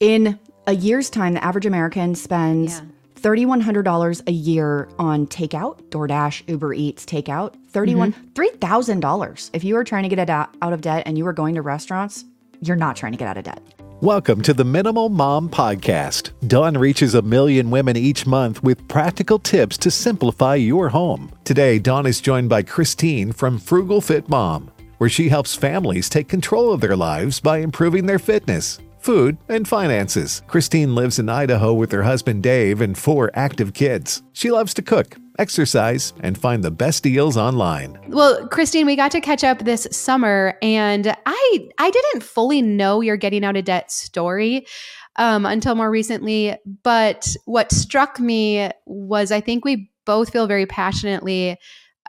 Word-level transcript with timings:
In 0.00 0.38
a 0.66 0.74
year's 0.74 1.08
time, 1.08 1.32
the 1.32 1.42
average 1.42 1.64
American 1.64 2.14
spends 2.14 2.74
Yeah. 2.74 2.82
$3,100 3.22 4.20
a 4.26 4.30
year 4.30 4.90
on 4.98 5.26
takeout, 5.26 5.80
DoorDash, 5.88 6.46
Uber 6.46 6.74
Eats, 6.74 7.06
takeout. 7.06 7.54
$31, 7.72 8.12
mm-hmm. 8.12 8.28
$3,000. 8.34 9.50
If 9.54 9.64
you 9.64 9.74
are 9.78 9.84
trying 9.84 10.02
to 10.02 10.10
get 10.14 10.28
out 10.28 10.54
out 10.60 10.74
of 10.74 10.82
debt 10.82 11.04
and 11.06 11.16
you 11.16 11.26
are 11.26 11.32
going 11.32 11.54
to 11.54 11.62
restaurants, 11.62 12.26
you're 12.60 12.76
not 12.76 12.94
trying 12.96 13.12
to 13.12 13.18
get 13.18 13.26
out 13.26 13.38
of 13.38 13.44
debt. 13.44 13.62
Welcome 14.02 14.42
to 14.42 14.52
the 14.52 14.66
Minimal 14.66 15.08
Mom 15.08 15.48
Podcast. 15.48 16.32
Dawn 16.46 16.76
reaches 16.76 17.14
a 17.14 17.22
million 17.22 17.70
women 17.70 17.96
each 17.96 18.26
month 18.26 18.62
with 18.62 18.86
practical 18.88 19.38
tips 19.38 19.78
to 19.78 19.90
simplify 19.90 20.56
your 20.56 20.90
home. 20.90 21.32
Today, 21.44 21.78
Dawn 21.78 22.04
is 22.04 22.20
joined 22.20 22.50
by 22.50 22.62
Christine 22.62 23.32
from 23.32 23.58
Frugal 23.58 24.02
Fit 24.02 24.28
Mom, 24.28 24.70
where 24.98 25.08
she 25.08 25.30
helps 25.30 25.54
families 25.54 26.10
take 26.10 26.28
control 26.28 26.70
of 26.70 26.82
their 26.82 26.96
lives 26.96 27.40
by 27.40 27.60
improving 27.60 28.04
their 28.04 28.18
fitness, 28.18 28.78
food, 29.06 29.38
and 29.48 29.68
finances. 29.68 30.42
Christine 30.48 30.96
lives 30.96 31.20
in 31.20 31.28
Idaho 31.28 31.72
with 31.72 31.92
her 31.92 32.02
husband 32.02 32.42
Dave 32.42 32.80
and 32.80 32.98
four 32.98 33.30
active 33.34 33.72
kids. 33.72 34.24
She 34.32 34.50
loves 34.50 34.74
to 34.74 34.82
cook, 34.82 35.16
exercise, 35.38 36.12
and 36.20 36.36
find 36.36 36.64
the 36.64 36.72
best 36.72 37.04
deals 37.04 37.36
online. 37.36 37.96
Well, 38.08 38.48
Christine, 38.48 38.84
we 38.84 38.96
got 38.96 39.12
to 39.12 39.20
catch 39.20 39.44
up 39.44 39.60
this 39.60 39.86
summer, 39.92 40.58
and 40.60 41.16
I 41.24 41.68
I 41.78 41.90
didn't 41.90 42.24
fully 42.24 42.60
know 42.60 43.00
your 43.00 43.16
getting 43.16 43.44
out 43.44 43.56
of 43.56 43.64
debt 43.64 43.92
story 43.92 44.66
um, 45.14 45.46
until 45.46 45.76
more 45.76 45.90
recently. 45.90 46.56
But 46.82 47.28
what 47.44 47.70
struck 47.70 48.18
me 48.18 48.70
was 48.86 49.30
I 49.30 49.40
think 49.40 49.64
we 49.64 49.88
both 50.04 50.30
feel 50.32 50.48
very 50.48 50.66
passionately 50.66 51.58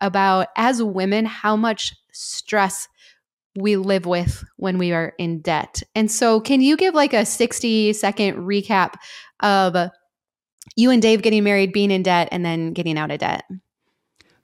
about 0.02 0.48
as 0.55 0.82
women 0.82 1.26
how 1.26 1.55
much 1.55 1.93
stress 2.12 2.88
we 3.57 3.75
live 3.75 4.05
with 4.05 4.43
when 4.57 4.77
we 4.77 4.93
are 4.93 5.13
in 5.17 5.41
debt. 5.41 5.81
And 5.95 6.11
so, 6.11 6.39
can 6.39 6.61
you 6.61 6.77
give 6.77 6.93
like 6.93 7.13
a 7.13 7.25
sixty 7.25 7.91
second 7.93 8.38
recap 8.38 8.93
of 9.41 9.91
you 10.75 10.91
and 10.91 11.02
Dave 11.02 11.21
getting 11.21 11.43
married, 11.43 11.73
being 11.73 11.91
in 11.91 12.04
debt, 12.04 12.29
and 12.32 12.45
then 12.45 12.73
getting 12.73 12.98
out 12.98 13.12
of 13.12 13.20
debt? 13.20 13.43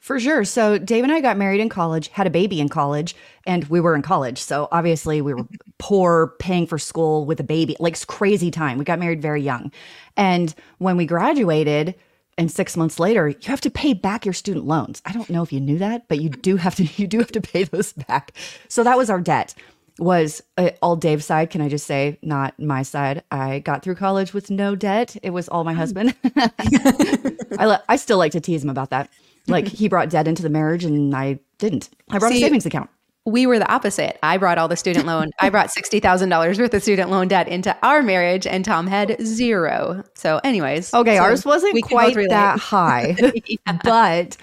For 0.03 0.19
sure. 0.19 0.43
So 0.43 0.77
Dave 0.77 1.05
and 1.05 1.13
I 1.13 1.21
got 1.21 1.37
married 1.37 1.61
in 1.61 1.69
college, 1.69 2.09
had 2.09 2.27
a 2.27 2.29
baby 2.29 2.59
in 2.59 2.67
college, 2.67 3.15
and 3.45 3.63
we 3.69 3.79
were 3.79 3.95
in 3.95 4.01
college. 4.01 4.37
So 4.41 4.67
obviously 4.69 5.21
we 5.21 5.33
were 5.33 5.47
poor, 5.79 6.33
paying 6.39 6.67
for 6.67 6.77
school 6.77 7.25
with 7.25 7.39
a 7.39 7.43
baby. 7.43 7.77
Like 7.79 8.05
crazy 8.05 8.51
time. 8.51 8.77
We 8.77 8.83
got 8.83 8.99
married 8.99 9.21
very 9.21 9.41
young. 9.41 9.71
And 10.17 10.53
when 10.79 10.97
we 10.97 11.05
graduated, 11.05 11.95
and 12.37 12.51
six 12.51 12.75
months 12.75 12.99
later, 12.99 13.29
you 13.29 13.37
have 13.43 13.61
to 13.61 13.69
pay 13.69 13.93
back 13.93 14.25
your 14.25 14.33
student 14.33 14.65
loans. 14.65 15.01
I 15.05 15.11
don't 15.11 15.29
know 15.29 15.43
if 15.43 15.53
you 15.53 15.59
knew 15.59 15.77
that, 15.77 16.07
but 16.07 16.19
you 16.19 16.29
do 16.29 16.57
have 16.57 16.75
to. 16.75 16.83
You 17.03 17.07
do 17.07 17.19
have 17.19 17.31
to 17.31 17.41
pay 17.41 17.63
those 17.63 17.91
back. 17.93 18.33
So 18.67 18.83
that 18.83 18.97
was 18.97 19.09
our 19.09 19.19
debt. 19.19 19.55
Was 19.99 20.41
uh, 20.57 20.71
all 20.81 20.95
Dave's 20.95 21.25
side? 21.25 21.49
Can 21.49 21.61
I 21.61 21.69
just 21.69 21.87
say, 21.87 22.17
not 22.21 22.57
my 22.59 22.83
side? 22.83 23.23
I 23.31 23.59
got 23.59 23.83
through 23.83 23.95
college 23.95 24.33
with 24.33 24.49
no 24.51 24.75
debt. 24.75 25.15
It 25.23 25.31
was 25.31 25.49
all 25.49 25.63
my 25.63 25.73
husband. 25.73 26.15
I 26.35 27.79
I 27.89 27.95
still 27.95 28.17
like 28.17 28.31
to 28.33 28.39
tease 28.41 28.63
him 28.63 28.69
about 28.69 28.91
that. 28.91 29.09
Like 29.47 29.67
he 29.67 29.87
brought 29.87 30.09
debt 30.09 30.27
into 30.27 30.43
the 30.43 30.49
marriage, 30.49 30.85
and 30.85 31.15
I 31.15 31.39
didn't. 31.57 31.89
I 32.09 32.19
brought 32.19 32.31
a 32.31 32.39
savings 32.39 32.65
account. 32.65 32.89
We 33.25 33.45
were 33.45 33.57
the 33.57 33.71
opposite. 33.71 34.17
I 34.21 34.37
brought 34.37 34.57
all 34.57 34.67
the 34.67 34.75
student 34.75 35.05
loan. 35.05 35.31
I 35.39 35.49
brought 35.49 35.71
sixty 35.71 35.99
thousand 35.99 36.29
dollars 36.29 36.59
worth 36.59 36.73
of 36.73 36.81
student 36.81 37.09
loan 37.09 37.27
debt 37.27 37.47
into 37.47 37.75
our 37.83 38.01
marriage, 38.01 38.45
and 38.45 38.65
Tom 38.65 38.87
had 38.87 39.15
zero. 39.23 40.03
So, 40.15 40.39
anyways, 40.43 40.93
Okay, 40.93 41.17
so 41.17 41.23
ours 41.23 41.45
wasn't 41.45 41.81
quite 41.83 42.15
that 42.29 42.59
high, 42.59 43.15
but 43.83 44.37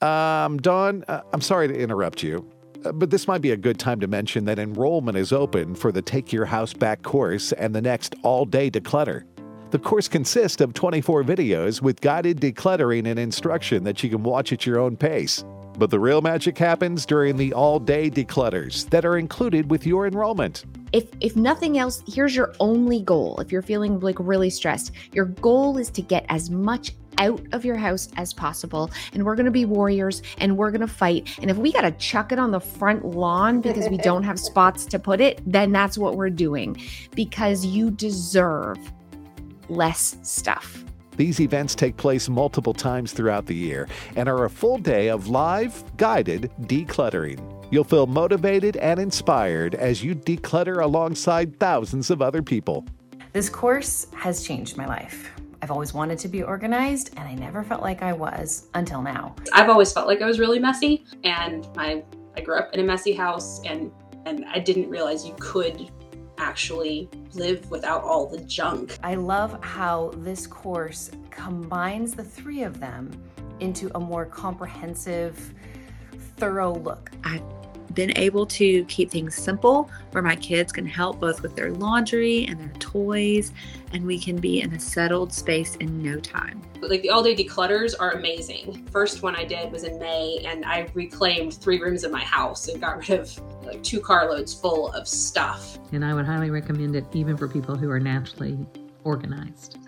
Um, 0.00 0.58
Dawn, 0.58 1.04
uh, 1.08 1.20
I'm 1.32 1.40
sorry 1.40 1.68
to 1.68 1.74
interrupt 1.74 2.22
you, 2.22 2.50
uh, 2.84 2.92
but 2.92 3.10
this 3.10 3.28
might 3.28 3.40
be 3.40 3.50
a 3.50 3.56
good 3.56 3.78
time 3.78 4.00
to 4.00 4.06
mention 4.06 4.44
that 4.46 4.58
enrollment 4.58 5.16
is 5.18 5.32
open 5.32 5.74
for 5.74 5.92
the 5.92 6.02
Take 6.02 6.32
Your 6.32 6.46
House 6.46 6.72
Back 6.72 7.02
course 7.02 7.52
and 7.52 7.74
the 7.74 7.82
next 7.82 8.14
All 8.22 8.44
Day 8.44 8.70
Declutter. 8.70 9.24
The 9.70 9.78
course 9.78 10.06
consists 10.06 10.60
of 10.60 10.72
24 10.72 11.24
videos 11.24 11.82
with 11.82 12.00
guided 12.00 12.40
decluttering 12.40 13.08
and 13.08 13.18
instruction 13.18 13.82
that 13.84 14.04
you 14.04 14.10
can 14.10 14.22
watch 14.22 14.52
at 14.52 14.64
your 14.64 14.78
own 14.78 14.96
pace. 14.96 15.44
But 15.76 15.90
the 15.90 15.98
real 15.98 16.22
magic 16.22 16.56
happens 16.56 17.04
during 17.04 17.36
the 17.36 17.52
all 17.52 17.78
day 17.80 18.10
declutters 18.10 18.88
that 18.90 19.04
are 19.04 19.18
included 19.18 19.70
with 19.70 19.86
your 19.86 20.06
enrollment. 20.06 20.64
if 20.92 21.08
if 21.20 21.34
nothing 21.34 21.78
else 21.78 22.02
here's 22.06 22.36
your 22.36 22.54
only 22.60 23.02
goal. 23.02 23.40
If 23.40 23.50
you're 23.50 23.62
feeling 23.62 23.98
like 24.00 24.16
really 24.20 24.50
stressed 24.50 24.92
your 25.12 25.26
goal 25.26 25.78
is 25.78 25.90
to 25.90 26.02
get 26.02 26.24
as 26.28 26.50
much 26.50 26.92
out 27.18 27.40
of 27.52 27.64
your 27.64 27.76
house 27.76 28.08
as 28.16 28.32
possible. 28.32 28.90
And 29.12 29.24
we're 29.24 29.36
going 29.36 29.46
to 29.46 29.52
be 29.52 29.64
warriors 29.64 30.22
and 30.38 30.56
we're 30.56 30.70
going 30.70 30.80
to 30.80 30.86
fight. 30.86 31.38
And 31.40 31.50
if 31.50 31.56
we 31.56 31.72
got 31.72 31.82
to 31.82 31.92
chuck 31.92 32.32
it 32.32 32.38
on 32.38 32.50
the 32.50 32.60
front 32.60 33.04
lawn 33.04 33.60
because 33.60 33.88
we 33.88 33.98
don't 33.98 34.24
have 34.24 34.38
spots 34.38 34.84
to 34.86 34.98
put 34.98 35.20
it 35.20 35.40
then 35.46 35.72
that's 35.72 35.98
what 35.98 36.16
we're 36.16 36.30
doing. 36.30 36.80
Because 37.14 37.64
you 37.64 37.90
deserve 37.90 38.78
less 39.68 40.16
stuff 40.22 40.84
These 41.16 41.40
events 41.40 41.74
take 41.74 41.96
place 41.96 42.28
multiple 42.28 42.74
times 42.74 43.12
throughout 43.12 43.46
the 43.46 43.54
year 43.54 43.88
and 44.16 44.28
are 44.28 44.44
a 44.44 44.50
full 44.50 44.78
day 44.78 45.08
of 45.08 45.28
live, 45.28 45.84
guided 45.96 46.50
decluttering. 46.62 47.40
You'll 47.70 47.84
feel 47.84 48.06
motivated 48.06 48.76
and 48.76 49.00
inspired 49.00 49.74
as 49.74 50.02
you 50.02 50.14
declutter 50.14 50.82
alongside 50.82 51.58
thousands 51.58 52.10
of 52.10 52.22
other 52.22 52.42
people. 52.42 52.84
This 53.32 53.48
course 53.48 54.06
has 54.14 54.44
changed 54.44 54.76
my 54.76 54.86
life. 54.86 55.30
I've 55.60 55.70
always 55.70 55.94
wanted 55.94 56.18
to 56.18 56.28
be 56.28 56.42
organized, 56.42 57.14
and 57.16 57.26
I 57.26 57.34
never 57.34 57.64
felt 57.64 57.80
like 57.80 58.02
I 58.02 58.12
was 58.12 58.68
until 58.74 59.00
now. 59.00 59.34
I've 59.52 59.70
always 59.70 59.92
felt 59.92 60.06
like 60.06 60.20
I 60.20 60.26
was 60.26 60.38
really 60.38 60.58
messy, 60.58 61.04
and 61.24 61.66
my 61.74 62.02
I 62.36 62.40
grew 62.42 62.58
up 62.58 62.74
in 62.74 62.80
a 62.80 62.82
messy 62.84 63.12
house, 63.12 63.62
and 63.64 63.90
and 64.26 64.44
I 64.46 64.58
didn't 64.58 64.90
realize 64.90 65.26
you 65.26 65.34
could 65.40 65.90
actually 66.38 67.08
live 67.34 67.70
without 67.70 68.02
all 68.02 68.26
the 68.26 68.40
junk. 68.42 68.98
I 69.02 69.14
love 69.14 69.62
how 69.62 70.12
this 70.16 70.46
course 70.46 71.10
combines 71.30 72.14
the 72.14 72.24
three 72.24 72.62
of 72.62 72.80
them 72.80 73.10
into 73.60 73.90
a 73.94 74.00
more 74.00 74.26
comprehensive, 74.26 75.54
thorough 76.36 76.74
look. 76.74 77.10
Been 77.94 78.16
able 78.18 78.46
to 78.46 78.84
keep 78.84 79.10
things 79.10 79.34
simple 79.34 79.90
where 80.10 80.22
my 80.22 80.36
kids 80.36 80.72
can 80.72 80.86
help 80.86 81.20
both 81.20 81.42
with 81.42 81.54
their 81.54 81.72
laundry 81.72 82.46
and 82.46 82.60
their 82.60 82.72
toys, 82.78 83.52
and 83.92 84.04
we 84.04 84.18
can 84.18 84.36
be 84.36 84.60
in 84.60 84.72
a 84.72 84.80
settled 84.80 85.32
space 85.32 85.76
in 85.76 86.02
no 86.02 86.18
time. 86.18 86.60
Like 86.80 87.02
the 87.02 87.10
all 87.10 87.22
day 87.22 87.34
declutters 87.34 87.94
are 87.98 88.12
amazing. 88.12 88.86
First 88.90 89.22
one 89.22 89.34
I 89.36 89.44
did 89.44 89.72
was 89.72 89.84
in 89.84 89.98
May, 89.98 90.42
and 90.46 90.64
I 90.64 90.88
reclaimed 90.94 91.54
three 91.54 91.80
rooms 91.80 92.04
of 92.04 92.12
my 92.12 92.22
house 92.22 92.68
and 92.68 92.80
got 92.80 93.08
rid 93.08 93.20
of 93.20 93.64
like 93.64 93.82
two 93.82 94.00
carloads 94.00 94.52
full 94.52 94.92
of 94.92 95.08
stuff. 95.08 95.78
And 95.92 96.04
I 96.04 96.12
would 96.14 96.26
highly 96.26 96.50
recommend 96.50 96.96
it 96.96 97.06
even 97.12 97.36
for 97.36 97.48
people 97.48 97.76
who 97.76 97.90
are 97.90 98.00
naturally 98.00 98.58
organized. 99.04 99.78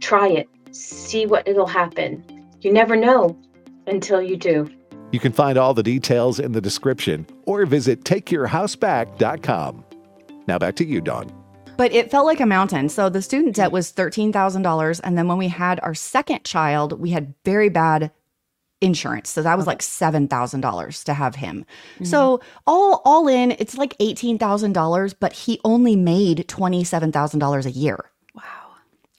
try 0.00 0.28
it, 0.28 0.48
see 0.72 1.26
what 1.26 1.46
it'll 1.48 1.66
happen. 1.66 2.24
You 2.60 2.72
never 2.72 2.96
know 2.96 3.38
until 3.86 4.20
you 4.22 4.36
do. 4.36 4.70
You 5.10 5.20
can 5.20 5.32
find 5.32 5.56
all 5.56 5.72
the 5.74 5.82
details 5.82 6.38
in 6.38 6.52
the 6.52 6.60
description 6.60 7.26
or 7.46 7.64
visit 7.64 8.04
takeyourhouseback.com. 8.04 9.84
Now 10.46 10.58
back 10.58 10.76
to 10.76 10.84
you, 10.84 11.00
Dawn. 11.00 11.30
but 11.76 11.92
it 11.92 12.10
felt 12.10 12.26
like 12.26 12.40
a 12.40 12.46
mountain. 12.46 12.88
So 12.88 13.08
the 13.08 13.22
student 13.22 13.54
debt 13.56 13.72
was 13.72 13.90
thirteen 13.90 14.32
thousand 14.32 14.62
dollars, 14.62 15.00
and 15.00 15.16
then 15.16 15.28
when 15.28 15.38
we 15.38 15.48
had 15.48 15.80
our 15.82 15.94
second 15.94 16.44
child, 16.44 17.00
we 17.00 17.10
had 17.10 17.34
very 17.44 17.68
bad 17.68 18.10
insurance. 18.80 19.28
So 19.30 19.42
that 19.42 19.56
was 19.56 19.66
like 19.66 19.82
seven 19.82 20.28
thousand 20.28 20.60
dollars 20.60 21.04
to 21.04 21.14
have 21.14 21.36
him. 21.36 21.64
Mm-hmm. 21.94 22.04
So 22.04 22.40
all 22.66 23.00
all 23.04 23.28
in, 23.28 23.52
it's 23.52 23.76
like 23.78 23.94
eighteen 24.00 24.38
thousand 24.38 24.72
dollars, 24.72 25.14
but 25.14 25.32
he 25.32 25.60
only 25.64 25.96
made 25.96 26.48
twenty 26.48 26.84
seven 26.84 27.12
thousand 27.12 27.40
dollars 27.40 27.64
a 27.66 27.70
year. 27.70 28.10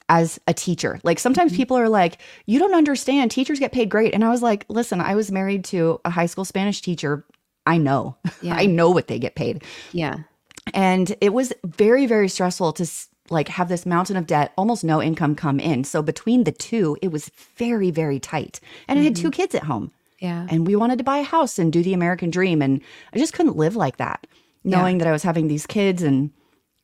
As 0.09 0.39
a 0.47 0.53
teacher. 0.53 0.99
Like 1.03 1.19
sometimes 1.19 1.51
mm-hmm. 1.51 1.57
people 1.57 1.77
are 1.77 1.87
like, 1.87 2.17
you 2.47 2.57
don't 2.57 2.73
understand, 2.73 3.29
teachers 3.29 3.59
get 3.59 3.71
paid 3.71 3.89
great. 3.89 4.13
And 4.15 4.25
I 4.25 4.29
was 4.29 4.41
like, 4.41 4.65
listen, 4.67 4.99
I 4.99 5.13
was 5.13 5.31
married 5.31 5.63
to 5.65 6.01
a 6.03 6.09
high 6.09 6.25
school 6.25 6.45
Spanish 6.45 6.81
teacher. 6.81 7.25
I 7.65 7.77
know. 7.77 8.17
Yeah. 8.41 8.55
I 8.55 8.65
know 8.65 8.89
what 8.89 9.07
they 9.07 9.19
get 9.19 9.35
paid. 9.35 9.63
Yeah. 9.91 10.15
And 10.73 11.15
it 11.21 11.33
was 11.33 11.53
very, 11.65 12.05
very 12.05 12.29
stressful 12.29 12.73
to 12.73 12.89
like 13.29 13.49
have 13.49 13.69
this 13.69 13.85
mountain 13.85 14.17
of 14.17 14.25
debt, 14.27 14.53
almost 14.57 14.83
no 14.83 15.01
income 15.01 15.35
come 15.35 15.59
in. 15.59 15.83
So 15.83 16.01
between 16.01 16.45
the 16.45 16.51
two, 16.51 16.97
it 17.01 17.11
was 17.11 17.29
very, 17.57 17.91
very 17.91 18.19
tight. 18.19 18.59
And 18.87 18.97
I 18.97 19.03
had 19.03 19.15
two 19.15 19.23
mm-hmm. 19.23 19.31
kids 19.31 19.55
at 19.55 19.63
home 19.63 19.91
Yeah. 20.19 20.47
and 20.49 20.65
we 20.65 20.75
wanted 20.75 20.97
to 20.99 21.03
buy 21.03 21.17
a 21.17 21.23
house 21.23 21.59
and 21.59 21.71
do 21.71 21.83
the 21.83 21.93
American 21.93 22.29
dream. 22.29 22.61
And 22.61 22.81
I 23.13 23.19
just 23.19 23.33
couldn't 23.33 23.57
live 23.57 23.75
like 23.75 23.97
that, 23.97 24.25
knowing 24.63 24.97
that 24.99 25.07
I 25.07 25.11
was 25.11 25.23
having 25.23 25.47
these 25.47 25.67
kids 25.67 26.01
and 26.01 26.31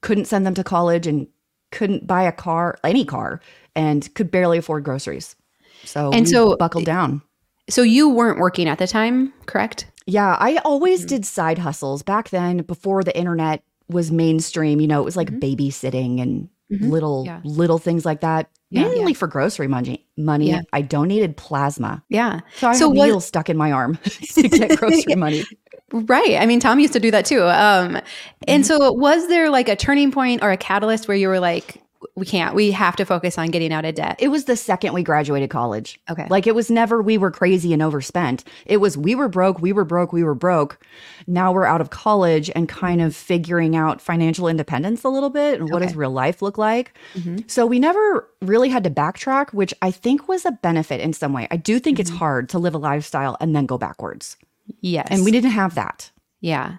couldn't 0.01 0.25
send 0.25 0.45
them 0.45 0.53
to 0.55 0.63
college 0.63 1.07
and 1.07 1.27
couldn't 1.75 2.07
buy 2.07 2.23
a 2.23 2.31
car, 2.31 2.77
any 2.83 3.05
car, 3.05 3.41
and 3.75 4.11
could 4.15 4.31
barely 4.31 4.57
afford 4.57 4.83
groceries. 4.83 5.35
So 5.83 6.11
And 6.11 6.25
we 6.25 6.31
so- 6.31 6.55
buckled 6.57 6.85
down. 6.85 7.21
So 7.69 7.81
you 7.81 8.09
weren't 8.09 8.39
working 8.39 8.69
at 8.69 8.77
the 8.77 8.87
time, 8.87 9.33
correct? 9.47 9.87
Yeah, 10.05 10.37
I 10.39 10.57
always 10.57 11.03
did 11.03 11.25
side 11.25 11.57
hustles 11.57 12.03
back 12.03 12.29
then 12.29 12.57
before 12.57 13.03
the 13.03 13.17
internet 13.17 13.63
was 13.89 14.11
mainstream. 14.11 14.79
You 14.79 14.87
know, 14.87 15.01
it 15.01 15.05
was 15.05 15.17
like 15.17 15.31
mm-hmm. 15.31 15.39
babysitting 15.39 16.21
and 16.21 16.47
mm-hmm. 16.71 16.91
little 16.91 17.23
Yeah. 17.25 17.41
little 17.43 17.79
things 17.79 18.05
like 18.05 18.21
that. 18.21 18.49
Yeah. 18.69 18.83
Mainly 18.83 19.15
for 19.15 19.27
grocery 19.27 19.67
money. 19.67 20.05
Money. 20.15 20.49
Yeah. 20.49 20.61
I 20.73 20.81
donated 20.83 21.37
plasma. 21.37 22.03
Yeah. 22.09 22.41
So 22.57 22.67
I 22.69 22.73
So 22.73 22.89
had 22.89 22.97
what- 22.97 23.05
needles 23.05 23.25
stuck 23.25 23.49
in 23.49 23.57
my 23.57 23.71
arm 23.71 23.97
to 24.03 24.47
get 24.47 24.77
grocery 24.79 25.15
money. 25.15 25.43
Right. 25.91 26.37
I 26.37 26.45
mean, 26.45 26.59
Tom 26.59 26.79
used 26.79 26.93
to 26.93 26.99
do 26.99 27.11
that 27.11 27.25
too. 27.25 27.43
Um, 27.43 28.01
and 28.47 28.65
so 28.65 28.91
was 28.91 29.27
there 29.27 29.49
like 29.49 29.69
a 29.69 29.75
turning 29.75 30.11
point 30.11 30.41
or 30.41 30.51
a 30.51 30.57
catalyst 30.57 31.07
where 31.07 31.15
you 31.15 31.27
were 31.27 31.39
like, 31.39 31.81
we 32.15 32.25
can't. 32.25 32.55
We 32.55 32.71
have 32.71 32.95
to 32.97 33.05
focus 33.05 33.37
on 33.37 33.49
getting 33.49 33.73
out 33.73 33.83
of 33.83 33.95
debt. 33.95 34.15
It 34.19 34.27
was 34.29 34.45
the 34.45 34.55
second 34.55 34.93
we 34.93 35.03
graduated 35.03 35.49
college. 35.49 35.99
Okay. 36.09 36.27
Like 36.29 36.47
it 36.47 36.55
was 36.55 36.69
never 36.69 37.01
we 37.01 37.17
were 37.17 37.31
crazy 37.31 37.73
and 37.73 37.81
overspent. 37.81 38.43
It 38.65 38.77
was 38.77 38.97
we 38.97 39.15
were 39.15 39.27
broke, 39.27 39.59
we 39.59 39.73
were 39.73 39.85
broke, 39.85 40.13
we 40.13 40.23
were 40.23 40.35
broke. 40.35 40.79
Now 41.27 41.51
we're 41.51 41.65
out 41.65 41.81
of 41.81 41.89
college 41.89 42.51
and 42.55 42.69
kind 42.69 43.01
of 43.01 43.15
figuring 43.15 43.75
out 43.75 44.01
financial 44.01 44.47
independence 44.47 45.03
a 45.03 45.09
little 45.09 45.31
bit 45.31 45.59
and 45.59 45.69
what 45.71 45.81
does 45.81 45.95
real 45.95 46.11
life 46.11 46.41
look 46.41 46.57
like. 46.57 46.93
Mhm. 47.15 47.49
So 47.49 47.65
we 47.65 47.79
never 47.79 48.29
really 48.41 48.69
had 48.69 48.83
to 48.83 48.89
backtrack, 48.89 49.53
which 49.53 49.73
I 49.81 49.91
think 49.91 50.27
was 50.27 50.45
a 50.45 50.51
benefit 50.51 51.01
in 51.01 51.11
some 51.13 51.33
way. 51.33 51.47
I 51.51 51.57
do 51.57 51.79
think 51.79 51.99
it's 51.99 52.11
hard 52.11 52.49
to 52.49 52.59
live 52.59 52.75
a 52.75 52.79
lifestyle 52.79 53.35
and 53.39 53.55
then 53.55 53.65
go 53.65 53.77
backwards. 53.77 54.37
Yes. 54.81 55.07
And 55.09 55.23
we 55.23 55.31
didn't 55.31 55.51
have 55.51 55.75
that. 55.75 56.11
Yeah. 56.41 56.77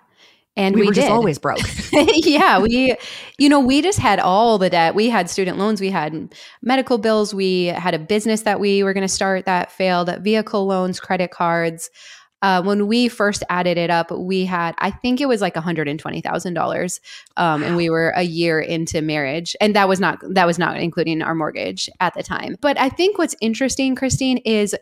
And 0.57 0.75
we, 0.75 0.83
we, 0.83 0.87
were 0.87 0.95
just 0.95 1.11
always 1.11 1.39
broke. 1.39 1.61
yeah, 1.93 2.59
we, 2.59 2.97
you 3.37 3.49
know, 3.49 3.61
we 3.61 3.83
just 3.83 3.99
had 3.99 4.19
all 4.19 4.57
the 4.57 4.71
debt. 4.71 4.95
We 4.95 5.11
had 5.11 5.29
student 5.29 5.59
loans, 5.59 5.83
we 5.83 5.91
had 5.91 6.35
medical 6.63 6.97
bills, 6.97 7.35
we 7.35 7.67
had 7.67 7.93
a 7.93 7.99
business 7.99 8.43
that 8.43 8.59
we 8.59 8.83
were 8.83 8.95
going 8.95 9.03
to 9.03 9.09
start 9.09 9.45
that 9.45 9.71
failed, 9.71 10.11
vehicle 10.23 10.67
loans, 10.67 10.99
credit 10.99 11.31
cards. 11.31 11.91
Uh, 12.43 12.63
when 12.63 12.87
we 12.87 13.09
first 13.09 13.43
added 13.49 13.77
it 13.77 13.91
up, 13.91 14.11
we 14.11 14.45
had, 14.45 14.75
I 14.79 14.91
think 14.91 15.21
it 15.21 15.27
was 15.27 15.41
like 15.41 15.55
$120,000. 15.55 17.01
Um, 17.37 17.63
and 17.63 17.77
we 17.77 17.91
were 17.91 18.13
a 18.15 18.23
year 18.23 18.61
into 18.61 19.03
marriage. 19.03 19.57
And 19.61 19.75
that 19.75 19.89
was 19.89 20.01
not, 20.01 20.21
that 20.23 20.47
was 20.47 20.59
not 20.59 20.77
including 20.77 21.23
our 21.23 21.35
mortgage 21.35 21.91
at 21.99 22.15
the 22.15 22.23
time. 22.23 22.57
But 22.61 22.79
I 22.79 22.89
think 22.89 23.19
what's 23.19 23.35
interesting, 23.41 23.95
Christine, 23.95 24.39
is 24.39 24.77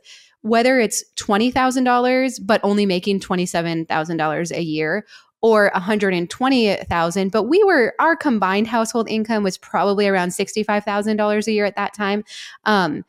whether 0.44 0.78
it's 0.78 1.02
$20,000, 1.16 2.38
but 2.44 2.60
only 2.62 2.84
making 2.84 3.18
$27,000 3.18 4.56
a 4.56 4.62
year 4.62 5.06
or 5.40 5.70
120,000 5.74 7.30
but 7.30 7.42
we 7.42 7.62
were 7.64 7.92
our 7.98 8.16
combined 8.16 8.66
household 8.66 9.06
income 9.10 9.42
was 9.42 9.58
probably 9.58 10.08
around 10.08 10.30
$65,000 10.30 11.46
a 11.46 11.52
year 11.52 11.66
at 11.66 11.76
that 11.76 11.92
time 11.92 12.24
um 12.64 13.04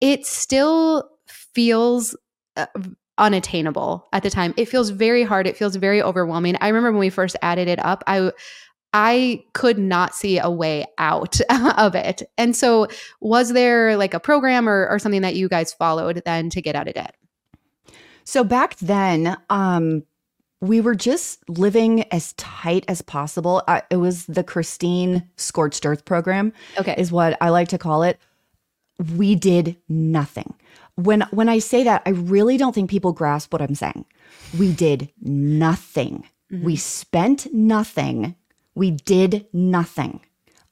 it 0.00 0.24
still 0.24 1.10
feels 1.26 2.16
uh, 2.56 2.66
unattainable 3.20 4.08
at 4.12 4.22
the 4.22 4.30
time. 4.30 4.54
It 4.56 4.64
feels 4.64 4.90
very 4.90 5.22
hard. 5.22 5.46
It 5.46 5.56
feels 5.56 5.76
very 5.76 6.02
overwhelming. 6.02 6.56
I 6.60 6.68
remember 6.68 6.90
when 6.90 7.00
we 7.00 7.10
first 7.10 7.36
added 7.42 7.68
it 7.68 7.78
up 7.84 8.02
i 8.06 8.32
I 8.92 9.44
could 9.52 9.78
not 9.78 10.14
see 10.14 10.38
a 10.38 10.50
way 10.50 10.86
out 10.98 11.40
of 11.78 11.94
it. 11.94 12.22
And 12.36 12.56
so, 12.56 12.88
was 13.20 13.52
there 13.52 13.96
like 13.96 14.14
a 14.14 14.20
program 14.20 14.68
or, 14.68 14.88
or 14.88 14.98
something 14.98 15.22
that 15.22 15.36
you 15.36 15.48
guys 15.48 15.72
followed 15.72 16.22
then 16.24 16.50
to 16.50 16.60
get 16.62 16.74
out 16.74 16.88
of 16.88 16.94
debt? 16.94 17.14
So 18.24 18.44
back 18.44 18.76
then, 18.76 19.36
um, 19.48 20.04
we 20.60 20.80
were 20.80 20.94
just 20.94 21.48
living 21.48 22.02
as 22.12 22.32
tight 22.34 22.84
as 22.86 23.00
possible. 23.02 23.62
I, 23.66 23.82
it 23.90 23.96
was 23.96 24.26
the 24.26 24.44
Christine 24.44 25.28
Scorched 25.36 25.86
Earth 25.86 26.04
program, 26.04 26.52
Okay. 26.78 26.94
is 26.98 27.10
what 27.10 27.36
I 27.40 27.48
like 27.48 27.68
to 27.68 27.78
call 27.78 28.02
it. 28.02 28.18
We 29.16 29.34
did 29.34 29.76
nothing. 29.88 30.54
When 30.96 31.22
when 31.30 31.48
I 31.48 31.60
say 31.60 31.82
that, 31.84 32.02
I 32.04 32.10
really 32.10 32.58
don't 32.58 32.74
think 32.74 32.90
people 32.90 33.12
grasp 33.12 33.52
what 33.52 33.62
I'm 33.62 33.74
saying. 33.74 34.04
We 34.58 34.72
did 34.72 35.10
nothing. 35.22 36.28
We 36.50 36.76
spent 36.76 37.46
nothing. 37.54 38.34
We 38.74 38.90
did 38.90 39.46
nothing. 39.52 40.20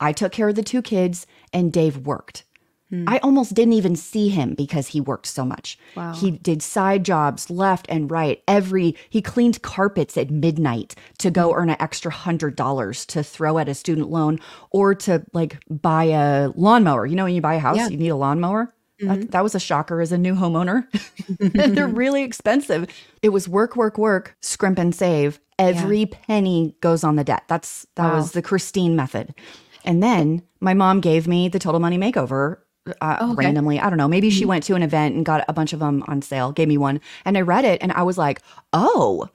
I 0.01 0.13
took 0.13 0.33
care 0.33 0.49
of 0.49 0.55
the 0.55 0.63
two 0.63 0.83
kids, 0.83 1.27
and 1.53 1.73
Dave 1.73 1.99
worked. 1.99 2.45
Hmm. 2.91 3.05
I 3.07 3.19
almost 3.19 3.55
didn't 3.55 3.75
even 3.75 3.97
see 3.97 4.29
him 4.29 4.55
because 4.55 4.89
he 4.89 5.01
worked 5.01 5.27
so 5.27 5.45
much. 5.45 5.79
Wow. 5.95 6.15
He 6.15 6.31
did 6.31 6.63
side 6.63 7.05
jobs 7.05 7.51
left 7.51 7.87
and 7.89 8.11
right. 8.11 8.43
Every 8.49 8.97
he 9.11 9.21
cleaned 9.21 9.61
carpets 9.63 10.17
at 10.17 10.31
midnight 10.31 10.95
to 11.19 11.31
go 11.31 11.53
hmm. 11.53 11.59
earn 11.59 11.71
an 11.71 11.77
extra 11.81 12.11
hundred 12.11 12.57
dollars 12.57 13.05
to 13.07 13.23
throw 13.23 13.59
at 13.59 13.69
a 13.69 13.75
student 13.75 14.09
loan 14.09 14.41
or 14.71 14.95
to 14.95 15.25
like 15.33 15.59
buy 15.69 16.05
a 16.05 16.49
lawnmower. 16.55 17.05
You 17.05 17.17
know, 17.17 17.25
when 17.25 17.35
you 17.35 17.43
buy 17.43 17.55
a 17.55 17.61
house, 17.61 17.77
Yeah. 17.77 17.89
you 17.89 17.99
need 17.99 18.09
a 18.09 18.17
lawnmower. 18.17 18.75
That, 19.01 19.19
mm-hmm. 19.19 19.27
that 19.31 19.45
was 19.45 19.55
a 19.55 19.61
shocker 19.61 20.01
as 20.01 20.11
a 20.11 20.19
new 20.19 20.35
homeowner. 20.35 20.89
They're 21.75 21.87
really 21.87 22.25
expensive. 22.25 22.89
It 23.23 23.29
was 23.29 23.49
work, 23.49 23.77
work, 23.77 23.97
work, 23.97 24.37
scrimp 24.41 24.77
and 24.77 24.93
save. 24.93 25.39
Every 25.59 26.07
penny 26.07 26.77
goes 26.81 27.03
on 27.05 27.17
the 27.17 27.25
debt. 27.25 27.45
That's 27.49 27.87
that 27.97 28.05
Wow. 28.11 28.17
was 28.17 28.33
the 28.33 28.43
Christine 28.43 28.95
method. 28.97 29.35
And 29.85 30.03
then 30.03 30.43
my 30.61 30.75
mom 30.75 31.01
gave 31.01 31.27
me 31.27 31.49
the 31.49 31.59
Total 31.59 31.81
Money 31.81 31.99
Makeover 31.99 32.59
uh, 33.01 33.17
Oh, 33.21 33.33
okay. 33.33 33.45
randomly. 33.47 33.79
I 33.81 33.91
don't 33.91 33.99
know. 33.99 34.09
Maybe 34.09 34.31
she 34.31 34.45
went 34.47 34.65
to 34.65 34.75
an 34.75 34.83
event 34.83 35.15
and 35.15 35.25
got 35.27 35.45
a 35.49 35.53
bunch 35.53 35.73
of 35.73 35.81
them 35.81 36.03
on 36.09 36.23
sale, 36.23 36.53
gave 36.53 36.69
me 36.69 36.79
one. 36.79 37.01
And 37.25 37.37
I 37.37 37.43
read 37.43 37.65
it 37.65 37.83
and 37.83 37.93
I 37.93 38.03
was 38.03 38.17
like, 38.17 38.41
oh, 38.73 39.29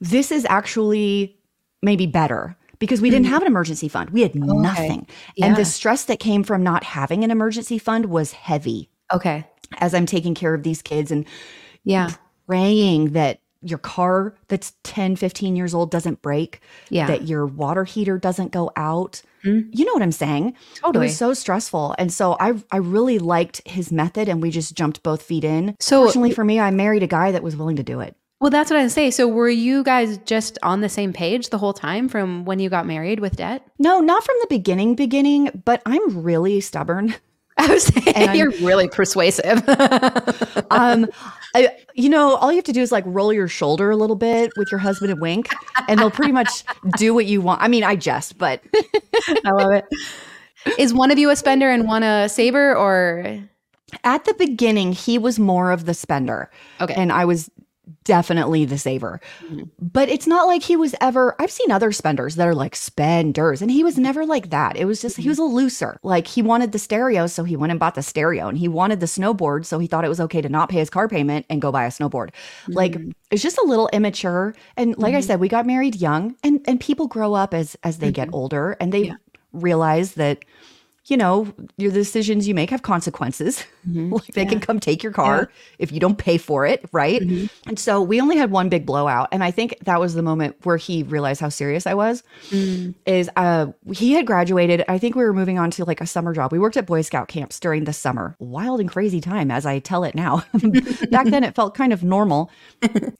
this 0.00 0.32
is 0.32 0.44
actually 0.48 1.38
maybe 1.82 2.06
better 2.06 2.56
because 2.78 3.00
we 3.00 3.10
didn't 3.10 3.26
have 3.26 3.42
an 3.42 3.46
emergency 3.48 3.86
fund. 3.88 4.10
We 4.10 4.22
had 4.22 4.34
nothing. 4.34 5.06
And 5.40 5.52
Yeah. 5.52 5.54
the 5.54 5.64
stress 5.64 6.04
that 6.06 6.18
came 6.18 6.42
from 6.42 6.62
not 6.64 6.82
having 6.82 7.22
an 7.22 7.30
emergency 7.30 7.78
fund 7.78 8.06
was 8.06 8.32
heavy 8.32 8.88
Okay. 9.12 9.46
as 9.78 9.94
I'm 9.94 10.06
taking 10.06 10.34
care 10.34 10.54
of 10.54 10.64
these 10.64 10.82
kids 10.82 11.10
and 11.12 11.24
Yeah. 11.84 12.10
praying 12.48 13.10
that 13.12 13.40
your 13.62 13.78
car 13.78 14.34
that's 14.48 14.72
10, 14.84 15.16
15 15.16 15.56
years 15.56 15.74
old 15.74 15.90
doesn't 15.90 16.20
break, 16.22 16.60
Yeah. 16.90 17.06
that 17.06 17.28
your 17.28 17.46
water 17.46 17.84
heater 17.84 18.18
doesn't 18.18 18.52
go 18.52 18.70
out. 18.76 19.22
Mm. 19.44 19.68
You 19.72 19.84
know 19.84 19.92
what 19.92 20.02
I'm 20.02 20.12
saying? 20.12 20.54
Totally. 20.76 21.06
It 21.06 21.08
was 21.10 21.16
so 21.16 21.34
stressful. 21.34 21.94
And 21.98 22.12
so 22.12 22.36
I 22.38 22.54
I 22.70 22.76
really 22.76 23.18
liked 23.18 23.60
his 23.66 23.90
method 23.90 24.28
and 24.28 24.40
we 24.42 24.50
just 24.50 24.74
jumped 24.76 25.02
both 25.02 25.22
feet 25.22 25.44
in. 25.44 25.74
So- 25.80 26.04
Fortunately 26.04 26.32
for 26.32 26.44
me, 26.44 26.60
I 26.60 26.70
married 26.70 27.02
a 27.02 27.06
guy 27.08 27.32
that 27.32 27.42
was 27.42 27.56
willing 27.56 27.76
to 27.76 27.82
do 27.82 28.00
it. 28.00 28.14
Well, 28.40 28.50
that's 28.50 28.70
what 28.72 28.80
I 28.80 28.88
say. 28.88 29.12
So, 29.12 29.28
were 29.28 29.48
you 29.48 29.84
guys 29.84 30.18
just 30.24 30.58
on 30.64 30.80
the 30.80 30.88
same 30.88 31.12
page 31.12 31.50
the 31.50 31.58
whole 31.58 31.72
time 31.72 32.08
from 32.08 32.44
when 32.44 32.58
you 32.58 32.68
got 32.70 32.86
married 32.86 33.20
with 33.20 33.36
debt? 33.36 33.64
No, 33.78 34.00
not 34.00 34.24
from 34.24 34.34
the 34.40 34.48
beginning, 34.50 34.96
beginning, 34.96 35.62
but 35.64 35.80
I'm 35.86 36.24
really 36.24 36.60
stubborn. 36.60 37.14
I 37.56 37.68
was 37.68 37.84
saying 37.84 38.16
And- 38.16 38.36
you're 38.36 38.50
really 38.60 38.88
persuasive. 38.88 39.62
Um, 40.70 41.06
I, 41.54 41.76
you 41.94 42.08
know, 42.08 42.36
all 42.36 42.50
you 42.50 42.56
have 42.56 42.64
to 42.64 42.72
do 42.72 42.80
is 42.80 42.92
like 42.92 43.04
roll 43.06 43.32
your 43.32 43.48
shoulder 43.48 43.90
a 43.90 43.96
little 43.96 44.16
bit 44.16 44.52
with 44.56 44.70
your 44.70 44.78
husband 44.78 45.12
and 45.12 45.20
wink, 45.20 45.48
and 45.88 46.00
they'll 46.00 46.10
pretty 46.10 46.32
much 46.32 46.64
do 46.96 47.14
what 47.14 47.26
you 47.26 47.40
want. 47.40 47.62
I 47.62 47.68
mean, 47.68 47.84
I 47.84 47.96
jest, 47.96 48.38
but 48.38 48.62
I 49.44 49.50
love 49.50 49.72
it. 49.72 49.84
Is 50.78 50.94
one 50.94 51.10
of 51.10 51.18
you 51.18 51.30
a 51.30 51.36
spender 51.36 51.68
and 51.68 51.86
one 51.86 52.02
a 52.02 52.28
saver, 52.28 52.74
or 52.74 53.40
at 54.04 54.24
the 54.24 54.34
beginning, 54.34 54.92
he 54.92 55.18
was 55.18 55.38
more 55.38 55.72
of 55.72 55.84
the 55.84 55.94
spender. 55.94 56.50
okay? 56.80 56.94
and 56.94 57.12
I 57.12 57.24
was 57.24 57.50
definitely 58.04 58.64
the 58.64 58.78
saver. 58.78 59.20
Mm-hmm. 59.44 59.64
But 59.80 60.08
it's 60.08 60.26
not 60.26 60.46
like 60.46 60.62
he 60.62 60.76
was 60.76 60.94
ever 61.00 61.34
I've 61.38 61.50
seen 61.50 61.70
other 61.70 61.92
spenders 61.92 62.36
that 62.36 62.46
are 62.48 62.54
like 62.54 62.76
spenders 62.76 63.62
and 63.62 63.70
he 63.70 63.84
was 63.84 63.94
mm-hmm. 63.94 64.04
never 64.04 64.26
like 64.26 64.50
that. 64.50 64.76
It 64.76 64.84
was 64.84 65.00
just 65.00 65.16
he 65.16 65.22
mm-hmm. 65.22 65.30
was 65.30 65.38
a 65.38 65.44
looser. 65.44 65.98
Like 66.02 66.26
he 66.26 66.42
wanted 66.42 66.72
the 66.72 66.78
stereo 66.78 67.26
so 67.26 67.44
he 67.44 67.56
went 67.56 67.70
and 67.70 67.80
bought 67.80 67.94
the 67.94 68.02
stereo 68.02 68.48
and 68.48 68.58
he 68.58 68.68
wanted 68.68 69.00
the 69.00 69.06
snowboard 69.06 69.64
so 69.64 69.78
he 69.78 69.86
thought 69.86 70.04
it 70.04 70.08
was 70.08 70.20
okay 70.20 70.40
to 70.40 70.48
not 70.48 70.68
pay 70.68 70.78
his 70.78 70.90
car 70.90 71.08
payment 71.08 71.46
and 71.48 71.62
go 71.62 71.72
buy 71.72 71.84
a 71.84 71.90
snowboard. 71.90 72.30
Like 72.68 72.96
it's 73.30 73.42
just 73.42 73.58
a 73.58 73.64
little 73.64 73.88
immature 73.92 74.54
and 74.76 74.96
like 74.98 75.14
I 75.14 75.20
said 75.20 75.40
we 75.40 75.48
got 75.48 75.66
married 75.66 75.96
young 75.96 76.36
and 76.42 76.60
and 76.66 76.80
people 76.80 77.06
grow 77.06 77.34
up 77.34 77.54
as 77.54 77.76
as 77.82 77.98
they 77.98 78.12
get 78.12 78.28
older 78.32 78.76
and 78.80 78.92
they 78.92 79.04
Yeah. 79.04 79.14
realize 79.52 80.14
that 80.14 80.44
you 81.06 81.16
know, 81.16 81.52
your 81.76 81.90
decisions 81.90 82.46
you 82.46 82.54
make 82.54 82.70
have 82.70 82.82
consequences. 82.82 83.64
Mm-hmm. 83.88 84.12
like 84.12 84.26
they 84.28 84.46
can 84.46 84.60
come 84.60 84.78
take 84.78 85.02
your 85.02 85.12
car 85.12 85.50
if 85.78 85.90
you 85.90 85.98
don't 85.98 86.16
pay 86.16 86.38
for 86.38 86.64
it, 86.64 86.88
right? 86.92 87.20
Mm-hmm. 87.20 87.46
And 87.68 87.78
so 87.78 88.00
we 88.00 88.20
only 88.20 88.36
had 88.36 88.50
one 88.50 88.68
big 88.68 88.86
blowout, 88.86 89.28
and 89.32 89.42
I 89.42 89.50
think 89.50 89.76
that 89.82 89.98
was 90.00 90.14
the 90.14 90.22
moment 90.22 90.56
where 90.62 90.76
he 90.76 91.02
realized 91.02 91.40
how 91.40 91.48
serious 91.48 91.86
I 91.86 91.94
was. 91.94 92.22
Mm. 92.50 92.94
Is 93.06 93.28
uh 93.36 93.66
he 93.92 94.12
had 94.12 94.26
graduated. 94.26 94.84
I 94.88 94.98
think 94.98 95.16
we 95.16 95.24
were 95.24 95.32
moving 95.32 95.58
on 95.58 95.70
to 95.72 95.84
like 95.84 96.00
a 96.00 96.06
summer 96.06 96.32
job. 96.32 96.52
We 96.52 96.58
worked 96.58 96.76
at 96.76 96.86
Boy 96.86 97.02
Scout 97.02 97.28
camps 97.28 97.58
during 97.58 97.84
the 97.84 97.92
summer. 97.92 98.36
Wild 98.38 98.80
and 98.80 98.88
crazy 98.88 99.20
time, 99.20 99.50
as 99.50 99.66
I 99.66 99.80
tell 99.80 100.04
it 100.04 100.14
now. 100.14 100.44
Back 101.10 101.26
then, 101.26 101.44
it 101.44 101.54
felt 101.54 101.74
kind 101.74 101.92
of 101.92 102.04
normal. 102.04 102.50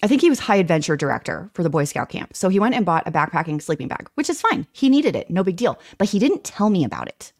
I 0.03 0.07
think 0.07 0.21
he 0.21 0.31
was 0.31 0.39
high 0.39 0.57
adventure 0.57 0.97
director 0.97 1.51
for 1.55 1.63
the 1.63 1.71
Boy 1.71 1.85
Scout 1.85 2.09
camp. 2.09 2.37
So 2.37 2.49
he 2.49 2.61
went 2.61 2.75
and 2.75 2.87
bought 2.87 3.07
a 3.07 3.13
backpacking 3.13 3.61
sleeping 3.61 3.89
bag, 3.89 4.09
which 4.15 4.31
is 4.31 4.41
fine. 4.41 4.67
He 4.73 4.89
needed 4.89 5.17
it, 5.17 5.31
no 5.31 5.43
big 5.43 5.57
deal. 5.57 5.79
But 5.99 6.09
he 6.09 6.19
didn't 6.19 6.45
tell 6.45 6.71
me 6.71 6.85
about 6.85 7.09
it. 7.09 7.33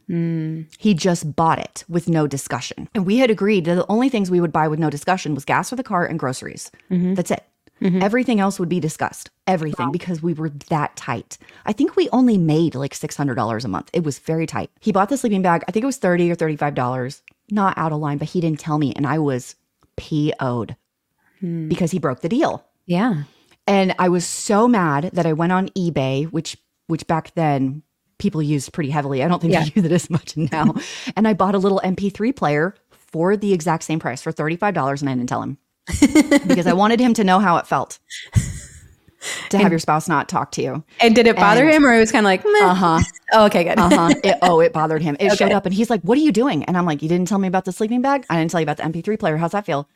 He 0.79 0.95
just 0.95 1.35
bought 1.35 1.59
it 1.59 1.85
with 1.89 2.09
no 2.09 2.27
discussion. 2.27 2.89
And 2.95 3.07
we 3.07 3.19
had 3.19 3.31
agreed 3.31 3.65
that 3.65 3.77
the 3.77 3.87
only 3.89 4.09
things 4.09 4.31
we 4.31 4.41
would 4.41 4.53
buy 4.53 4.69
with 4.69 4.79
no 4.79 4.91
discussion 4.91 5.35
was 5.35 5.45
gas 5.45 5.71
for 5.71 5.77
the 5.77 5.83
car 5.83 6.05
and 6.05 6.19
groceries. 6.19 6.71
That's 6.91 7.31
it. 7.31 7.45
Everything 7.83 8.39
else 8.39 8.61
would 8.61 8.69
be 8.69 8.79
discussed. 8.79 9.31
Everything 9.49 9.91
because 9.91 10.23
we 10.23 10.35
were 10.35 10.51
that 10.71 10.95
tight. 10.95 11.37
I 11.67 11.73
think 11.73 11.97
we 11.97 12.09
only 12.11 12.39
made 12.39 12.77
like 12.77 12.93
$600 12.95 13.65
a 13.65 13.69
month. 13.69 13.91
It 13.93 14.05
was 14.05 14.21
very 14.21 14.47
tight. 14.47 14.71
He 14.79 14.93
bought 14.93 15.09
the 15.09 15.17
sleeping 15.17 15.43
bag. 15.43 15.65
I 15.67 15.73
think 15.73 15.83
it 15.83 15.87
was 15.87 15.97
30 15.97 16.31
or 16.31 16.37
$35. 16.37 17.23
Not 17.51 17.77
out 17.77 17.91
of 17.91 17.99
line, 17.99 18.19
but 18.19 18.29
he 18.29 18.41
didn't 18.41 18.61
tell 18.61 18.79
me. 18.79 18.93
And 18.95 19.05
I 19.07 19.19
was 19.19 19.57
PO'd 19.97 20.77
because 21.41 21.91
he 21.91 21.99
broke 21.99 22.21
the 22.21 22.29
deal. 22.29 22.65
yeah. 22.87 23.25
And 23.67 23.95
I 23.99 24.09
was 24.09 24.25
so 24.27 24.67
mad 24.69 25.11
that 25.13 25.25
I 25.27 25.33
went 25.33 25.53
on 25.53 25.69
eBay, 25.71 26.27
which 26.31 26.57
which 26.89 27.07
back 27.07 27.33
then 27.35 27.83
people 28.23 28.41
used 28.43 28.73
pretty 28.73 28.89
heavily. 28.91 29.23
I 29.23 29.29
don't 29.29 29.41
think 29.41 29.53
Yeah. 29.53 29.65
they 29.65 29.73
use 29.77 29.85
it 29.85 29.93
as 29.93 30.09
much 30.09 30.37
now. 30.37 30.75
and 31.17 31.29
I 31.29 31.35
bought 31.35 31.55
a 31.55 31.59
little 31.59 31.81
MP3 31.85 32.35
player 32.35 32.75
for 32.91 33.37
the 33.37 33.53
exact 33.53 33.83
same 33.85 33.99
price 33.99 34.23
for 34.23 34.33
$35 34.33 35.01
and 35.03 35.11
I 35.11 35.15
didn't 35.15 35.29
tell 35.29 35.43
him. 35.43 35.59
because 36.47 36.67
I 36.69 36.73
wanted 36.73 37.01
him 37.01 37.13
to 37.15 37.25
know 37.25 37.41
how 37.41 37.57
it 37.59 37.67
felt. 37.67 37.99
To 39.51 39.59
have 39.59 39.71
your 39.73 39.79
spouse 39.79 40.09
not 40.09 40.29
talk 40.29 40.51
to 40.53 40.63
you. 40.63 40.85
And 41.01 41.15
did 41.15 41.27
it 41.27 41.37
bother 41.37 41.65
And- 41.65 41.73
him, 41.75 41.87
or 41.87 41.93
it 41.95 41.99
was 42.01 42.13
kind 42.13 42.25
of 42.25 42.29
like. 42.29 42.45
Uh 42.45 42.75
huh. 42.75 43.01
oh, 43.33 43.47
okay, 43.47 43.65
good. 43.65 43.79
Uh 43.79 43.89
huh. 43.91 44.15
It, 44.25 44.39
oh, 44.43 44.61
it 44.61 44.73
bothered 44.73 45.03
him. 45.03 45.17
It 45.21 45.37
showed 45.37 45.53
up 45.53 45.65
and 45.67 45.75
he's 45.75 45.91
like, 45.91 46.01
What 46.03 46.19
are 46.19 46.21
you 46.21 46.33
doing? 46.33 46.65
And 46.65 46.77
I'm 46.77 46.87
like, 46.87 47.03
You 47.03 47.09
didn't 47.09 47.29
tell 47.29 47.39
me 47.39 47.49
about 47.49 47.65
the 47.65 47.73
sleeping 47.73 48.03
bag? 48.03 48.27
I 48.31 48.39
didn't 48.39 48.51
tell 48.51 48.61
you 48.61 48.65
about 48.65 48.77
the 48.79 48.83
MP3 48.85 49.19
player. 49.19 49.37
How's 49.37 49.53
that 49.53 49.67
feel? 49.67 49.89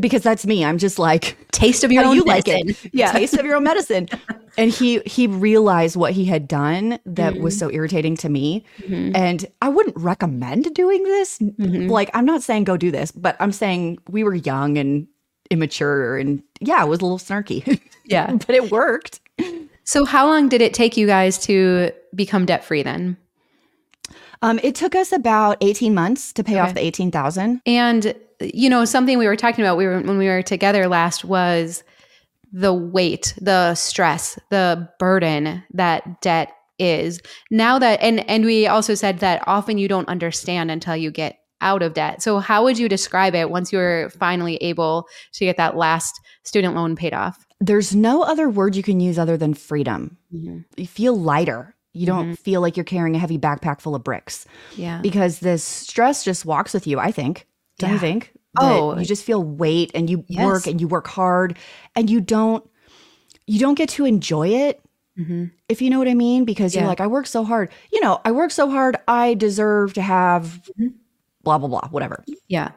Because 0.00 0.22
that's 0.22 0.46
me. 0.46 0.64
I'm 0.64 0.78
just 0.78 0.98
like, 0.98 1.36
Taste 1.52 1.84
of 1.84 1.90
your 1.92 2.04
own 2.04 2.14
you 2.16 2.24
like 2.24 2.46
medicine. 2.46 2.70
it. 2.86 2.94
Yeah. 2.94 3.12
Taste 3.18 3.34
of 3.34 3.44
your 3.44 3.56
own 3.56 3.64
medicine. 3.64 4.08
And 4.56 4.70
he 4.70 5.00
he 5.00 5.26
realized 5.26 5.96
what 5.96 6.12
he 6.12 6.24
had 6.24 6.46
done 6.48 6.98
that 7.06 7.38
was 7.38 7.58
so 7.58 7.70
irritating 7.70 8.16
to 8.18 8.28
me. 8.28 8.64
And 8.88 9.46
I 9.62 9.68
wouldn't 9.68 9.96
recommend 9.96 10.74
doing 10.74 11.02
this. 11.04 11.40
Like, 11.58 12.10
I'm 12.14 12.24
not 12.24 12.42
saying 12.42 12.64
go 12.64 12.76
do 12.76 12.90
this, 12.90 13.10
but 13.12 13.36
I'm 13.40 13.52
saying 13.52 13.98
we 14.08 14.24
were 14.24 14.34
young 14.34 14.76
and 14.78 15.06
immature 15.50 16.16
and 16.16 16.42
yeah, 16.60 16.82
it 16.84 16.88
was 16.88 17.00
a 17.00 17.04
little 17.04 17.18
snarky. 17.18 17.80
Yeah. 18.04 18.32
but 18.32 18.50
it 18.54 18.70
worked. 18.70 19.20
So, 19.84 20.06
how 20.06 20.26
long 20.26 20.48
did 20.48 20.62
it 20.62 20.72
take 20.72 20.96
you 20.96 21.06
guys 21.06 21.38
to 21.40 21.90
become 22.14 22.46
debt 22.46 22.64
free 22.64 22.82
then? 22.82 23.18
Um, 24.40 24.58
it 24.62 24.74
took 24.74 24.94
us 24.94 25.12
about 25.12 25.58
18 25.60 25.94
months 25.94 26.32
to 26.32 26.42
pay 26.44 26.58
off 26.58 26.70
Okay. 26.70 26.80
the 26.80 26.86
18,000. 26.86 27.60
And 27.66 28.14
you 28.40 28.70
know, 28.70 28.84
something 28.86 29.18
we 29.18 29.26
were 29.26 29.36
talking 29.36 29.62
about 29.64 29.76
we 29.76 29.84
were 29.86 30.00
when 30.00 30.16
we 30.16 30.26
were 30.28 30.42
together 30.42 30.88
last 30.88 31.24
was 31.24 31.82
the 32.52 32.72
weight, 32.72 33.34
the 33.40 33.74
stress, 33.74 34.38
the 34.48 34.88
burden 34.98 35.62
that 35.74 36.22
debt 36.22 36.52
is. 36.78 37.20
Now 37.50 37.78
that 37.78 38.00
and 38.00 38.20
and 38.30 38.44
we 38.46 38.66
also 38.66 38.94
said 38.94 39.18
that 39.18 39.42
often 39.46 39.76
you 39.76 39.86
don't 39.88 40.08
understand 40.08 40.70
until 40.70 40.96
you 40.96 41.10
get 41.10 41.40
out 41.60 41.82
of 41.82 41.94
debt. 41.94 42.22
So 42.22 42.38
how 42.38 42.62
would 42.64 42.78
you 42.78 42.88
describe 42.88 43.34
it 43.34 43.50
once 43.50 43.72
you 43.72 43.78
were 43.78 44.10
finally 44.18 44.56
able 44.56 45.06
to 45.32 45.44
get 45.44 45.56
that 45.56 45.76
last 45.76 46.20
student 46.44 46.74
loan 46.74 46.96
paid 46.96 47.14
off? 47.14 47.44
There's 47.60 47.94
no 47.94 48.22
other 48.22 48.48
word 48.48 48.76
you 48.76 48.82
can 48.82 49.00
use 49.00 49.18
other 49.18 49.36
than 49.36 49.54
freedom. 49.54 50.16
You 50.30 50.64
feel 50.86 51.18
lighter. 51.18 51.74
You 51.92 52.06
don't 52.06 52.36
feel 52.36 52.60
like 52.60 52.76
you're 52.76 52.84
carrying 52.84 53.16
a 53.16 53.18
heavy 53.18 53.38
backpack 53.38 53.80
full 53.80 53.94
of 53.96 54.04
bricks 54.04 54.46
Yeah. 54.76 55.00
because 55.02 55.40
this 55.40 55.64
stress 55.64 56.22
just 56.22 56.44
walks 56.44 56.72
with 56.72 56.86
you, 56.86 57.00
I 57.00 57.10
think. 57.10 57.46
Don't 57.78 57.92
you 57.92 57.98
think? 57.98 58.32
Oh. 58.60 58.96
you 58.98 59.04
just 59.04 59.24
feel 59.24 59.42
weight 59.42 59.90
and 59.94 60.08
you 60.10 60.24
Yes. 60.28 60.44
work 60.44 60.66
and 60.66 60.80
you 60.80 60.88
work 60.88 61.06
hard 61.06 61.56
and 61.94 62.08
you 62.10 62.20
don't 62.20 62.68
you 63.46 63.58
don't 63.60 63.76
get 63.76 63.88
to 63.90 64.04
enjoy 64.04 64.48
it 64.48 64.80
Mhm. 65.18 65.50
if 65.68 65.80
you 65.80 65.90
know 65.90 65.98
what 65.98 66.08
I 66.08 66.14
mean 66.14 66.44
because 66.44 66.74
Yeah. 66.74 66.80
you're 66.82 66.88
like 66.88 67.00
I 67.00 67.06
work 67.06 67.26
so 67.26 67.44
hard. 67.44 67.70
You 67.92 68.00
know, 68.00 68.20
I 68.24 68.32
work 68.32 68.50
so 68.50 68.68
hard, 68.70 68.96
I 69.08 69.34
deserve 69.34 69.92
to 69.94 70.02
have 70.02 70.60
Mm-hmm. 70.78 70.88
Blah 71.48 71.58
blah 71.58 71.68
blah, 71.68 71.88
whatever. 71.90 72.24
Yeah. 72.48 72.70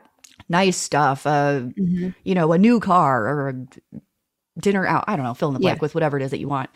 Nice 0.49 0.77
stuff, 0.77 1.27
uh 1.27 1.61
Mm-hmm. 1.77 2.09
you 2.23 2.35
know, 2.35 2.51
a 2.53 2.57
new 2.57 2.79
car 2.79 3.27
or 3.27 3.49
a 3.49 4.59
dinner 4.59 4.85
out. 4.85 5.03
I 5.07 5.15
don't 5.15 5.25
know, 5.25 5.33
fill 5.33 5.49
in 5.49 5.53
the 5.55 5.59
blank 5.59 5.77
Yeah. 5.79 5.81
with 5.81 5.95
whatever 5.95 6.17
it 6.17 6.23
is 6.23 6.31
that 6.31 6.39
you 6.39 6.47
want. 6.47 6.69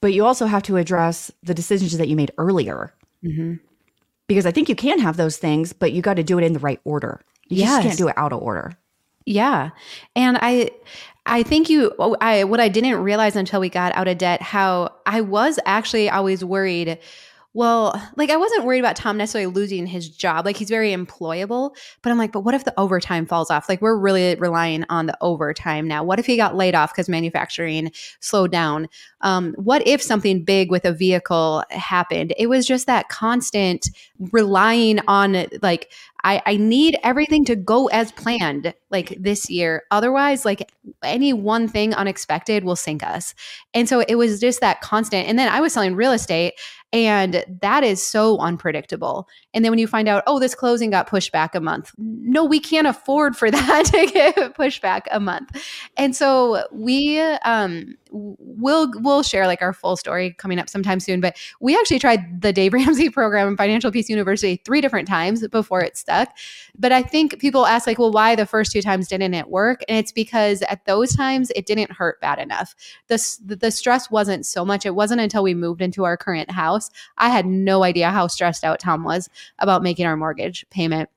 But 0.00 0.12
you 0.12 0.24
also 0.24 0.46
have 0.46 0.62
to 0.64 0.76
address 0.76 1.30
the 1.42 1.54
decisions 1.54 1.96
that 1.98 2.08
you 2.08 2.16
made 2.16 2.32
earlier. 2.38 2.92
Mm-hmm. 3.24 3.54
Because 4.26 4.46
I 4.46 4.50
think 4.50 4.68
you 4.68 4.74
can 4.74 4.98
have 4.98 5.16
those 5.16 5.36
things, 5.36 5.72
but 5.72 5.92
you 5.92 6.02
got 6.02 6.14
to 6.14 6.22
do 6.24 6.38
it 6.38 6.44
in 6.44 6.52
the 6.54 6.58
right 6.58 6.80
order. 6.84 7.20
You 7.48 7.64
just 7.64 7.82
can't 7.82 7.98
do 7.98 8.08
it 8.08 8.16
out 8.16 8.32
of 8.32 8.40
order. 8.42 8.72
Yeah. 9.26 9.70
And 10.16 10.38
I 10.40 10.70
I 11.26 11.42
think 11.44 11.68
you 11.70 11.92
oh, 11.98 12.16
I 12.20 12.44
what 12.44 12.58
I 12.58 12.68
didn't 12.68 12.96
realize 13.02 13.36
until 13.36 13.60
we 13.60 13.68
got 13.68 13.94
out 13.94 14.08
of 14.08 14.18
debt 14.18 14.42
how 14.42 14.92
I 15.06 15.20
was 15.20 15.58
actually 15.66 16.08
always 16.10 16.44
worried 16.44 16.98
well, 17.54 18.00
like 18.16 18.30
I 18.30 18.36
wasn't 18.36 18.64
worried 18.64 18.78
about 18.78 18.96
Tom 18.96 19.18
necessarily 19.18 19.52
losing 19.52 19.86
his 19.86 20.08
job. 20.08 20.46
Like 20.46 20.56
he's 20.56 20.70
very 20.70 20.92
employable, 20.92 21.76
but 22.02 22.10
I'm 22.10 22.16
like, 22.16 22.32
but 22.32 22.40
what 22.40 22.54
if 22.54 22.64
the 22.64 22.78
overtime 22.80 23.26
falls 23.26 23.50
off? 23.50 23.68
Like 23.68 23.82
we're 23.82 23.96
really 23.96 24.34
relying 24.36 24.84
on 24.88 25.06
the 25.06 25.16
overtime 25.20 25.86
now. 25.86 26.02
What 26.02 26.18
if 26.18 26.24
he 26.24 26.38
got 26.38 26.56
laid 26.56 26.74
off 26.74 26.92
because 26.92 27.10
manufacturing 27.10 27.92
slowed 28.20 28.52
down? 28.52 28.88
Um, 29.20 29.54
what 29.56 29.86
if 29.86 30.02
something 30.02 30.44
big 30.44 30.70
with 30.70 30.86
a 30.86 30.92
vehicle 30.92 31.62
happened? 31.70 32.32
It 32.38 32.46
was 32.46 32.66
just 32.66 32.86
that 32.86 33.10
constant 33.10 33.86
relying 34.30 35.00
on 35.08 35.46
like 35.62 35.90
I, 36.24 36.40
I 36.46 36.56
need 36.56 36.96
everything 37.02 37.44
to 37.46 37.56
go 37.56 37.88
as 37.88 38.12
planned 38.12 38.74
like 38.90 39.16
this 39.18 39.50
year. 39.50 39.82
Otherwise, 39.90 40.44
like 40.44 40.70
any 41.02 41.32
one 41.32 41.66
thing 41.66 41.94
unexpected 41.94 42.64
will 42.64 42.76
sink 42.76 43.02
us. 43.02 43.34
And 43.74 43.88
so 43.88 44.00
it 44.00 44.14
was 44.14 44.38
just 44.40 44.60
that 44.60 44.80
constant. 44.82 45.28
And 45.28 45.38
then 45.38 45.48
I 45.48 45.60
was 45.60 45.72
selling 45.72 45.96
real 45.96 46.12
estate, 46.12 46.54
and 46.92 47.42
that 47.62 47.84
is 47.84 48.06
so 48.06 48.38
unpredictable. 48.38 49.26
And 49.54 49.64
then 49.64 49.72
when 49.72 49.78
you 49.78 49.86
find 49.86 50.08
out, 50.08 50.22
oh, 50.26 50.38
this 50.38 50.54
closing 50.54 50.90
got 50.90 51.06
pushed 51.06 51.32
back 51.32 51.54
a 51.54 51.60
month. 51.60 51.90
No, 51.96 52.44
we 52.44 52.60
can't 52.60 52.86
afford 52.86 53.34
for 53.34 53.50
that 53.50 53.86
to 53.86 54.06
get 54.06 54.54
pushed 54.54 54.82
back 54.82 55.08
a 55.10 55.18
month. 55.18 55.50
And 55.96 56.14
so 56.14 56.66
we 56.70 57.18
um 57.20 57.96
we'll 58.10 58.92
we'll 58.96 59.22
share 59.22 59.46
like 59.46 59.62
our 59.62 59.72
full 59.72 59.96
story 59.96 60.34
coming 60.34 60.58
up 60.58 60.68
sometime 60.68 61.00
soon. 61.00 61.20
But 61.20 61.36
we 61.60 61.76
actually 61.76 61.98
tried 61.98 62.42
the 62.42 62.52
Dave 62.52 62.72
Ramsey 62.74 63.08
program 63.08 63.48
in 63.48 63.56
Financial 63.56 63.90
Peace 63.90 64.10
University 64.12 64.60
three 64.64 64.80
different 64.80 65.08
times 65.08 65.46
before 65.48 65.82
it 65.82 65.96
stuck. 65.96 66.36
But 66.78 66.92
I 66.92 67.02
think 67.02 67.38
people 67.38 67.66
ask 67.66 67.86
like, 67.86 67.98
well, 67.98 68.12
why 68.12 68.36
the 68.36 68.46
first 68.46 68.72
two 68.72 68.82
times 68.82 69.08
didn't 69.08 69.34
it 69.34 69.48
work? 69.48 69.82
And 69.88 69.98
it's 69.98 70.12
because 70.12 70.62
at 70.62 70.84
those 70.84 71.16
times 71.16 71.50
it 71.56 71.66
didn't 71.66 71.90
hurt 71.92 72.20
bad 72.20 72.38
enough. 72.38 72.74
The 73.08 73.18
the 73.44 73.70
stress 73.70 74.10
wasn't 74.10 74.46
so 74.46 74.64
much. 74.64 74.86
It 74.86 74.94
wasn't 74.94 75.20
until 75.20 75.42
we 75.42 75.54
moved 75.54 75.82
into 75.82 76.04
our 76.04 76.16
current 76.16 76.50
house. 76.50 76.90
I 77.18 77.28
had 77.28 77.46
no 77.46 77.82
idea 77.82 78.10
how 78.10 78.26
stressed 78.26 78.64
out 78.64 78.80
Tom 78.80 79.04
was 79.04 79.28
about 79.58 79.82
making 79.82 80.06
our 80.06 80.16
mortgage 80.16 80.64
payment. 80.70 81.08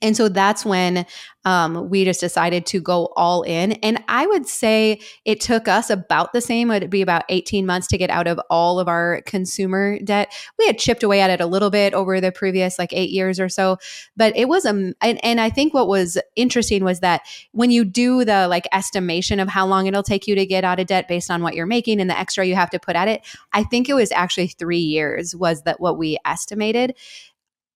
And 0.00 0.16
so 0.16 0.28
that's 0.28 0.64
when 0.64 1.06
um, 1.44 1.90
we 1.90 2.04
just 2.04 2.20
decided 2.20 2.66
to 2.66 2.80
go 2.80 3.12
all 3.16 3.42
in. 3.42 3.72
And 3.72 4.02
I 4.08 4.26
would 4.26 4.46
say 4.46 5.00
it 5.24 5.40
took 5.40 5.68
us 5.68 5.90
about 5.90 6.32
the 6.32 6.40
same. 6.40 6.70
It 6.70 6.82
would 6.82 6.90
be 6.90 7.02
about 7.02 7.24
18 7.28 7.66
months 7.66 7.88
to 7.88 7.98
get 7.98 8.10
out 8.10 8.26
of 8.26 8.40
all 8.48 8.78
of 8.78 8.88
our 8.88 9.22
consumer 9.26 9.98
debt. 9.98 10.32
We 10.58 10.66
had 10.66 10.78
chipped 10.78 11.02
away 11.02 11.20
at 11.20 11.30
it 11.30 11.40
a 11.40 11.46
little 11.46 11.70
bit 11.70 11.94
over 11.94 12.20
the 12.20 12.32
previous 12.32 12.78
like 12.78 12.92
eight 12.92 13.10
years 13.10 13.40
or 13.40 13.48
so, 13.48 13.78
but 14.16 14.36
it 14.36 14.48
was 14.48 14.64
um, 14.64 14.94
and, 15.00 15.22
and 15.24 15.40
I 15.40 15.50
think 15.50 15.74
what 15.74 15.88
was 15.88 16.16
interesting 16.36 16.84
was 16.84 17.00
that 17.00 17.22
when 17.50 17.70
you 17.70 17.84
do 17.84 18.24
the 18.24 18.46
like 18.48 18.68
estimation 18.72 19.40
of 19.40 19.48
how 19.48 19.66
long 19.66 19.86
it'll 19.86 20.02
take 20.02 20.26
you 20.26 20.34
to 20.36 20.46
get 20.46 20.64
out 20.64 20.78
of 20.78 20.86
debt 20.86 21.08
based 21.08 21.30
on 21.30 21.42
what 21.42 21.54
you're 21.54 21.66
making 21.66 22.00
and 22.00 22.08
the 22.08 22.18
extra 22.18 22.46
you 22.46 22.54
have 22.54 22.70
to 22.70 22.78
put 22.78 22.96
at 22.96 23.08
it, 23.08 23.22
I 23.52 23.64
think 23.64 23.88
it 23.88 23.94
was 23.94 24.12
actually 24.12 24.48
three 24.48 24.78
years 24.78 25.34
was 25.34 25.62
that 25.62 25.80
what 25.80 25.98
we 25.98 26.18
estimated 26.24 26.94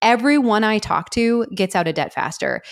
everyone 0.06 0.62
I 0.62 0.78
talk 0.78 1.10
to 1.10 1.44
gets 1.46 1.74
out 1.74 1.88
of 1.88 1.96
debt 1.96 2.14
faster. 2.14 2.62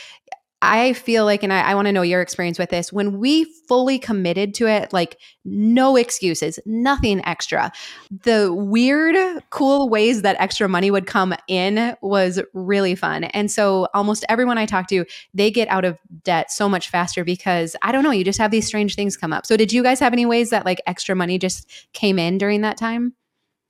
I 0.63 0.95
feel 0.95 1.27
like, 1.27 1.43
and 1.43 1.53
I, 1.53 1.61
I 1.61 1.75
want 1.75 1.87
to 1.89 1.93
know 1.93 2.01
your 2.01 2.23
experience 2.23 2.59
with 2.59 2.71
this. 2.71 2.91
When 2.91 3.19
we 3.19 3.45
fully 3.69 3.99
committed 3.99 4.55
to 4.55 4.67
it, 4.67 4.95
like 4.95 5.19
no 5.45 5.97
excuses, 5.97 6.59
nothing 6.65 7.23
extra, 7.27 7.71
the 8.23 8.55
weird, 8.55 9.43
cool 9.51 9.91
ways 9.91 10.23
that 10.23 10.37
extra 10.39 10.67
money 10.67 10.91
would 10.91 11.07
come 11.07 11.35
in 11.49 11.95
was 12.01 12.41
really 12.55 12.95
fun. 12.95 13.25
And 13.25 13.51
so 13.51 13.89
almost 13.93 14.25
everyone 14.31 14.57
I 14.57 14.65
talk 14.65 14.87
to, 14.89 15.05
they 15.35 15.51
get 15.51 15.69
out 15.69 15.85
of 15.85 15.99
debt 16.23 16.51
so 16.51 16.67
much 16.67 16.89
faster 16.89 17.25
because 17.25 17.77
I 17.83 17.93
don't 17.93 18.05
know, 18.05 18.13
you 18.13 18.25
just 18.25 18.39
have 18.39 18.53
these 18.53 18.67
strange 18.67 18.95
things 18.95 19.19
come 19.19 19.35
up. 19.35 19.45
So 19.45 19.59
did 19.59 19.73
you 19.73 19.83
guys 19.83 20.01
have 20.01 20.15
any 20.15 20.25
ways 20.25 20.49
that 20.51 20.65
like 20.65 20.81
extra 20.87 21.15
money 21.15 21.37
just 21.37 21.69
came 21.93 22.19
in 22.19 22.39
during 22.39 22.63
that 22.63 22.79
time? 22.79 23.13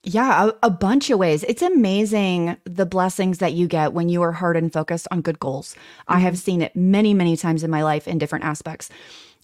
Yeah, 0.04 0.50
a, 0.50 0.66
a 0.66 0.70
bunch 0.70 1.10
of 1.10 1.18
ways. 1.18 1.44
It's 1.44 1.62
amazing 1.62 2.56
the 2.64 2.86
blessings 2.86 3.38
that 3.38 3.54
you 3.54 3.66
get 3.66 3.92
when 3.92 4.08
you 4.08 4.22
are 4.22 4.32
hard 4.32 4.56
and 4.56 4.72
focused 4.72 5.08
on 5.10 5.22
good 5.22 5.38
goals. 5.38 5.74
I 6.08 6.18
have 6.20 6.34
mm-hmm. 6.34 6.38
seen 6.38 6.62
it 6.62 6.76
many, 6.76 7.14
many 7.14 7.36
times 7.36 7.64
in 7.64 7.70
my 7.70 7.82
life 7.82 8.06
in 8.06 8.18
different 8.18 8.44
aspects. 8.44 8.90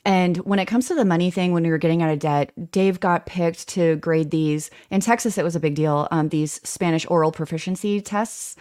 And 0.04 0.38
when 0.38 0.58
it 0.58 0.66
comes 0.66 0.88
to 0.88 0.94
the 0.94 1.04
money 1.04 1.30
thing, 1.30 1.52
when 1.52 1.62
we 1.62 1.70
were 1.70 1.78
getting 1.78 2.02
out 2.02 2.10
of 2.10 2.18
debt, 2.18 2.52
Dave 2.70 3.00
got 3.00 3.26
picked 3.26 3.68
to 3.68 3.96
grade 3.96 4.30
these. 4.30 4.70
In 4.90 5.00
Texas, 5.00 5.36
it 5.36 5.44
was 5.44 5.56
a 5.56 5.60
big 5.60 5.74
deal. 5.74 6.08
Um, 6.10 6.28
these 6.30 6.60
Spanish 6.64 7.06
oral 7.08 7.32
proficiency 7.32 8.00
tests 8.00 8.56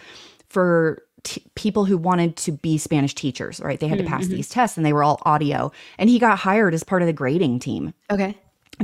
for 0.48 1.02
t- 1.22 1.42
people 1.54 1.84
who 1.84 1.96
wanted 1.96 2.36
to 2.36 2.52
be 2.52 2.76
Spanish 2.76 3.14
teachers, 3.14 3.60
right? 3.60 3.80
They 3.80 3.88
had 3.88 3.98
to 3.98 4.04
mm, 4.04 4.08
pass 4.08 4.24
mm-hmm. 4.24 4.34
these 4.34 4.48
tests 4.48 4.76
and 4.76 4.84
they 4.84 4.92
were 4.92 5.04
all 5.04 5.20
audio. 5.22 5.72
And 5.98 6.10
he 6.10 6.18
got 6.18 6.38
hired 6.38 6.74
as 6.74 6.84
part 6.84 7.02
of 7.02 7.06
the 7.06 7.12
grading 7.12 7.60
team 7.60 7.94
Okay. 8.10 8.36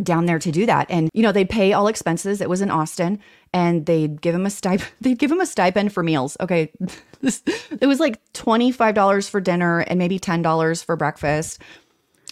Down 0.02 0.26
there 0.26 0.38
to 0.38 0.50
do 0.50 0.66
that. 0.66 0.86
And 0.90 1.10
you 1.12 1.22
know, 1.22 1.32
they'd 1.32 1.48
pay 1.48 1.72
all 1.72 1.88
expenses. 1.88 2.40
It 2.40 2.48
was 2.48 2.60
in 2.60 2.70
Austin, 2.70 3.20
and 3.52 3.86
they'd 3.86 4.20
give 4.20 4.34
him 4.34 4.46
a 4.46 4.50
stipend. 4.50 4.90
They'd 5.00 5.18
give 5.18 5.30
him 5.30 5.40
a 5.40 5.46
stipend 5.46 5.92
for 5.92 6.02
meals. 6.02 6.36
Okay, 6.40 6.72
it 7.22 7.86
was 7.86 8.00
like 8.00 8.20
twenty 8.32 8.72
five 8.72 8.94
dollars 8.94 9.28
for 9.28 9.40
dinner 9.40 9.80
and 9.80 9.98
maybe 9.98 10.18
ten 10.18 10.42
dollars 10.42 10.82
for 10.82 10.96
breakfast. 10.96 11.60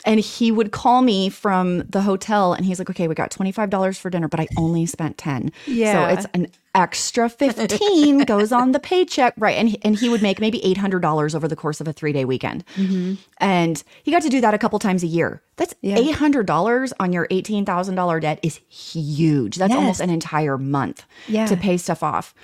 And 0.06 0.20
he 0.20 0.52
would 0.52 0.70
call 0.70 1.00
me 1.02 1.30
from 1.30 1.78
the 1.88 2.02
hotel, 2.02 2.52
and 2.52 2.66
he's 2.66 2.78
like, 2.78 2.90
"Okay, 2.90 3.08
we 3.08 3.14
got 3.14 3.30
twenty 3.30 3.52
five 3.52 3.70
dollars 3.70 3.96
for 3.98 4.10
dinner, 4.10 4.28
but 4.28 4.38
I 4.40 4.48
only 4.58 4.84
spent 4.86 5.16
ten. 5.16 5.50
Yeah. 5.66 5.92
so 6.08 6.14
it's 6.14 6.26
an 6.34 6.48
extra 6.74 7.28
fifteen 7.30 8.18
goes 8.26 8.52
on 8.52 8.72
the 8.72 8.78
paycheck, 8.80 9.32
right?" 9.38 9.56
And 9.56 9.70
he, 9.70 9.78
and 9.82 9.96
he 9.98 10.10
would 10.10 10.20
make 10.20 10.40
maybe 10.40 10.62
eight 10.64 10.76
hundred 10.76 11.00
dollars 11.00 11.34
over 11.34 11.48
the 11.48 11.56
course 11.56 11.80
of 11.80 11.88
a 11.88 11.92
three 11.94 12.12
day 12.12 12.24
weekend. 12.26 12.66
Mm-hmm. 12.76 13.14
And 13.38 13.82
he 14.02 14.10
got 14.12 14.20
to 14.22 14.28
do 14.28 14.42
that 14.42 14.52
a 14.52 14.58
couple 14.58 14.78
times 14.78 15.02
a 15.02 15.06
year. 15.06 15.40
That's 15.56 15.74
Yeah. 15.80 15.96
eight 15.96 16.16
hundred 16.16 16.44
dollars 16.46 16.92
on 17.00 17.12
your 17.14 17.26
eighteen 17.30 17.64
thousand 17.64 17.94
dollar 17.94 18.20
debt 18.20 18.40
is 18.42 18.56
huge. 18.68 19.56
That's 19.56 19.74
almost 19.74 20.00
an 20.00 20.10
entire 20.10 20.58
month 20.58 21.04
Yeah. 21.28 21.46
to 21.46 21.56
pay 21.56 21.76
stuff 21.78 22.02
off. 22.02 22.34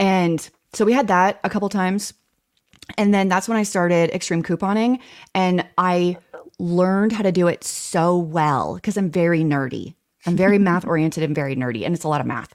And 0.00 0.50
so 0.72 0.84
we 0.84 0.92
had 0.92 1.06
that 1.06 1.38
a 1.44 1.48
couple 1.50 1.68
times. 1.68 2.12
And 2.98 3.14
then 3.14 3.28
that's 3.28 3.48
when 3.48 3.56
I 3.56 3.62
started 3.62 4.10
extreme 4.10 4.42
couponing. 4.42 4.98
And 5.34 5.64
I 5.78 6.18
learned 6.58 7.12
how 7.12 7.22
to 7.22 7.32
do 7.32 7.46
it 7.48 7.64
so 7.64 8.16
well 8.16 8.74
because 8.76 8.96
I'm 8.96 9.10
very 9.10 9.42
nerdy. 9.42 9.94
I'm 10.26 10.36
very 10.36 10.58
math 10.68 10.86
oriented 10.86 11.22
and 11.22 11.34
very 11.34 11.54
nerdy, 11.54 11.84
and 11.84 11.94
it's 11.94 12.04
a 12.04 12.08
lot 12.08 12.20
of 12.20 12.26
math. 12.26 12.52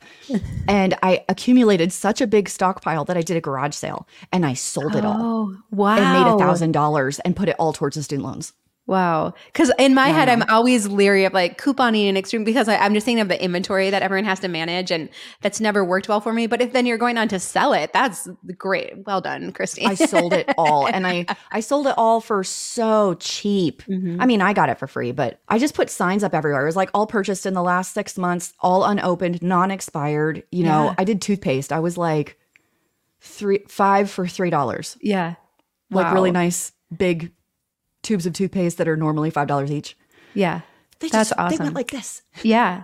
And 0.68 0.96
I 1.04 1.24
accumulated 1.30 1.92
such 1.94 2.20
a 2.22 2.28
big 2.28 2.50
stockpile 2.50 3.06
that 3.06 3.18
I 3.18 3.22
did 3.22 3.38
a 3.38 3.42
garage 3.42 3.76
sale 3.76 4.08
and 4.32 4.46
I 4.46 4.54
sold 4.54 4.96
it 4.96 5.06
all 5.06 5.18
Oh, 5.22 5.58
wow. 5.72 5.98
and 5.98 6.24
made 6.24 6.32
a 6.34 6.38
thousand 6.38 6.72
dollars 6.72 7.20
and 7.20 7.36
put 7.36 7.50
it 7.50 7.56
all 7.60 7.74
towards 7.74 7.96
the 7.96 8.04
student 8.04 8.26
loans. 8.26 8.54
Wow. 8.90 9.36
Because 9.54 9.72
in 9.78 9.94
my 9.94 10.08
Yeah, 10.08 10.14
head, 10.14 10.30
I'm 10.30 10.42
always 10.50 10.88
leery 10.88 11.24
of 11.26 11.32
like 11.34 11.62
couponing 11.62 12.10
and 12.10 12.18
extreme 12.18 12.44
because 12.44 12.68
I, 12.68 12.76
I'm 12.78 12.96
just 12.96 13.06
thinking 13.06 13.22
of 13.22 13.28
the 13.28 13.40
inventory 13.42 13.92
that 13.92 14.02
everyone 14.02 14.26
has 14.26 14.40
to 14.40 14.48
manage, 14.48 14.90
and 14.90 15.10
that's 15.42 15.62
never 15.62 15.86
worked 15.86 16.10
well 16.10 16.20
for 16.20 16.34
me. 16.34 16.48
But 16.48 16.60
if 16.60 16.74
then 16.74 16.88
you're 16.88 16.98
going 16.98 17.20
on 17.20 17.28
to 17.28 17.38
sell 17.40 17.74
it, 17.74 17.94
that's 17.94 18.28
great. 18.58 19.06
Well 19.06 19.22
done, 19.22 19.52
Christy. 19.52 19.86
I 19.86 19.94
sold 19.94 20.34
it 20.34 20.50
all 20.58 20.88
and 20.88 21.06
I 21.06 21.28
I 21.52 21.60
sold 21.60 21.86
it 21.86 21.94
all 21.98 22.20
for 22.20 22.44
so 22.44 23.14
cheap. 23.20 23.84
Mhm. 23.84 24.18
I 24.20 24.26
mean, 24.26 24.42
I 24.42 24.54
got 24.54 24.70
it 24.70 24.80
for 24.80 24.88
free, 24.88 25.12
but 25.12 25.40
I 25.48 25.60
just 25.60 25.76
put 25.76 25.92
signs 25.92 26.24
up 26.24 26.34
everywhere. 26.34 26.64
It 26.64 26.66
was 26.66 26.76
like 26.76 26.90
all 26.96 27.06
purchased 27.06 27.46
in 27.46 27.54
the 27.54 27.62
last 27.62 27.94
6 27.94 28.18
months, 28.18 28.54
all 28.60 28.84
unopened, 28.86 29.44
non-expired, 29.44 30.42
you 30.52 30.64
know. 30.64 30.86
Yeah. 30.86 30.96
I 30.98 31.04
did 31.04 31.22
toothpaste. 31.22 31.72
I 31.72 31.80
was 31.80 31.96
like 31.96 32.40
3 33.22 33.60
5 33.68 34.10
for 34.10 34.26
$3. 34.26 34.98
yeah. 35.02 35.36
Like 35.92 36.12
really 36.14 36.32
nice 36.32 36.72
big 36.96 37.32
tubes 38.02 38.26
of 38.26 38.34
toothpaste 38.34 38.78
that 38.78 38.88
are 38.88 38.98
normally 38.98 39.32
$5 39.32 39.70
each. 39.70 39.98
Yeah. 40.34 40.62
They 41.00 41.08
That's 41.10 41.30
just 41.30 41.50
they 41.50 41.64
went 41.64 41.76
like 41.76 41.92
this. 41.92 42.22
Yeah. 42.44 42.84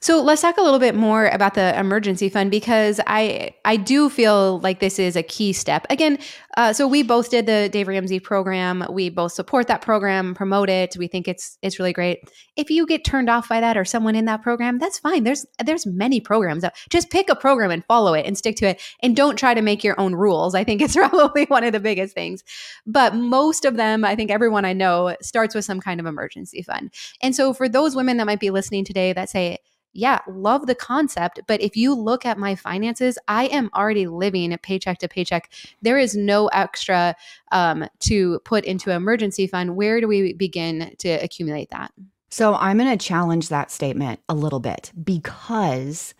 So 0.00 0.22
let's 0.22 0.42
talk 0.42 0.56
a 0.58 0.62
little 0.62 0.78
bit 0.78 0.94
more 0.94 1.26
about 1.26 1.54
the 1.54 1.76
emergency 1.78 2.28
fund 2.28 2.52
because 2.52 3.00
I 3.06 3.54
I 3.64 3.76
do 3.76 4.08
feel 4.08 4.60
like 4.60 4.78
this 4.78 4.98
is 4.98 5.16
a 5.16 5.24
key 5.24 5.52
step. 5.52 5.86
Again, 5.90 6.18
uh, 6.56 6.72
so 6.72 6.86
we 6.86 7.02
both 7.02 7.30
did 7.30 7.46
the 7.46 7.68
Dave 7.72 7.88
Ramsey 7.88 8.20
program. 8.20 8.86
We 8.90 9.10
both 9.10 9.32
support 9.32 9.66
that 9.66 9.82
program, 9.82 10.34
promote 10.34 10.70
it. 10.70 10.96
We 10.96 11.08
think 11.08 11.26
it's 11.26 11.58
it's 11.62 11.80
really 11.80 11.92
great. 11.92 12.20
If 12.56 12.70
you 12.70 12.86
get 12.86 13.04
turned 13.04 13.28
off 13.28 13.48
by 13.48 13.60
that 13.60 13.76
or 13.76 13.84
someone 13.84 14.14
in 14.14 14.26
that 14.26 14.40
program, 14.40 14.78
that's 14.78 15.00
fine. 15.00 15.24
There's 15.24 15.44
there's 15.64 15.84
many 15.84 16.20
programs. 16.20 16.64
Just 16.90 17.10
pick 17.10 17.28
a 17.28 17.34
program 17.34 17.72
and 17.72 17.84
follow 17.86 18.14
it 18.14 18.24
and 18.24 18.38
stick 18.38 18.54
to 18.56 18.68
it, 18.68 18.80
and 19.02 19.16
don't 19.16 19.36
try 19.36 19.52
to 19.52 19.62
make 19.62 19.82
your 19.82 19.98
own 19.98 20.14
rules. 20.14 20.54
I 20.54 20.62
think 20.62 20.80
it's 20.80 20.94
probably 20.96 21.46
one 21.46 21.64
of 21.64 21.72
the 21.72 21.80
biggest 21.80 22.14
things. 22.14 22.44
But 22.86 23.16
most 23.16 23.64
of 23.64 23.76
them, 23.76 24.04
I 24.04 24.14
think 24.14 24.30
everyone 24.30 24.64
I 24.64 24.74
know 24.74 25.16
starts 25.22 25.56
with 25.56 25.64
some 25.64 25.80
kind 25.80 25.98
of 25.98 26.06
emergency 26.06 26.62
fund. 26.62 26.92
And 27.20 27.34
so 27.34 27.52
for 27.52 27.68
those 27.68 27.96
women 27.96 28.16
that 28.18 28.26
might 28.26 28.40
be 28.40 28.50
listening 28.50 28.84
today 28.84 29.12
that 29.12 29.28
say, 29.28 29.58
yeah, 29.92 30.20
love 30.28 30.66
the 30.66 30.74
concept. 30.74 31.40
But 31.46 31.60
if 31.60 31.76
you 31.76 31.94
look 31.94 32.24
at 32.26 32.38
my 32.38 32.54
finances, 32.54 33.18
I 33.28 33.46
am 33.46 33.70
already 33.74 34.06
living 34.06 34.56
paycheck 34.62 34.98
to 34.98 35.08
paycheck. 35.08 35.50
There 35.82 35.98
is 35.98 36.16
no 36.16 36.46
extra 36.48 37.16
um, 37.52 37.86
to 38.00 38.40
put 38.44 38.64
into 38.64 38.90
an 38.90 38.96
emergency 38.96 39.46
fund. 39.46 39.76
Where 39.76 40.00
do 40.00 40.08
we 40.08 40.32
begin 40.34 40.94
to 40.98 41.08
accumulate 41.10 41.70
that? 41.70 41.92
So 42.30 42.54
I'm 42.54 42.78
going 42.78 42.96
to 42.96 43.04
challenge 43.04 43.48
that 43.48 43.70
statement 43.70 44.20
a 44.28 44.34
little 44.34 44.60
bit 44.60 44.92
because 45.02 46.14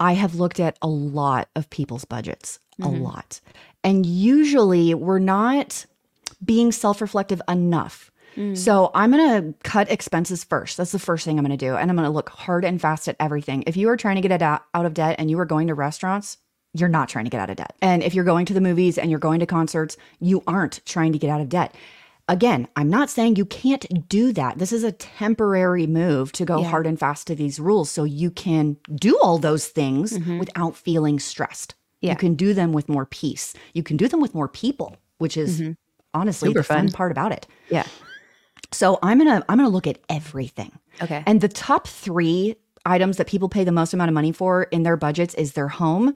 I 0.00 0.14
have 0.14 0.34
looked 0.34 0.58
at 0.58 0.76
a 0.82 0.88
lot 0.88 1.48
of 1.54 1.70
people's 1.70 2.04
budgets, 2.04 2.58
Mhm. 2.80 2.86
a 2.86 2.88
lot. 3.02 3.40
And 3.84 4.04
usually 4.04 4.94
we're 4.94 5.18
not 5.20 5.86
being 6.44 6.72
self 6.72 7.00
reflective 7.00 7.40
enough. 7.48 8.10
Mm. 8.36 8.56
So 8.56 8.90
I'm 8.94 9.10
going 9.10 9.42
to 9.42 9.54
cut 9.62 9.90
expenses 9.90 10.44
first. 10.44 10.76
That's 10.76 10.92
the 10.92 10.98
first 10.98 11.24
thing 11.24 11.38
I'm 11.38 11.44
going 11.44 11.56
to 11.56 11.66
do. 11.66 11.76
And 11.76 11.90
I'm 11.90 11.96
going 11.96 12.06
to 12.08 12.12
look 12.14 12.30
hard 12.30 12.64
and 12.64 12.80
fast 12.80 13.08
at 13.08 13.16
everything. 13.20 13.62
If 13.66 13.76
you 13.76 13.88
are 13.90 13.96
trying 13.96 14.16
to 14.16 14.22
get 14.26 14.40
out, 14.42 14.62
of 14.74 14.94
debt 14.94 15.16
and 15.18 15.30
you 15.30 15.38
are 15.38 15.44
going 15.44 15.66
to 15.68 15.74
restaurants, 15.74 16.38
you're 16.74 16.88
not 16.88 17.08
trying 17.08 17.24
to 17.26 17.30
get 17.30 17.40
out 17.40 17.50
of 17.50 17.56
debt. 17.56 17.74
And 17.82 18.02
if 18.02 18.14
you're 18.14 18.24
going 18.24 18.46
to 18.46 18.54
the 18.54 18.60
movies 18.60 18.96
and 18.96 19.10
you're 19.10 19.18
going 19.20 19.40
to 19.40 19.46
concerts, 19.46 19.96
you 20.20 20.42
aren't 20.46 20.80
trying 20.86 21.12
to 21.12 21.18
get 21.18 21.28
out 21.30 21.40
of 21.42 21.48
debt. 21.50 21.74
Again, 22.28 22.68
I'm 22.76 22.88
not 22.88 23.10
saying 23.10 23.36
you 23.36 23.44
can't 23.44 24.08
do 24.08 24.32
that. 24.32 24.58
This 24.58 24.72
is 24.72 24.84
a 24.84 24.92
temporary 24.92 25.86
move 25.86 26.32
to 26.32 26.44
go 26.44 26.60
Yeah. 26.60 26.68
hard 26.70 26.86
and 26.86 26.98
fast 26.98 27.26
to 27.26 27.34
these 27.34 27.60
rules 27.60 27.90
so 27.90 28.04
you 28.04 28.30
can 28.30 28.76
do 28.94 29.18
all 29.22 29.38
those 29.38 29.66
things 29.68 30.16
Mhm. 30.18 30.38
without 30.38 30.76
feeling 30.76 31.18
stressed. 31.18 31.74
Yeah. 32.00 32.12
You 32.12 32.16
can 32.16 32.34
do 32.34 32.54
them 32.54 32.72
with 32.72 32.88
more 32.88 33.04
peace. 33.06 33.54
You 33.74 33.82
can 33.82 33.96
do 33.96 34.08
them 34.08 34.20
with 34.20 34.34
more 34.34 34.48
people, 34.48 34.96
which 35.18 35.36
is 35.36 35.60
Mhm. 35.60 35.76
honestly 36.14 36.48
Super 36.48 36.60
the 36.60 36.64
fun 36.64 36.86
fun. 36.86 36.92
part 36.92 37.12
about 37.12 37.32
it. 37.32 37.46
Yeah. 37.68 37.84
So 38.72 38.98
I'm 39.02 39.18
gonna 39.18 39.44
I'm 39.48 39.58
gonna 39.58 39.68
look 39.68 39.86
at 39.86 39.98
everything. 40.08 40.72
Okay. 41.00 41.22
And 41.26 41.40
the 41.40 41.48
top 41.48 41.86
three 41.86 42.56
items 42.84 43.16
that 43.18 43.26
people 43.26 43.48
pay 43.48 43.64
the 43.64 43.72
most 43.72 43.94
amount 43.94 44.08
of 44.08 44.14
money 44.14 44.32
for 44.32 44.64
in 44.64 44.82
their 44.82 44.96
budgets 44.96 45.34
is 45.34 45.52
their 45.52 45.68
home, 45.68 46.14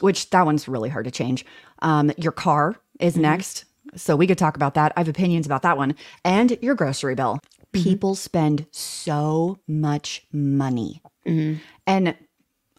which 0.00 0.30
that 0.30 0.44
one's 0.44 0.66
really 0.68 0.88
hard 0.88 1.04
to 1.04 1.10
change. 1.10 1.44
Um, 1.80 2.10
your 2.16 2.32
car 2.32 2.76
is 2.98 3.14
Mm-hmm. 3.14 3.22
next. 3.22 3.64
So 3.96 4.14
we 4.16 4.26
could 4.26 4.38
talk 4.38 4.56
about 4.56 4.74
that. 4.74 4.92
I 4.96 5.00
have 5.00 5.08
opinions 5.08 5.46
about 5.46 5.62
that 5.62 5.76
one. 5.76 5.94
And 6.24 6.56
your 6.62 6.74
grocery 6.74 7.14
bill. 7.14 7.38
Mm-hmm. 7.72 7.82
People 7.82 8.14
spend 8.14 8.66
so 8.72 9.58
much 9.68 10.26
money. 10.32 11.00
Mhm. 11.26 11.60
And 11.86 12.14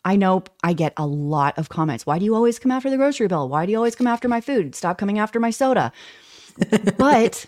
I 0.04 0.16
know 0.16 0.44
I 0.64 0.74
get 0.74 0.94
a 0.98 1.06
lot 1.06 1.58
of 1.58 1.70
comments. 1.70 2.06
Why 2.06 2.18
do 2.20 2.26
you 2.26 2.34
always 2.36 2.60
come 2.60 2.72
after 2.72 2.90
the 2.90 2.98
grocery 2.98 3.28
bill? 3.28 3.48
Why 3.50 3.66
do 3.66 3.72
you 3.72 3.78
always 3.78 3.96
come 3.96 4.08
after 4.08 4.28
my 4.28 4.42
food? 4.42 4.74
Stop 4.76 4.98
coming 4.98 5.20
after 5.20 5.40
my 5.40 5.50
soda. 5.52 5.92
but 6.98 7.46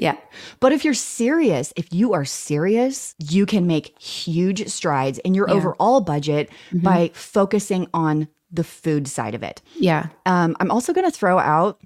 Yeah. 0.00 0.16
but 0.60 0.72
if 0.72 0.84
you're 0.84 0.94
serious, 0.94 1.72
if 1.76 1.92
you 1.92 2.14
are 2.14 2.24
serious, 2.24 3.14
you 3.18 3.44
can 3.46 3.66
make 3.66 3.96
huge 4.00 4.66
strides 4.68 5.18
in 5.18 5.34
your 5.34 5.46
Yeah. 5.48 5.54
overall 5.56 6.00
budget 6.00 6.48
Mhm. 6.72 6.82
by 6.82 7.10
focusing 7.14 7.86
on 7.92 8.26
the 8.50 8.64
food 8.64 9.06
side 9.06 9.34
of 9.34 9.42
it. 9.42 9.60
Yeah. 9.78 10.06
Um, 10.26 10.56
I'm 10.58 10.70
also 10.70 10.92
going 10.92 11.04
to 11.10 11.16
throw 11.16 11.38
out 11.38 11.78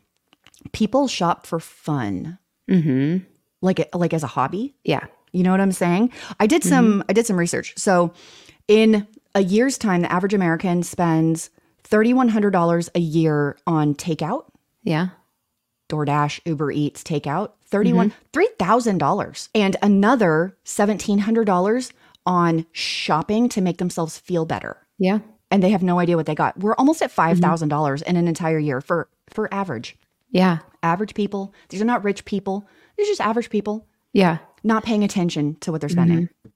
people 0.72 1.08
shop 1.08 1.46
for 1.46 1.58
fun, 1.60 2.38
hmm 2.68 3.18
like 3.60 3.88
like 3.94 4.14
as 4.14 4.22
a 4.22 4.28
hobby. 4.28 4.74
Yeah. 4.84 5.04
You 5.32 5.42
know 5.42 5.50
what 5.50 5.60
I'm 5.60 5.72
saying? 5.72 6.10
I 6.38 6.46
did 6.46 6.62
some 6.62 7.02
I 7.08 7.12
did 7.12 7.26
some 7.26 7.36
research. 7.38 7.74
So 7.76 8.12
in 8.68 9.06
a 9.34 9.42
year's 9.42 9.76
time, 9.76 10.02
the 10.02 10.12
average 10.12 10.32
American 10.34 10.82
spends 10.84 11.50
$3,100 11.82 12.88
a 12.94 13.00
year 13.00 13.56
on 13.66 13.94
takeout, 13.94 14.44
Yeah. 14.84 15.08
DoorDash, 15.90 16.40
Uber 16.46 16.70
Eats, 16.72 17.02
takeout, 17.02 17.50
31 17.74 18.10
mm-hmm. 18.10 18.40
$3,000 18.62 19.48
and 19.52 19.76
another 19.82 20.56
$1,700 20.64 21.92
on 22.24 22.66
shopping 22.70 23.48
to 23.48 23.60
make 23.60 23.78
themselves 23.78 24.16
feel 24.16 24.44
better. 24.44 24.76
Yeah. 24.96 25.18
And 25.50 25.60
they 25.60 25.70
have 25.70 25.82
no 25.82 25.98
idea 25.98 26.16
what 26.16 26.26
they 26.26 26.36
got. 26.36 26.56
We're 26.56 26.76
almost 26.76 27.02
at 27.02 27.10
mm-hmm. 27.10 27.44
$5,000 27.44 28.02
in 28.04 28.16
an 28.16 28.28
entire 28.28 28.60
year 28.60 28.80
for 28.80 29.08
for 29.28 29.52
average. 29.52 29.96
Yeah. 30.30 30.58
Average 30.84 31.14
people. 31.14 31.52
These 31.68 31.82
are 31.82 31.86
not 31.86 32.04
rich 32.04 32.24
people. 32.24 32.64
These 32.96 33.08
are 33.08 33.10
just 33.10 33.20
average 33.20 33.50
people 33.50 33.86
Yeah. 34.12 34.38
not 34.62 34.84
paying 34.84 35.02
attention 35.02 35.56
to 35.60 35.72
what 35.72 35.80
they're 35.80 35.90
spending. 35.90 36.28
Mm-hmm. 36.28 36.48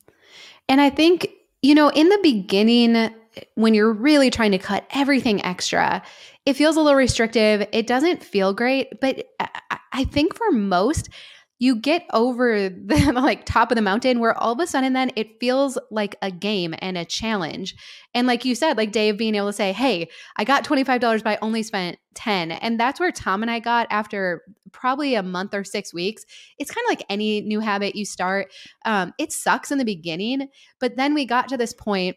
And 0.68 0.80
I 0.80 0.90
think, 0.90 1.28
you 1.62 1.74
know, 1.74 1.88
in 1.88 2.08
the 2.10 2.18
beginning, 2.22 3.10
when 3.54 3.74
you're 3.74 3.92
really 3.92 4.30
trying 4.30 4.52
to 4.52 4.58
cut 4.58 4.86
everything 4.90 5.44
extra, 5.44 6.02
it 6.46 6.54
feels 6.54 6.76
a 6.76 6.80
little 6.80 6.96
restrictive. 6.96 7.66
It 7.72 7.86
doesn't 7.86 8.22
feel 8.22 8.54
great. 8.54 9.00
But 9.00 9.26
I, 9.92 10.04
think 10.04 10.34
for 10.34 10.50
most, 10.50 11.10
you 11.58 11.76
get 11.76 12.06
over 12.12 12.68
the 12.68 13.12
like 13.14 13.44
top 13.44 13.70
of 13.70 13.76
the 13.76 13.82
mountain 13.82 14.20
where 14.20 14.36
all 14.38 14.52
of 14.52 14.60
a 14.60 14.66
sudden 14.66 14.92
then 14.92 15.10
it 15.16 15.40
feels 15.40 15.76
like 15.90 16.16
a 16.22 16.30
game 16.30 16.74
and 16.78 16.96
a 16.96 17.04
challenge. 17.04 17.74
And 18.14 18.26
like 18.26 18.44
you 18.44 18.54
said, 18.54 18.76
like 18.76 18.92
Dave 18.92 19.18
being 19.18 19.34
able 19.34 19.48
to 19.48 19.52
say, 19.52 19.72
Hey, 19.72 20.08
I 20.36 20.44
got 20.44 20.64
$25, 20.64 21.00
but 21.22 21.26
I 21.26 21.38
only 21.42 21.62
spent 21.62 21.98
10. 22.14 22.52
And 22.52 22.78
that's 22.78 23.00
where 23.00 23.12
Tom 23.12 23.42
and 23.42 23.50
I 23.50 23.58
got 23.58 23.86
after 23.90 24.42
probably 24.72 25.14
a 25.14 25.22
month 25.22 25.54
or 25.54 25.64
six 25.64 25.92
weeks. 25.92 26.24
It's 26.58 26.70
kind 26.70 26.84
of 26.86 26.90
like 26.90 27.04
any 27.10 27.40
new 27.40 27.60
habit 27.60 27.96
you 27.96 28.04
start. 28.04 28.52
Um, 28.84 29.12
it 29.18 29.32
sucks 29.32 29.70
in 29.70 29.78
the 29.78 29.84
beginning, 29.84 30.48
but 30.80 30.96
then 30.96 31.14
we 31.14 31.26
got 31.26 31.48
to 31.48 31.56
this 31.56 31.74
point 31.74 32.16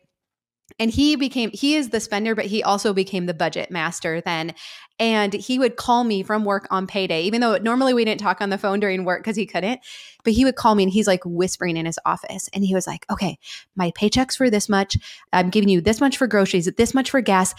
and 0.79 0.91
he 0.91 1.15
became 1.15 1.51
he 1.53 1.75
is 1.75 1.89
the 1.89 1.99
spender 1.99 2.35
but 2.35 2.45
he 2.45 2.63
also 2.63 2.93
became 2.93 3.25
the 3.25 3.33
budget 3.33 3.71
master 3.71 4.21
then. 4.21 4.53
And 4.99 5.33
he 5.33 5.57
would 5.57 5.77
call 5.77 6.03
me 6.03 6.21
from 6.21 6.45
work 6.45 6.67
on 6.69 6.85
payday 6.85 7.23
even 7.23 7.41
though 7.41 7.57
normally 7.57 7.93
we 7.93 8.05
didn't 8.05 8.21
talk 8.21 8.39
on 8.41 8.49
the 8.49 8.57
phone 8.57 8.79
during 8.79 9.03
work 9.03 9.23
because 9.23 9.35
he 9.35 9.45
couldn't 9.45 9.79
but 10.23 10.33
he 10.33 10.45
would 10.45 10.55
call 10.55 10.75
me 10.75 10.83
and 10.83 10.91
he's 10.91 11.07
like 11.07 11.21
whispering 11.25 11.77
in 11.77 11.85
his 11.85 11.99
office. 12.05 12.49
And 12.53 12.63
he 12.63 12.75
was 12.75 12.87
like 12.87 13.05
okay 13.11 13.37
my 13.75 13.91
paycheck's 13.95 14.35
for 14.35 14.49
this 14.49 14.69
much. 14.69 14.97
I'm 15.33 15.49
giving 15.49 15.69
you 15.69 15.81
this 15.81 16.01
much 16.01 16.17
for 16.17 16.27
groceries 16.27 16.69
this 16.77 16.93
much 16.93 17.09
for 17.09 17.21
gas 17.21 17.53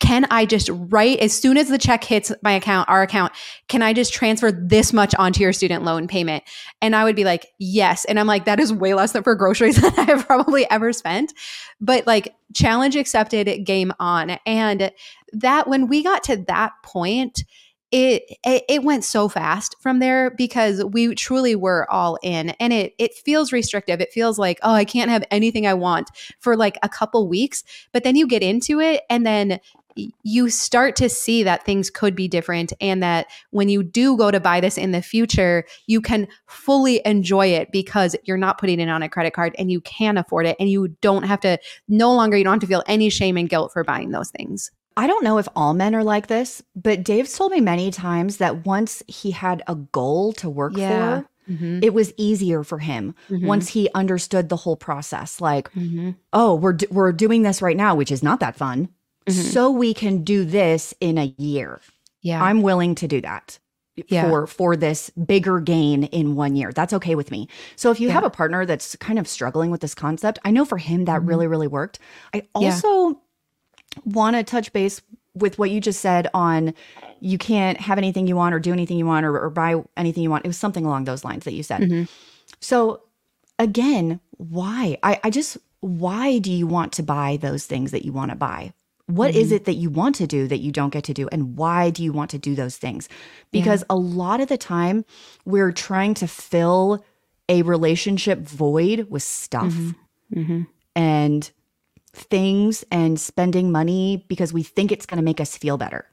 can 0.00 0.26
I 0.30 0.46
just 0.46 0.70
write 0.72 1.18
as 1.18 1.32
soon 1.32 1.56
as 1.56 1.68
the 1.68 1.78
check 1.78 2.04
hits 2.04 2.32
my 2.42 2.52
account, 2.52 2.88
our 2.88 3.02
account, 3.02 3.32
can 3.68 3.82
I 3.82 3.92
just 3.92 4.12
transfer 4.12 4.52
this 4.52 4.92
much 4.92 5.14
onto 5.16 5.42
your 5.42 5.52
student 5.52 5.84
loan 5.84 6.06
payment? 6.06 6.44
And 6.80 6.94
I 6.94 7.04
would 7.04 7.16
be 7.16 7.24
like, 7.24 7.48
yes. 7.58 8.04
And 8.04 8.18
I'm 8.18 8.26
like, 8.26 8.44
that 8.44 8.60
is 8.60 8.72
way 8.72 8.94
less 8.94 9.12
than 9.12 9.24
for 9.24 9.34
groceries 9.34 9.76
than 9.80 9.92
I've 9.98 10.26
probably 10.26 10.70
ever 10.70 10.92
spent. 10.92 11.32
But 11.80 12.06
like, 12.06 12.34
challenge 12.54 12.96
accepted, 12.96 13.64
game 13.64 13.92
on. 13.98 14.38
And 14.46 14.92
that 15.32 15.68
when 15.68 15.88
we 15.88 16.02
got 16.02 16.22
to 16.24 16.36
that 16.46 16.72
point, 16.82 17.42
it, 17.90 18.22
it 18.44 18.64
it 18.68 18.82
went 18.82 19.02
so 19.02 19.30
fast 19.30 19.74
from 19.80 19.98
there 19.98 20.30
because 20.30 20.84
we 20.84 21.14
truly 21.14 21.56
were 21.56 21.90
all 21.90 22.18
in 22.22 22.50
and 22.60 22.70
it 22.70 22.92
it 22.98 23.14
feels 23.14 23.50
restrictive 23.50 23.98
it 23.98 24.12
feels 24.12 24.38
like 24.38 24.58
oh 24.62 24.74
i 24.74 24.84
can't 24.84 25.10
have 25.10 25.24
anything 25.30 25.66
i 25.66 25.72
want 25.72 26.10
for 26.38 26.54
like 26.54 26.76
a 26.82 26.88
couple 26.88 27.26
weeks 27.26 27.64
but 27.94 28.04
then 28.04 28.14
you 28.14 28.26
get 28.26 28.42
into 28.42 28.78
it 28.78 29.04
and 29.08 29.24
then 29.24 29.58
you 30.22 30.50
start 30.50 30.96
to 30.96 31.08
see 31.08 31.42
that 31.42 31.64
things 31.64 31.90
could 31.90 32.14
be 32.14 32.28
different 32.28 32.72
and 32.80 33.02
that 33.02 33.26
when 33.50 33.68
you 33.68 33.82
do 33.82 34.16
go 34.16 34.30
to 34.30 34.40
buy 34.40 34.60
this 34.60 34.78
in 34.78 34.92
the 34.92 35.02
future, 35.02 35.64
you 35.86 36.00
can 36.00 36.28
fully 36.46 37.00
enjoy 37.04 37.46
it 37.46 37.70
because 37.72 38.14
you're 38.24 38.36
not 38.36 38.58
putting 38.58 38.80
it 38.80 38.88
on 38.88 39.02
a 39.02 39.08
credit 39.08 39.32
card 39.32 39.54
and 39.58 39.70
you 39.70 39.80
can 39.82 40.16
afford 40.16 40.46
it 40.46 40.56
and 40.60 40.68
you 40.70 40.88
don't 41.00 41.24
have 41.24 41.40
to 41.40 41.58
no 41.88 42.12
longer 42.14 42.36
you 42.36 42.44
don't 42.44 42.54
have 42.54 42.60
to 42.60 42.66
feel 42.66 42.82
any 42.86 43.08
shame 43.10 43.36
and 43.36 43.48
guilt 43.48 43.72
for 43.72 43.84
buying 43.84 44.10
those 44.10 44.30
things. 44.30 44.70
I 44.96 45.06
don't 45.06 45.22
know 45.22 45.38
if 45.38 45.46
all 45.54 45.74
men 45.74 45.94
are 45.94 46.02
like 46.02 46.26
this, 46.26 46.62
but 46.74 47.04
Dave's 47.04 47.36
told 47.36 47.52
me 47.52 47.60
many 47.60 47.90
times 47.92 48.38
that 48.38 48.66
once 48.66 49.02
he 49.06 49.30
had 49.30 49.62
a 49.68 49.76
goal 49.76 50.32
to 50.34 50.50
work 50.50 50.72
Yeah. 50.76 51.20
for, 51.20 51.28
Mhm. 51.52 51.82
it 51.84 51.94
was 51.94 52.12
easier 52.16 52.62
for 52.64 52.78
him 52.78 53.14
Mhm. 53.30 53.46
once 53.46 53.68
he 53.68 53.88
understood 53.94 54.48
the 54.48 54.56
whole 54.56 54.76
process. 54.76 55.40
Like, 55.40 55.72
Mhm. 55.72 56.16
oh, 56.32 56.54
we're 56.56 56.76
we're 56.90 57.12
doing 57.12 57.42
this 57.42 57.62
right 57.62 57.76
now, 57.76 57.94
which 57.94 58.10
is 58.12 58.22
not 58.22 58.40
that 58.40 58.56
fun. 58.56 58.88
Mhm. 59.28 59.52
So 59.52 59.70
we 59.70 59.94
can 59.94 60.24
do 60.24 60.44
this 60.44 60.94
in 61.00 61.18
a 61.18 61.34
year. 61.38 61.80
Yeah. 62.22 62.42
I'm 62.42 62.62
willing 62.62 62.94
to 62.96 63.08
do 63.08 63.20
that 63.20 63.58
Yeah. 64.08 64.28
for 64.28 64.46
for 64.46 64.76
this 64.76 65.10
bigger 65.10 65.60
gain 65.60 66.04
in 66.04 66.34
one 66.34 66.56
year. 66.56 66.72
That's 66.72 66.92
okay 66.94 67.14
with 67.14 67.30
me. 67.30 67.48
So 67.76 67.90
if 67.90 68.00
you 68.00 68.10
have 68.10 68.24
a 68.24 68.30
partner 68.30 68.64
that's 68.66 68.96
kind 68.96 69.18
of 69.18 69.26
struggling 69.28 69.70
with 69.70 69.80
this 69.80 69.94
concept, 69.94 70.38
I 70.44 70.50
know 70.50 70.64
for 70.64 70.78
him 70.78 71.04
that 71.06 71.22
Mhm. 71.22 71.28
really 71.28 71.46
really 71.46 71.66
worked. 71.68 71.98
I 72.34 72.38
Yeah. 72.38 72.70
also 72.74 73.20
want 74.04 74.36
to 74.36 74.42
touch 74.42 74.72
base 74.72 75.00
with 75.34 75.58
what 75.58 75.70
you 75.70 75.80
just 75.80 76.00
said 76.00 76.28
on 76.34 76.74
you 77.20 77.38
can't 77.38 77.80
have 77.80 77.98
anything 77.98 78.26
you 78.26 78.36
want 78.36 78.54
or 78.54 78.60
do 78.60 78.72
anything 78.72 78.98
you 78.98 79.06
want 79.06 79.24
or, 79.26 79.36
or 79.38 79.50
buy 79.50 79.74
anything 79.96 80.22
you 80.22 80.30
want. 80.30 80.44
It 80.44 80.48
was 80.48 80.56
something 80.58 80.84
along 80.84 81.04
those 81.04 81.24
lines 81.24 81.44
that 81.44 81.54
you 81.54 81.62
said. 81.62 81.82
Mhm. 81.82 82.08
So 82.60 83.00
again, 83.58 84.20
why? 84.36 84.98
I, 85.02 85.20
I 85.24 85.30
just 85.30 85.58
why 85.80 86.38
do 86.38 86.52
you 86.52 86.66
want 86.66 86.92
to 86.94 87.02
buy 87.02 87.38
those 87.40 87.66
things 87.66 87.90
that 87.92 88.04
you 88.04 88.12
want 88.12 88.30
to 88.30 88.36
buy? 88.36 88.72
What 89.08 89.34
is 89.34 89.50
Mhm. 89.50 89.56
it 89.56 89.64
that 89.64 89.74
you 89.76 89.88
want 89.90 90.14
to 90.16 90.26
do 90.26 90.46
that 90.48 90.58
you 90.58 90.70
don't 90.70 90.92
get 90.92 91.04
to 91.04 91.14
do? 91.14 91.28
And 91.32 91.56
why 91.56 91.88
do 91.90 92.04
you 92.04 92.12
want 92.12 92.30
to 92.30 92.38
do 92.38 92.54
those 92.54 92.76
things? 92.76 93.08
Because 93.50 93.82
a 93.88 93.96
lot 93.96 94.40
of 94.40 94.48
the 94.48 94.58
time 94.58 95.04
we're 95.46 95.72
trying 95.72 96.12
to 96.14 96.28
fill 96.28 97.02
a 97.48 97.62
relationship 97.62 98.40
void 98.40 99.06
with 99.08 99.22
stuff 99.22 99.74
Mhm. 100.34 100.66
and 100.94 101.50
things 102.12 102.84
and 102.90 103.18
spending 103.18 103.72
money 103.72 104.26
because 104.28 104.52
we 104.52 104.62
think 104.62 104.92
it's 104.92 105.06
going 105.06 105.16
to 105.18 105.24
make 105.24 105.40
us 105.40 105.56
feel 105.56 105.78
better. 105.78 106.04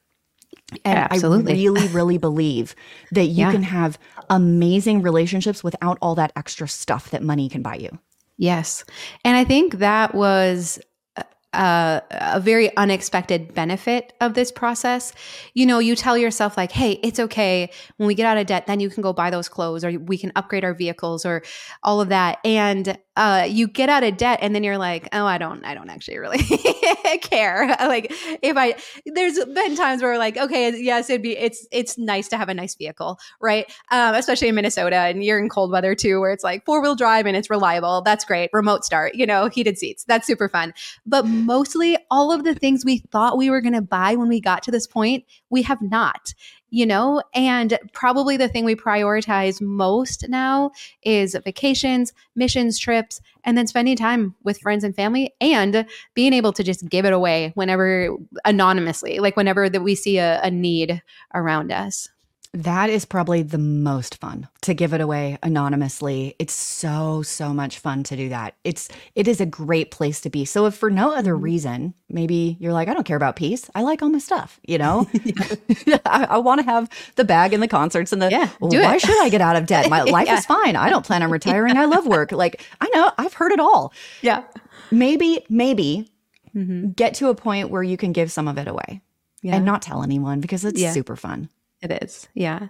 And 0.85 0.97
Absolutely. 1.11 1.51
I 1.53 1.55
really, 1.57 1.87
really 1.89 2.17
believe 2.17 2.75
that 3.11 3.25
you 3.25 3.45
Yeah. 3.45 3.51
can 3.51 3.63
have 3.63 3.99
amazing 4.29 5.01
relationships 5.01 5.63
without 5.65 5.97
all 6.01 6.15
that 6.15 6.31
extra 6.37 6.67
stuff 6.67 7.09
that 7.11 7.21
money 7.23 7.49
can 7.49 7.61
buy 7.61 7.75
you. 7.75 7.89
Yes. 8.37 8.85
And 9.25 9.35
I 9.35 9.43
think 9.43 9.75
that 9.79 10.15
was 10.15 10.79
a, 11.55 12.03
a 12.11 12.39
very 12.39 12.75
unexpected 12.77 13.53
benefit 13.53 14.13
of 14.21 14.33
this 14.33 14.51
process. 14.51 15.13
You 15.53 15.65
know, 15.65 15.79
you 15.79 15.95
tell 15.95 16.17
yourself, 16.17 16.57
like, 16.57 16.71
hey, 16.71 16.99
it's 17.03 17.19
okay. 17.19 17.71
When 17.97 18.07
we 18.07 18.15
get 18.15 18.25
out 18.25 18.37
of 18.37 18.45
debt, 18.45 18.67
then 18.67 18.79
you 18.79 18.89
can 18.89 19.01
go 19.01 19.13
buy 19.13 19.29
those 19.29 19.49
clothes 19.49 19.83
or 19.83 19.91
we 19.91 20.17
can 20.17 20.31
upgrade 20.35 20.63
our 20.63 20.73
vehicles 20.73 21.25
or 21.25 21.43
all 21.83 22.01
of 22.01 22.09
that. 22.09 22.39
And 22.43 22.97
uh, 23.15 23.45
you 23.47 23.67
get 23.67 23.89
out 23.89 24.03
of 24.03 24.17
debt 24.17 24.39
and 24.41 24.53
then 24.53 24.63
you're 24.63 24.77
like, 24.77 25.07
oh, 25.13 25.25
I 25.25 25.37
don't, 25.37 25.63
I 25.65 25.73
don't 25.73 25.89
actually 25.89 26.17
really 26.17 26.37
care. 27.21 27.67
like, 27.79 28.11
if 28.41 28.57
I, 28.57 28.75
there's 29.05 29.43
been 29.45 29.75
times 29.75 30.01
where 30.01 30.17
like, 30.17 30.37
okay, 30.37 30.75
yes, 30.77 31.09
it'd 31.09 31.21
be, 31.21 31.37
it's, 31.37 31.67
it's 31.71 31.97
nice 31.97 32.27
to 32.29 32.37
have 32.37 32.49
a 32.49 32.53
nice 32.53 32.75
vehicle, 32.75 33.19
right? 33.39 33.71
Um, 33.91 34.15
especially 34.15 34.49
in 34.49 34.55
Minnesota 34.55 34.97
and 34.97 35.23
you're 35.23 35.39
in 35.39 35.49
cold 35.49 35.71
weather 35.71 35.95
too, 35.95 36.19
where 36.19 36.31
it's 36.31 36.43
like 36.43 36.65
four 36.65 36.81
wheel 36.81 36.95
drive 36.95 37.25
and 37.25 37.37
it's 37.37 37.49
reliable. 37.49 38.01
That's 38.01 38.25
great. 38.25 38.49
Remote 38.53 38.83
start, 38.83 39.15
you 39.15 39.25
know, 39.25 39.47
heated 39.47 39.77
seats. 39.77 40.03
That's 40.03 40.27
super 40.27 40.49
fun. 40.49 40.73
But 41.05 41.25
mostly 41.25 41.97
all 42.11 42.31
of 42.31 42.43
the 42.43 42.55
things 42.55 42.83
we 42.83 42.97
thought 43.11 43.37
we 43.37 43.49
were 43.49 43.61
going 43.61 43.73
to 43.73 43.81
buy 43.81 44.15
when 44.15 44.27
we 44.27 44.41
got 44.41 44.63
to 44.63 44.71
this 44.71 44.87
point, 44.87 45.23
we 45.49 45.61
have 45.61 45.81
not, 45.81 46.33
you 46.75 46.85
know? 46.85 47.23
And 47.33 47.79
probably 47.93 48.35
the 48.35 48.49
thing 48.49 48.65
we 48.65 48.75
prioritize 48.75 49.61
most 49.61 50.27
now 50.27 50.71
is 51.03 51.33
vacations, 51.45 52.11
missions, 52.35 52.77
trips, 52.77 53.21
and 53.45 53.57
then 53.57 53.65
spending 53.65 53.95
time 53.95 54.35
with 54.43 54.59
friends 54.59 54.83
and 54.83 54.93
family 54.93 55.33
and 55.39 55.85
being 56.15 56.33
able 56.33 56.51
to 56.51 56.63
just 56.63 56.89
give 56.89 57.05
it 57.05 57.13
away 57.13 57.53
whenever 57.55 58.09
anonymously, 58.43 59.19
like 59.19 59.37
whenever 59.37 59.69
that 59.69 59.83
we 59.83 59.95
see 59.95 60.17
a, 60.17 60.41
a 60.41 60.51
need 60.51 61.01
around 61.33 61.71
us. 61.71 62.09
That 62.55 62.89
is 62.89 63.03
probably 63.03 63.41
the 63.43 63.57
most 63.57 64.15
fun 64.21 64.47
to 64.61 64.73
give 64.73 64.93
it 64.93 65.01
away 65.01 65.37
anonymously. 65.43 66.35
It's 66.39 66.53
so 66.53 67.21
so 67.21 67.53
much 67.53 67.79
fun 67.79 68.03
to 68.03 68.15
do 68.15 68.29
that. 68.29 68.55
It's 68.63 68.87
it 69.13 69.27
is 69.27 69.41
a 69.41 69.45
great 69.45 69.91
place 69.91 70.21
to 70.21 70.29
be. 70.29 70.45
So 70.45 70.65
if 70.65 70.73
for 70.73 70.89
no 70.89 71.13
other 71.13 71.35
Mhm. 71.35 71.41
reason, 71.41 71.93
maybe 72.09 72.55
you're 72.61 72.71
like 72.71 72.87
I 72.87 72.93
don't 72.93 73.03
care 73.03 73.17
about 73.17 73.35
peace. 73.35 73.69
I 73.75 73.81
like 73.81 74.01
all 74.01 74.07
my 74.09 74.19
stuff, 74.19 74.59
you 74.65 74.77
know? 74.77 75.05
I, 76.05 76.27
I 76.29 76.37
want 76.37 76.59
to 76.61 76.65
have 76.65 76.89
the 77.15 77.25
bag 77.25 77.51
and 77.53 77.61
the 77.61 77.67
concerts 77.67 78.13
and 78.13 78.21
the 78.21 78.29
Yeah, 78.31 78.47
Well, 78.61 78.71
do 78.71 78.81
why 78.81 78.95
it. 78.95 79.01
should 79.01 79.21
I 79.21 79.27
get 79.27 79.41
out 79.41 79.57
of 79.57 79.65
debt? 79.65 79.89
My 79.89 80.03
life 80.17 80.27
Yeah. 80.27 80.37
is 80.37 80.45
fine. 80.45 80.77
I 80.77 80.89
don't 80.89 81.05
plan 81.05 81.23
on 81.23 81.31
retiring. 81.31 81.75
I 81.77 81.85
love 81.85 82.07
work. 82.07 82.31
Like 82.31 82.63
I 82.79 82.87
know, 82.93 83.11
I've 83.17 83.33
heard 83.33 83.51
it 83.51 83.59
all. 83.59 83.91
Yeah. 84.21 84.43
Maybe 84.91 85.45
maybe 85.49 86.09
Mm-hmm. 86.55 86.91
get 86.91 87.15
to 87.15 87.27
a 87.27 87.35
point 87.35 87.69
where 87.69 87.83
you 87.83 87.97
can 87.97 88.13
give 88.13 88.31
some 88.31 88.47
of 88.47 88.57
it 88.57 88.65
away 88.69 89.01
Yeah. 89.41 89.57
and 89.57 89.65
not 89.65 89.81
tell 89.81 90.03
anyone 90.03 90.39
because 90.39 90.63
it's 90.63 90.79
Yeah. 90.79 90.93
super 90.93 91.17
fun. 91.17 91.49
It 91.81 92.03
is. 92.03 92.27
Yeah. 92.33 92.67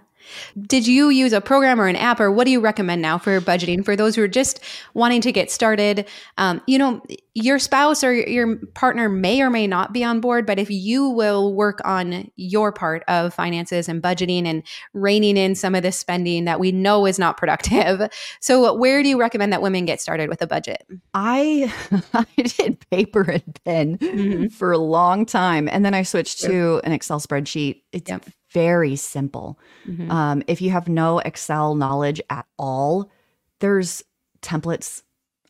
Did 0.66 0.88
you 0.88 1.08
use 1.10 1.32
a 1.32 1.40
program 1.40 1.80
or 1.80 1.86
an 1.86 1.94
app, 1.94 2.18
or 2.18 2.32
what 2.32 2.46
do 2.46 2.50
you 2.50 2.58
recommend 2.58 3.00
now 3.00 3.16
for 3.16 3.40
budgeting 3.40 3.84
for 3.84 3.94
those 3.94 4.16
who 4.16 4.22
are 4.24 4.28
just 4.28 4.58
wanting 4.92 5.20
to 5.20 5.30
get 5.30 5.52
started? 5.52 6.08
Um, 6.36 6.60
you 6.66 6.78
know, 6.78 7.00
your 7.34 7.60
spouse 7.60 8.02
or 8.02 8.12
your 8.12 8.56
partner 8.74 9.08
may 9.08 9.40
or 9.40 9.50
may 9.50 9.68
not 9.68 9.92
be 9.92 10.02
on 10.02 10.20
board, 10.20 10.44
but 10.44 10.58
if 10.58 10.68
you 10.68 11.08
will 11.08 11.54
work 11.54 11.80
on 11.84 12.28
your 12.34 12.72
part 12.72 13.04
of 13.06 13.34
finances 13.34 13.88
and 13.88 14.02
budgeting 14.02 14.46
and 14.46 14.64
reining 14.94 15.36
in 15.36 15.54
some 15.54 15.76
of 15.76 15.84
this 15.84 15.96
spending 15.96 16.44
that 16.46 16.58
we 16.58 16.72
know 16.72 17.06
is 17.06 17.18
not 17.18 17.36
productive. 17.36 18.10
So, 18.40 18.74
where 18.74 19.02
do 19.02 19.08
you 19.08 19.18
recommend 19.20 19.52
that 19.52 19.62
women 19.62 19.84
get 19.84 20.00
started 20.00 20.28
with 20.28 20.42
a 20.42 20.46
budget? 20.46 20.84
I 21.14 21.72
I 22.14 22.26
did 22.42 22.78
paper 22.90 23.22
and 23.22 23.60
pen 23.64 23.98
Mhm. 23.98 24.52
for 24.52 24.72
a 24.72 24.78
long 24.78 25.24
time, 25.24 25.68
and 25.68 25.84
then 25.84 25.94
I 25.94 26.02
switched 26.02 26.40
to 26.42 26.80
an 26.84 26.92
Excel 26.92 27.20
spreadsheet. 27.20 27.82
It's 27.92 28.10
Yep. 28.10 28.26
Very 28.56 28.96
simple. 28.96 29.58
Mhm. 29.86 30.10
Um, 30.10 30.42
if 30.46 30.62
you 30.62 30.70
have 30.70 30.88
no 30.88 31.18
Excel 31.18 31.74
knowledge 31.74 32.20
at 32.30 32.46
all, 32.58 33.10
there's 33.60 34.02
templates 34.40 35.02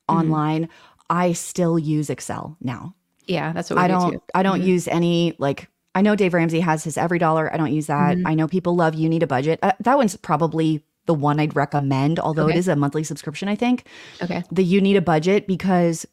Mhm. 0.09 0.17
online. 0.19 0.69
I 1.09 1.33
still 1.33 1.79
use 1.79 2.11
Excel 2.11 2.57
now. 2.61 2.95
Yeah, 3.27 3.53
that's 3.53 3.71
what 3.71 3.77
we 3.79 3.85
I 3.85 3.89
do 3.89 3.93
don't. 3.95 4.13
too. 4.15 4.23
I 4.35 4.43
don't 4.43 4.61
Mhm. 4.63 4.67
use 4.67 4.89
any 4.89 5.35
like. 5.39 5.69
I 5.95 6.03
know 6.03 6.15
Dave 6.17 6.35
Ramsey 6.35 6.61
has 6.61 6.85
his 6.85 6.99
Every 6.99 7.19
Dollar. 7.19 7.53
I 7.53 7.57
don't 7.57 7.73
use 7.73 7.87
that. 7.87 8.17
Mhm. 8.19 8.23
I 8.27 8.35
know 8.35 8.47
people 8.49 8.75
love 8.77 8.95
You 8.95 9.09
Need 9.09 9.23
a 9.23 9.27
Budget. 9.27 9.59
Uh, 9.63 9.73
that 9.81 9.97
one's 9.97 10.15
probably 10.17 10.83
the 11.07 11.15
one 11.15 11.39
I'd 11.41 11.55
recommend, 11.57 12.19
although 12.19 12.49
it 12.49 12.51
Okay. 12.51 12.59
is 12.59 12.69
a 12.69 12.77
monthly 12.77 13.05
subscription. 13.05 13.49
I 13.49 13.55
think 13.55 13.87
Okay. 14.23 14.43
the 14.51 14.63
you 14.65 14.81
need 14.81 14.97
a 14.97 15.01
budget 15.01 15.47
because 15.47 16.05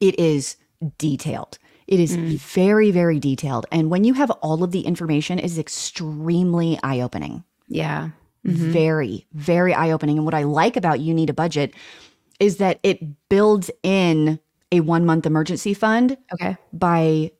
it 0.00 0.18
is 0.20 0.56
detailed. 0.98 1.58
It 1.86 2.00
is 2.00 2.16
Mm. 2.16 2.38
very, 2.38 2.90
very 2.90 3.18
detailed. 3.18 3.66
And 3.70 3.90
when 3.90 4.04
you 4.04 4.14
have 4.14 4.30
all 4.30 4.62
of 4.62 4.70
the 4.70 4.80
information, 4.82 5.38
it 5.38 5.44
is 5.44 5.58
extremely 5.58 6.78
eye 6.82 7.00
opening. 7.00 7.44
Yeah. 7.68 8.10
Mhm. 8.46 8.52
Very, 8.72 9.26
very 9.32 9.74
eye 9.74 9.90
opening. 9.90 10.16
And 10.18 10.24
what 10.24 10.34
I 10.34 10.42
like 10.44 10.76
about 10.76 11.00
You 11.00 11.14
Need 11.14 11.30
a 11.30 11.34
Budget 11.34 11.74
is 12.40 12.56
that 12.58 12.78
it 12.82 13.00
builds 13.28 13.70
in 13.82 14.38
a 14.72 14.80
one 14.80 15.04
month 15.06 15.24
emergency 15.26 15.72
fund 15.74 16.16
Okay. 16.34 16.56
by, 16.72 17.30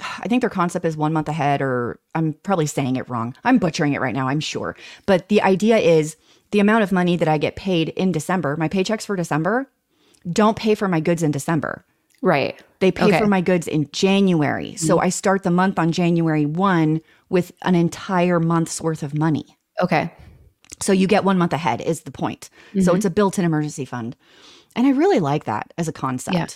I 0.00 0.28
think 0.28 0.42
their 0.42 0.50
concept 0.50 0.84
is 0.84 0.96
one 0.96 1.12
month 1.12 1.28
ahead, 1.28 1.62
or 1.62 1.98
I'm 2.14 2.34
probably 2.42 2.66
saying 2.66 2.96
it 2.96 3.08
wrong. 3.08 3.34
I'm 3.44 3.58
butchering 3.58 3.94
it 3.94 4.00
right 4.00 4.14
now, 4.14 4.28
I'm 4.28 4.40
sure. 4.40 4.76
But 5.06 5.28
the 5.28 5.40
idea 5.42 5.78
is 5.78 6.16
the 6.50 6.60
amount 6.60 6.82
of 6.82 6.92
money 6.92 7.16
that 7.16 7.28
I 7.28 7.38
get 7.38 7.56
paid 7.56 7.88
in 7.90 8.12
December, 8.12 8.56
my 8.56 8.68
paychecks 8.68 9.06
for 9.06 9.16
December, 9.16 9.70
don't 10.30 10.56
pay 10.56 10.74
for 10.74 10.88
my 10.88 11.00
goods 11.00 11.22
in 11.22 11.30
December. 11.30 11.84
Right. 12.22 12.60
They 12.80 12.90
pay 12.92 13.04
Okay. 13.04 13.12
Mm-hmm. 13.14 13.24
for 13.24 13.28
my 13.28 13.40
goods 13.40 13.66
in 13.68 13.88
January. 13.92 14.76
So 14.76 14.98
I 14.98 15.08
start 15.08 15.42
the 15.42 15.50
month 15.50 15.78
on 15.78 15.92
January 15.92 16.46
1 16.46 17.00
with 17.28 17.52
an 17.62 17.74
entire 17.74 18.40
month's 18.40 18.80
worth 18.80 19.02
of 19.02 19.14
money. 19.16 19.58
Okay. 19.80 20.12
So 20.80 20.92
you 20.92 21.06
get 21.06 21.24
one 21.24 21.38
month 21.38 21.52
ahead, 21.52 21.80
is 21.80 22.02
the 22.02 22.10
point. 22.10 22.50
So 22.80 22.92
Mhm. 22.92 22.96
it's 22.96 23.04
a 23.04 23.10
built 23.10 23.38
in 23.38 23.44
emergency 23.44 23.84
fund. 23.84 24.16
And 24.76 24.86
I 24.86 24.90
really 24.90 25.18
like 25.18 25.44
that 25.44 25.72
as 25.76 25.88
a 25.88 25.92
concept. 25.92 26.36
Yeah. 26.36 26.46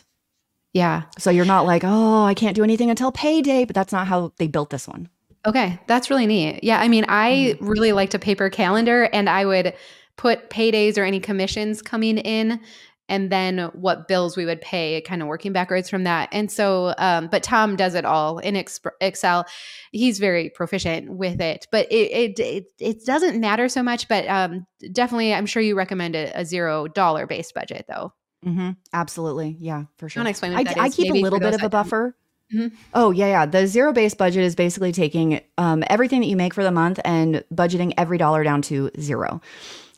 Yeah. 0.75 1.03
So 1.18 1.31
you're 1.31 1.44
not 1.44 1.66
like, 1.66 1.83
oh, 1.85 2.25
I 2.25 2.35
can't 2.35 2.55
do 2.57 2.62
anything 2.64 2.88
until 2.88 3.11
payday, 3.12 3.64
but 3.64 3.75
that's 3.75 3.92
not 3.92 4.07
how 4.07 4.33
they 4.38 4.46
built 4.46 4.70
this 4.70 4.87
one. 4.88 5.09
Okay, 5.44 5.79
that's 5.88 6.09
really 6.09 6.27
neat. 6.27 6.62
Yeah, 6.62 6.79
I 6.81 6.87
mean, 6.88 7.05
I 7.09 7.57
really 7.61 7.90
liked 7.92 8.14
a 8.14 8.18
paper 8.18 8.48
calendar 8.48 9.05
and 9.12 9.29
I 9.29 9.44
would 9.44 9.75
put 10.16 10.51
paydays 10.51 10.96
or 10.96 11.03
any 11.03 11.18
commissions 11.18 11.83
coming 11.83 12.16
in 12.18 12.61
and 13.09 13.31
then 13.31 13.71
what 13.75 14.09
bills 14.09 14.37
we 14.37 14.45
would 14.45 14.61
pay, 14.61 15.01
kind 15.03 15.21
of 15.23 15.29
working 15.29 15.53
backwards 15.53 15.91
from 15.91 16.05
that. 16.05 16.29
And 16.33 16.51
so, 16.51 16.95
um, 16.99 17.29
but 17.29 17.43
Tom 17.43 17.77
does 17.77 17.95
it 17.95 18.05
all 18.05 18.38
in 18.38 18.55
exp- 18.55 18.91
Excel. 19.01 19.45
He's 19.91 20.19
very 20.19 20.51
proficient 20.51 21.11
with 21.11 21.41
it, 21.41 21.67
but 21.71 21.91
it 21.91 22.37
it 22.37 22.38
it, 22.38 22.65
it 22.79 23.05
doesn't 23.05 23.41
matter 23.41 23.69
so 23.69 23.83
much. 23.83 24.09
But 24.09 24.27
um, 24.29 24.67
definitely, 24.93 25.35
I'm 25.35 25.47
sure 25.47 25.62
you 25.62 25.75
recommend 25.77 26.15
a, 26.17 26.31
a 26.41 26.45
zero 26.45 26.88
dollar 26.88 27.27
based 27.27 27.55
budget, 27.55 27.87
though. 27.88 28.12
Mm-hmm. 28.47 28.71
Absolutely. 28.93 29.57
Yeah, 29.61 29.85
for 29.99 30.09
sure. 30.09 30.21
wanna 30.21 30.31
explain 30.31 30.53
what 30.53 30.61
I, 30.61 30.65
that 30.65 30.79
I 30.79 30.87
is, 30.87 30.97
keep 30.97 31.12
a 31.12 31.17
little 31.17 31.38
bit 31.38 31.49
of 31.49 31.55
a 31.55 31.57
that 31.59 31.61
don't- 31.62 31.71
buffer. 31.71 32.17
Mhm. 32.53 32.73
Oh, 32.93 33.12
yeah, 33.12 33.29
yeah. 33.29 33.47
The 33.47 33.67
zero 33.67 33.93
based 33.95 34.19
budget 34.19 34.43
is 34.45 34.55
basically 34.55 34.93
taking 34.93 35.41
um, 35.57 35.83
everything 35.88 36.21
that 36.21 36.27
you 36.27 36.37
make 36.37 36.53
for 36.53 36.62
the 36.62 36.71
month 36.71 37.01
and 37.03 37.43
budgeting 37.55 37.95
every 37.97 38.19
dollar 38.19 38.45
down 38.45 38.61
to 38.62 38.91
zero. 39.01 39.41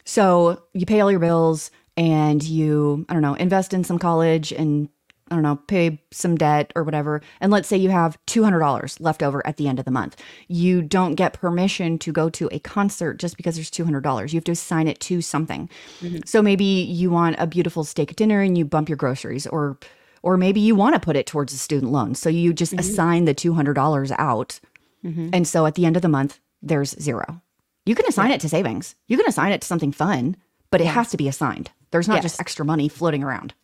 So 0.05 0.63
you 0.73 0.87
pay 0.87 1.01
all 1.01 1.11
your 1.11 1.19
bills 1.21 1.71
and 1.97 2.43
you, 2.43 3.07
I 3.09 3.13
don't 3.13 3.23
know, 3.23 3.35
invest 3.35 3.73
in 3.73 3.85
some 3.85 3.99
college 3.99 4.53
and 4.53 4.89
I 5.31 5.37
don't 5.37 5.43
know, 5.43 5.57
pay 5.57 6.03
some 6.11 6.37
debt 6.37 6.73
or 6.77 6.85
whatever. 6.85 7.23
And 7.41 7.51
let's 7.51 7.67
say 7.67 7.77
you 7.77 7.89
have 7.89 8.19
$200 8.27 9.01
left 9.01 9.23
over 9.23 9.47
at 9.47 9.57
the 9.57 9.69
end 9.69 9.79
of 9.79 9.87
the 9.87 9.91
month. 9.91 10.17
You 10.49 10.83
don't 10.83 11.15
get 11.15 11.33
permission 11.33 11.99
to 12.01 12.13
go 12.13 12.29
to 12.31 12.49
a 12.53 12.59
concert 12.59 13.19
just 13.19 13.37
because 13.37 13.55
there's 13.55 13.71
$200. 13.71 14.33
You 14.33 14.37
have 14.37 14.45
to 14.45 14.53
assign 14.53 14.87
it 14.87 15.01
to 15.01 15.23
something. 15.23 15.71
Mm-hmm. 16.01 16.19
So 16.27 16.43
maybe 16.43 16.65
you 16.65 17.11
want 17.11 17.37
a 17.39 17.47
beautiful 17.47 17.85
steak 17.85 18.15
dinner 18.17 18.43
and 18.43 18.59
you 18.59 18.65
bump 18.65 18.89
your 18.89 18.97
groceries 18.97 19.47
or 19.47 19.79
or 20.23 20.39
maybe 20.39 20.59
you 20.59 20.75
want 20.75 20.95
to 20.95 21.01
put 21.01 21.17
it 21.17 21.27
towards 21.27 21.53
a 21.53 21.59
student 21.59 21.93
loan. 21.93 22.15
So 22.15 22.31
you 22.31 22.55
just 22.55 22.73
mm-hmm. 22.73 22.81
assign 22.81 23.25
the 23.27 23.35
$200 23.35 24.15
out. 24.19 24.59
Mm-hmm. 25.05 25.31
And 25.35 25.47
so 25.47 25.67
at 25.67 25.75
the 25.75 25.85
end 25.85 25.97
of 25.97 26.03
the 26.03 26.09
month, 26.09 26.41
there's 26.63 26.99
zero. 26.99 27.43
You 27.85 27.95
can 27.95 28.07
assign 28.07 28.31
it 28.31 28.41
to 28.41 28.49
savings. 28.49 28.95
You 29.07 29.19
can 29.19 29.29
assign 29.29 29.53
it 29.53 29.61
to 29.61 29.67
something 29.67 29.93
fun, 29.93 30.37
but 30.71 30.81
it 30.81 30.87
has 30.87 31.11
to 31.11 31.19
be 31.19 31.29
assigned. 31.29 31.71
There's 31.95 32.09
not 32.09 32.15
Yes. 32.17 32.23
just 32.25 32.41
extra 32.41 32.65
money 32.65 32.89
floating 32.89 33.23
around. 33.23 33.55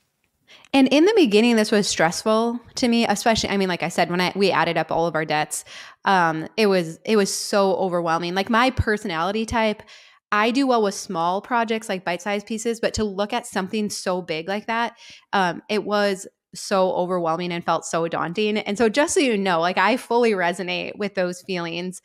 And 0.73 0.87
in 0.93 1.05
the 1.05 1.13
beginning, 1.17 1.57
this 1.57 1.73
was 1.73 1.89
stressful 1.89 2.61
to 2.77 2.87
me, 2.87 3.05
especially. 3.05 3.51
I 3.51 3.57
mean, 3.57 3.69
like 3.69 3.83
I 3.83 3.89
said, 3.89 4.09
when 4.09 4.21
I 4.21 4.33
we 4.37 4.53
added 4.53 4.79
up 4.79 4.93
all 4.93 5.09
of 5.09 5.17
our 5.17 5.25
debts, 5.25 5.65
um, 6.05 6.47
it 6.57 6.67
was 6.69 7.01
it 7.05 7.17
was 7.17 7.35
so 7.35 7.75
overwhelming. 7.75 8.37
Like 8.37 8.49
my 8.49 8.71
personality 8.71 9.45
type, 9.47 9.83
I 10.31 10.53
do 10.53 10.69
well 10.69 10.81
with 10.81 10.95
small 10.95 11.41
projects, 11.43 11.89
like 11.89 12.05
bite 12.05 12.23
sized 12.23 12.47
pieces, 12.47 12.79
but 12.79 12.95
to 12.95 13.03
look 13.03 13.33
at 13.33 13.49
something 13.49 13.91
so 13.91 14.23
big 14.23 14.47
like 14.47 14.69
that, 14.69 14.97
um, 15.33 15.61
it 15.69 15.83
was 15.83 16.29
so 16.55 16.93
overwhelming 16.93 17.51
and 17.51 17.65
felt 17.65 17.85
so 17.85 18.07
daunting. 18.07 18.59
And 18.59 18.79
so, 18.79 18.89
just 18.89 19.15
so 19.15 19.19
you 19.21 19.37
know, 19.37 19.59
like 19.61 19.77
I 19.77 19.97
fully 19.97 20.35
resonate 20.35 20.97
with 20.97 21.17
those 21.17 21.43
feelings. 21.43 22.01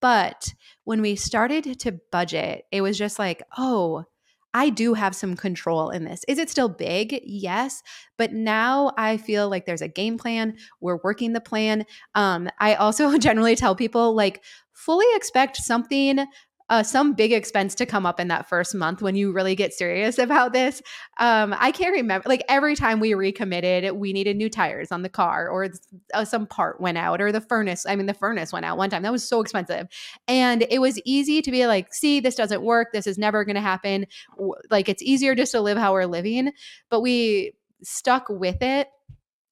But 0.00 0.54
when 0.82 1.02
we 1.02 1.14
started 1.14 1.78
to 1.78 2.00
budget, 2.10 2.64
it 2.72 2.80
was 2.80 2.98
just 2.98 3.20
like, 3.20 3.44
oh, 3.56 4.06
I 4.54 4.70
do 4.70 4.94
have 4.94 5.14
some 5.14 5.36
control 5.36 5.90
in 5.90 6.04
this. 6.04 6.24
Is 6.28 6.38
it 6.38 6.50
still 6.50 6.68
big? 6.68 7.20
Yes. 7.24 7.82
But 8.18 8.32
now 8.32 8.92
I 8.96 9.16
feel 9.16 9.48
like 9.48 9.66
there's 9.66 9.82
a 9.82 9.88
game 9.88 10.18
plan. 10.18 10.56
We're 10.80 10.98
working 11.02 11.32
the 11.32 11.40
plan. 11.40 11.84
Um, 12.14 12.48
I 12.58 12.74
also 12.74 13.18
generally 13.18 13.56
tell 13.56 13.74
people 13.74 14.14
like 14.14 14.42
fully 14.72 15.06
expect 15.14 15.56
something. 15.56 16.24
Uh, 16.72 16.82
some 16.82 17.12
big 17.12 17.32
expense 17.32 17.74
to 17.74 17.84
come 17.84 18.06
up 18.06 18.18
in 18.18 18.28
that 18.28 18.48
first 18.48 18.74
month 18.74 19.02
when 19.02 19.14
you 19.14 19.30
really 19.30 19.54
get 19.54 19.74
serious 19.74 20.16
about 20.26 20.54
this. 20.54 20.80
Um, 21.18 21.54
I 21.58 21.70
can't 21.70 21.92
remember, 21.92 22.26
like 22.26 22.42
every 22.48 22.74
time 22.74 22.98
we 22.98 23.12
recommitted, 23.12 23.92
we 23.92 24.14
needed 24.14 24.38
new 24.38 24.48
tires 24.48 24.90
on 24.90 25.02
the 25.02 25.10
car, 25.10 25.50
or 25.50 25.68
uh, 26.14 26.24
some 26.24 26.46
part 26.46 26.80
went 26.80 26.96
out, 26.96 27.20
or 27.20 27.30
the 27.30 27.42
furnace. 27.42 27.84
I 27.86 27.94
mean, 27.94 28.06
the 28.06 28.14
furnace 28.14 28.54
went 28.54 28.64
out 28.64 28.78
one 28.78 28.88
time. 28.88 29.02
That 29.02 29.12
was 29.12 29.28
so 29.28 29.42
expensive, 29.42 29.86
and 30.26 30.66
it 30.70 30.80
was 30.80 30.98
easy 31.04 31.42
to 31.42 31.50
be 31.50 31.66
like, 31.66 31.92
"See, 31.92 32.20
this 32.20 32.36
doesn't 32.36 32.62
work. 32.62 32.88
This 32.94 33.06
is 33.06 33.18
never 33.18 33.44
going 33.44 33.56
to 33.56 33.60
happen." 33.60 34.06
like 34.70 34.88
it's 34.88 35.02
easier 35.02 35.34
just 35.34 35.52
to 35.52 35.60
live 35.60 35.78
how 35.78 35.92
we're 35.92 36.06
living 36.06 36.52
but 36.90 37.00
we 37.00 37.52
stuck 37.82 38.28
with 38.28 38.62
it 38.62 38.88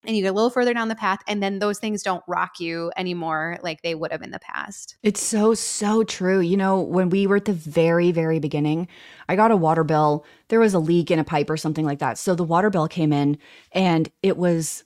and 0.05 0.17
you 0.17 0.23
get 0.23 0.29
a 0.31 0.33
little 0.33 0.51
further 0.51 0.73
down 0.73 0.89
the 0.89 0.95
path 0.95 1.21
and 1.29 1.43
then 1.43 1.59
those 1.59 1.79
things 1.79 2.03
don't 2.03 2.23
rock 2.27 2.59
you 2.59 2.91
anymore 2.97 3.59
like 3.63 3.83
they 3.83 3.95
would 3.95 4.11
have 4.13 4.23
in 4.23 4.31
the 4.31 4.39
past 4.39 4.97
It's 5.03 5.21
so, 5.23 5.55
so 5.55 6.03
true. 6.05 6.41
You 6.41 6.57
know, 6.57 6.81
when 6.81 7.11
we 7.11 7.27
were 7.27 7.37
at 7.37 7.45
the 7.45 7.53
very, 7.53 8.11
very 8.13 8.39
beginning, 8.39 8.89
I 9.29 9.37
got 9.37 9.51
a 9.51 9.57
water 9.57 9.85
bill. 9.85 10.25
There 10.49 10.61
was 10.61 10.75
a 10.75 10.79
leak 10.79 11.11
in 11.11 11.19
a 11.19 11.25
pipe 11.25 11.51
or 11.51 11.57
something 11.57 11.85
like 11.85 11.99
that. 11.99 12.19
So 12.19 12.35
the 12.35 12.45
water 12.45 12.71
bill 12.71 12.89
came 12.89 13.13
in 13.13 13.39
and 13.73 14.11
it 14.23 14.37
was 14.37 14.85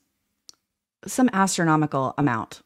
some 1.07 1.31
astronomical 1.33 2.15
amount. 2.19 2.63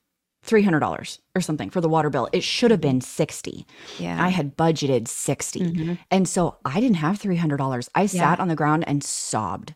$300 0.47 1.19
or 1.35 1.41
something 1.43 1.69
for 1.69 1.81
the 1.83 1.89
water 1.91 2.09
bill. 2.09 2.29
It 2.33 2.43
should 2.43 2.71
have 2.71 2.81
been 2.81 3.03
60. 3.03 3.67
yeah 3.99 4.23
I 4.25 4.29
had 4.29 4.57
budgeted 4.57 5.07
60. 5.09 5.61
Mhm. 5.61 5.99
And 6.11 6.27
so 6.27 6.57
I 6.65 6.81
didn't 6.81 6.97
have 6.97 7.19
$300. 7.21 7.89
I 7.95 8.07
sat 8.07 8.41
on 8.41 8.49
the 8.49 8.55
ground 8.57 8.85
and 8.87 9.05
sobbed 9.05 9.75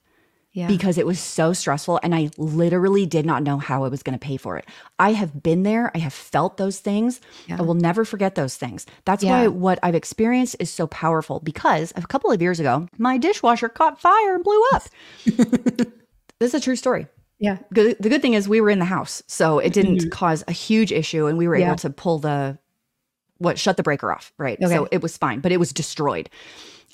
yeah 0.52 0.68
because 0.68 0.98
it 0.98 1.06
was 1.06 1.18
so 1.18 1.52
stressful 1.52 1.98
and 2.02 2.14
I 2.14 2.30
literally 2.36 3.06
did 3.06 3.24
not 3.24 3.42
know 3.42 3.58
how 3.58 3.84
I 3.84 3.88
was 3.88 4.02
going 4.02 4.18
to 4.18 4.24
pay 4.24 4.36
for 4.36 4.56
it. 4.58 4.66
I 4.98 5.12
have 5.12 5.42
been 5.42 5.62
there, 5.62 5.90
I 5.94 5.98
have 5.98 6.12
felt 6.12 6.56
those 6.58 6.78
things. 6.78 7.20
Yeah. 7.46 7.56
I 7.58 7.62
will 7.62 7.74
never 7.74 8.04
forget 8.04 8.34
those 8.34 8.56
things. 8.56 8.86
That's 9.04 9.24
Yeah. 9.24 9.42
why 9.42 9.48
what 9.48 9.78
I've 9.82 9.94
experienced 9.94 10.56
is 10.60 10.70
so 10.70 10.86
powerful 10.86 11.40
because 11.40 11.92
a 11.96 12.02
couple 12.02 12.30
of 12.30 12.42
years 12.42 12.60
ago, 12.60 12.86
my 12.98 13.16
dishwasher 13.18 13.68
caught 13.68 14.00
fire 14.00 14.34
and 14.34 14.44
blew 14.44 14.62
up. 14.74 14.82
this 15.26 15.86
is 16.40 16.54
a 16.54 16.60
true 16.60 16.76
story. 16.76 17.06
yeah 17.38 17.58
Good, 17.72 17.96
the 18.00 18.08
good 18.08 18.22
thing 18.22 18.34
is 18.34 18.48
we 18.48 18.60
were 18.60 18.70
in 18.70 18.78
the 18.78 18.84
house, 18.84 19.22
so 19.26 19.58
it 19.58 19.72
didn't 19.72 20.10
cause 20.10 20.44
a 20.48 20.52
huge 20.52 20.92
issue 20.92 21.26
and 21.26 21.38
we 21.38 21.48
were 21.48 21.56
Mm-hmm. 21.56 21.66
Able 21.68 21.76
to 21.76 21.90
pull 21.90 22.18
the 22.18 22.58
what 23.38 23.58
shut 23.58 23.76
the 23.76 23.82
breaker 23.82 24.12
off, 24.12 24.32
right? 24.38 24.58
Okay. 24.62 24.72
So 24.72 24.86
it 24.92 25.02
was 25.02 25.16
fine, 25.16 25.40
but 25.40 25.50
it 25.50 25.56
was 25.58 25.72
destroyed. 25.72 26.30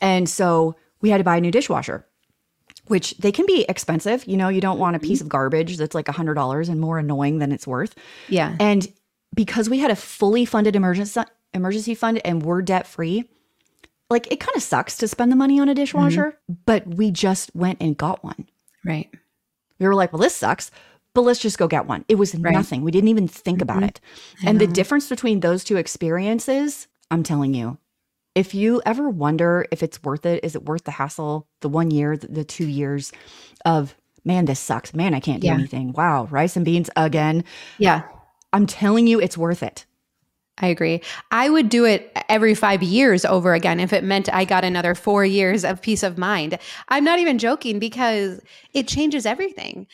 And 0.00 0.28
so 0.28 0.76
we 1.02 1.10
had 1.10 1.18
to 1.18 1.24
buy 1.24 1.36
a 1.36 1.40
new 1.40 1.50
dishwasher 1.50 2.06
which 2.88 3.16
they 3.18 3.32
can 3.32 3.46
be 3.46 3.64
expensive. 3.68 4.26
You 4.26 4.36
know, 4.36 4.48
you 4.48 4.60
don't 4.60 4.78
want 4.78 4.96
a 4.96 4.98
Mm-hmm. 4.98 5.08
piece 5.08 5.20
of 5.20 5.28
garbage 5.28 5.76
that's 5.76 5.94
like 5.94 6.08
a 6.08 6.12
hundred 6.12 6.34
dollars 6.34 6.68
and 6.68 6.80
more 6.80 6.98
annoying 6.98 7.38
than 7.38 7.52
it's 7.52 7.66
worth. 7.66 7.94
yeah 8.28 8.56
And 8.60 8.86
because 9.34 9.68
we 9.70 9.78
had 9.78 9.90
a 9.90 9.96
fully 9.96 10.44
funded 10.44 10.74
emergency 10.76 11.20
emergency 11.54 11.94
fund 11.94 12.20
and 12.24 12.42
we're 12.42 12.62
debt 12.62 12.86
free, 12.86 13.24
like 14.10 14.30
it 14.32 14.40
kind 14.40 14.56
of 14.56 14.62
sucks 14.62 14.96
to 14.98 15.08
spend 15.08 15.30
the 15.32 15.36
money 15.36 15.60
on 15.60 15.68
a 15.68 15.74
dishwasher, 15.74 16.38
Mm-hmm. 16.50 16.54
but 16.66 16.86
we 16.86 17.10
just 17.10 17.54
went 17.54 17.78
and 17.80 17.96
got 17.96 18.22
one. 18.24 18.46
right 18.84 19.08
We 19.78 19.86
were 19.86 19.94
like, 19.94 20.12
well, 20.12 20.20
this 20.22 20.34
sucks, 20.36 20.70
but 21.14 21.22
let's 21.22 21.40
just 21.40 21.58
go 21.58 21.68
get 21.68 21.86
one. 21.86 22.04
It 22.08 22.14
was 22.16 22.34
Right. 22.34 22.42
Mm-hmm. 22.44 22.52
nothing. 22.52 22.82
We 22.82 22.90
didn't 22.90 23.08
even 23.08 23.28
think 23.28 23.60
about 23.62 23.82
it. 23.82 24.00
I 24.44 24.48
And 24.50 24.60
the 24.60 24.66
difference 24.66 25.08
between 25.08 25.40
those 25.40 25.62
two 25.64 25.76
experiences, 25.76 26.86
I'm 27.10 27.22
telling 27.22 27.54
you, 27.54 27.78
if 28.38 28.54
you 28.54 28.80
ever 28.86 29.10
wonder 29.10 29.66
if 29.72 29.82
it's 29.82 30.00
worth 30.04 30.24
it, 30.24 30.44
is 30.44 30.54
it 30.54 30.64
worth 30.64 30.84
the 30.84 30.92
hassle, 30.92 31.48
the 31.60 31.68
one 31.68 31.90
year, 31.90 32.16
the, 32.16 32.44
two 32.44 32.68
years 32.68 33.10
of, 33.64 33.96
man, 34.24 34.44
this 34.44 34.60
sucks. 34.60 34.94
Man, 34.94 35.12
I 35.12 35.18
can't 35.20 35.40
do 35.40 35.48
Yeah. 35.48 35.54
anything. 35.54 35.92
Wow, 35.92 36.28
rice 36.30 36.54
and 36.54 36.64
beans 36.64 36.88
again. 36.94 37.42
yeah 37.78 38.02
I'm 38.52 38.66
telling 38.66 39.06
you, 39.08 39.20
it's 39.20 39.36
worth 39.36 39.62
it. 39.62 39.84
I 40.60 40.68
agree. 40.68 41.02
I 41.30 41.50
would 41.50 41.68
do 41.68 41.84
it 41.84 42.10
every 42.28 42.54
five 42.54 42.82
years 42.82 43.24
over 43.24 43.54
again 43.54 43.80
if 43.80 43.92
it 43.92 44.04
meant 44.04 44.32
I 44.32 44.44
got 44.44 44.64
another 44.64 44.94
four 44.94 45.24
years 45.24 45.64
of 45.64 45.82
peace 45.82 46.02
of 46.02 46.16
mind. 46.16 46.58
I'm 46.88 47.04
not 47.04 47.18
even 47.18 47.38
joking 47.38 47.78
because 47.78 48.40
it 48.72 48.88
changes 48.88 49.26
everything. 49.26 49.86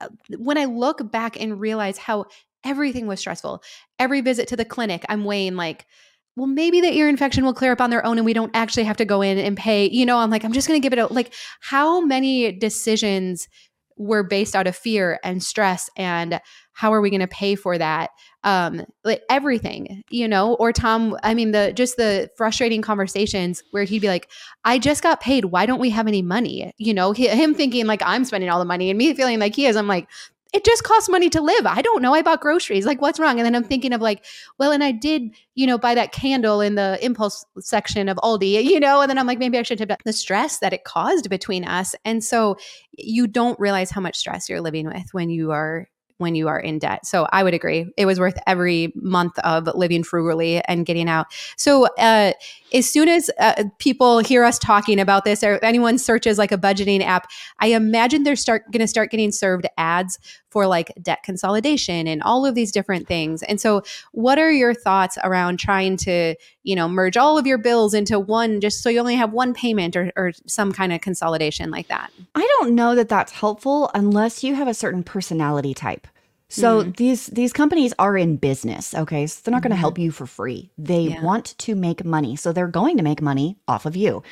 Uh, 0.00 0.08
When 0.36 0.58
I 0.58 0.66
look 0.66 1.10
back 1.10 1.40
and 1.40 1.60
realize 1.60 1.98
how 1.98 2.26
everything 2.64 3.06
was 3.06 3.20
stressful, 3.20 3.62
every 3.98 4.20
visit 4.20 4.48
to 4.48 4.56
the 4.56 4.64
clinic, 4.64 5.04
I'm 5.08 5.24
weighing 5.24 5.56
like, 5.56 5.86
well, 6.36 6.46
maybe 6.46 6.80
the 6.80 6.92
ear 6.92 7.08
infection 7.08 7.44
will 7.44 7.54
clear 7.54 7.72
up 7.72 7.80
on 7.80 7.90
their 7.90 8.04
own 8.04 8.18
and 8.18 8.24
we 8.24 8.32
don't 8.32 8.54
actually 8.54 8.84
have 8.84 8.96
to 8.96 9.04
go 9.04 9.22
in 9.22 9.38
and 9.38 9.56
pay. 9.56 9.88
You 9.88 10.04
know, 10.04 10.18
I'm 10.18 10.30
like, 10.30 10.44
I'm 10.44 10.52
just 10.52 10.66
going 10.66 10.80
to 10.80 10.82
give 10.82 10.92
it 10.92 10.98
a 10.98 11.06
like, 11.12 11.32
how 11.60 12.00
many 12.00 12.52
decisions 12.52 13.48
were 13.96 14.24
based 14.24 14.56
out 14.56 14.66
of 14.66 14.74
fear 14.74 15.20
and 15.22 15.42
stress 15.42 15.88
and 15.96 16.40
how 16.72 16.92
are 16.92 17.00
we 17.00 17.10
going 17.10 17.20
to 17.20 17.28
pay 17.28 17.54
for 17.54 17.78
that? 17.78 18.10
um 18.44 18.84
like 19.04 19.22
everything 19.30 20.02
you 20.10 20.28
know 20.28 20.54
or 20.54 20.70
tom 20.70 21.18
i 21.22 21.34
mean 21.34 21.50
the 21.50 21.72
just 21.74 21.96
the 21.96 22.30
frustrating 22.36 22.82
conversations 22.82 23.62
where 23.70 23.84
he'd 23.84 24.00
be 24.00 24.08
like 24.08 24.30
i 24.64 24.78
just 24.78 25.02
got 25.02 25.20
paid 25.20 25.46
why 25.46 25.66
don't 25.66 25.80
we 25.80 25.90
have 25.90 26.06
any 26.06 26.22
money 26.22 26.72
you 26.76 26.92
know 26.94 27.12
he, 27.12 27.26
him 27.26 27.54
thinking 27.54 27.86
like 27.86 28.02
i'm 28.04 28.24
spending 28.24 28.50
all 28.50 28.58
the 28.58 28.64
money 28.64 28.90
and 28.90 28.98
me 28.98 29.12
feeling 29.14 29.38
like 29.38 29.54
he 29.54 29.66
is 29.66 29.76
i'm 29.76 29.88
like 29.88 30.08
it 30.54 30.64
just 30.64 30.84
costs 30.84 31.08
money 31.08 31.28
to 31.28 31.42
live 31.42 31.66
i 31.66 31.82
don't 31.82 32.00
know 32.00 32.14
i 32.14 32.22
bought 32.22 32.40
groceries 32.40 32.86
like 32.86 33.02
what's 33.02 33.18
wrong 33.18 33.38
and 33.38 33.44
then 33.44 33.54
i'm 33.54 33.64
thinking 33.64 33.92
of 33.92 34.00
like 34.00 34.24
well 34.58 34.70
and 34.70 34.84
i 34.84 34.92
did 34.92 35.34
you 35.56 35.66
know 35.66 35.76
buy 35.76 35.94
that 35.94 36.12
candle 36.12 36.60
in 36.60 36.76
the 36.76 36.98
impulse 37.02 37.44
section 37.58 38.08
of 38.08 38.16
aldi 38.18 38.62
you 38.64 38.78
know 38.78 39.00
and 39.00 39.10
then 39.10 39.18
i'm 39.18 39.26
like 39.26 39.38
maybe 39.38 39.58
i 39.58 39.62
should 39.62 39.80
have 39.80 39.90
the 40.04 40.12
stress 40.12 40.60
that 40.60 40.72
it 40.72 40.84
caused 40.84 41.28
between 41.28 41.64
us 41.64 41.94
and 42.04 42.22
so 42.22 42.56
you 42.92 43.26
don't 43.26 43.58
realize 43.58 43.90
how 43.90 44.00
much 44.00 44.16
stress 44.16 44.48
you're 44.48 44.60
living 44.60 44.86
with 44.86 45.12
when 45.12 45.28
you 45.28 45.50
are 45.50 45.88
when 46.18 46.34
you 46.34 46.48
are 46.48 46.60
in 46.60 46.78
debt. 46.78 47.04
So 47.06 47.26
I 47.32 47.42
would 47.42 47.54
agree. 47.54 47.86
It 47.96 48.06
was 48.06 48.20
worth 48.20 48.38
every 48.46 48.92
month 48.96 49.38
of 49.40 49.66
living 49.74 50.04
frugally 50.04 50.62
and 50.66 50.86
getting 50.86 51.08
out. 51.08 51.26
So 51.56 51.86
uh, 51.98 52.32
as 52.72 52.88
soon 52.88 53.08
as 53.08 53.30
uh, 53.40 53.64
people 53.78 54.20
hear 54.20 54.44
us 54.44 54.58
talking 54.58 55.00
about 55.00 55.24
this 55.24 55.42
or 55.42 55.58
anyone 55.62 55.98
searches 55.98 56.38
like 56.38 56.52
a 56.52 56.58
budgeting 56.58 57.02
app, 57.02 57.28
I 57.58 57.68
imagine 57.68 58.22
they're 58.22 58.36
start 58.36 58.64
going 58.70 58.80
to 58.80 58.88
start 58.88 59.10
getting 59.10 59.32
served 59.32 59.66
ads 59.76 60.18
for 60.54 60.68
like 60.68 60.92
debt 61.02 61.24
consolidation 61.24 62.06
and 62.06 62.22
all 62.22 62.46
of 62.46 62.54
these 62.54 62.70
different 62.70 63.08
things. 63.08 63.42
And 63.42 63.60
so 63.60 63.82
what 64.12 64.38
are 64.38 64.52
your 64.52 64.72
thoughts 64.72 65.18
around 65.24 65.58
trying 65.58 65.96
to, 65.98 66.36
you 66.62 66.76
know, 66.76 66.88
merge 66.88 67.16
all 67.16 67.36
of 67.36 67.44
your 67.44 67.58
bills 67.58 67.92
into 67.92 68.20
one 68.20 68.60
just 68.60 68.80
so 68.80 68.88
you 68.88 69.00
only 69.00 69.16
have 69.16 69.32
one 69.32 69.52
payment 69.52 69.96
or, 69.96 70.12
or 70.14 70.30
some 70.46 70.70
kind 70.72 70.92
of 70.92 71.00
consolidation 71.00 71.72
like 71.72 71.88
that? 71.88 72.12
I 72.36 72.48
don't 72.60 72.76
know 72.76 72.94
that 72.94 73.08
that's 73.08 73.32
helpful 73.32 73.90
unless 73.94 74.44
you 74.44 74.54
have 74.54 74.68
a 74.68 74.74
certain 74.74 75.02
personality 75.02 75.74
type. 75.74 76.06
So 76.48 76.84
these 76.84 77.26
these 77.26 77.52
companies 77.52 77.92
are 77.98 78.16
in 78.16 78.36
business, 78.36 78.94
okay? 78.94 79.26
So 79.26 79.40
they're 79.42 79.50
not 79.50 79.62
going 79.62 79.72
to 79.72 79.76
help 79.76 79.98
you 79.98 80.12
for 80.12 80.24
free. 80.24 80.70
They 80.78 81.00
Yeah. 81.08 81.24
want 81.24 81.58
to 81.58 81.74
make 81.74 82.04
money. 82.04 82.36
So 82.36 82.52
they're 82.52 82.68
going 82.68 82.96
to 82.98 83.02
make 83.02 83.20
money 83.20 83.56
off 83.66 83.86
of 83.86 83.96
you. 83.96 84.22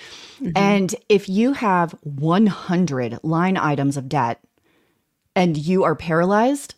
Mm-hmm. 0.40 0.52
And 0.54 0.94
if 1.08 1.28
you 1.28 1.54
have 1.54 1.96
100 2.04 3.18
line 3.24 3.56
items 3.56 3.96
of 3.96 4.08
debt 4.08 4.38
and 5.34 5.56
you 5.56 5.84
are 5.84 5.94
paralyzed, 5.94 6.74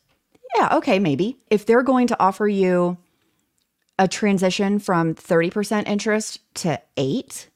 Yeah, 0.56 0.76
okay, 0.76 0.98
maybe. 0.98 1.38
If 1.50 1.66
they're 1.66 1.82
going 1.82 2.06
to 2.08 2.20
offer 2.20 2.46
you 2.46 2.96
a 3.98 4.08
transition 4.08 4.78
from 4.78 5.14
30% 5.14 5.86
interest 5.86 6.40
to 6.54 6.80
8 6.96 7.48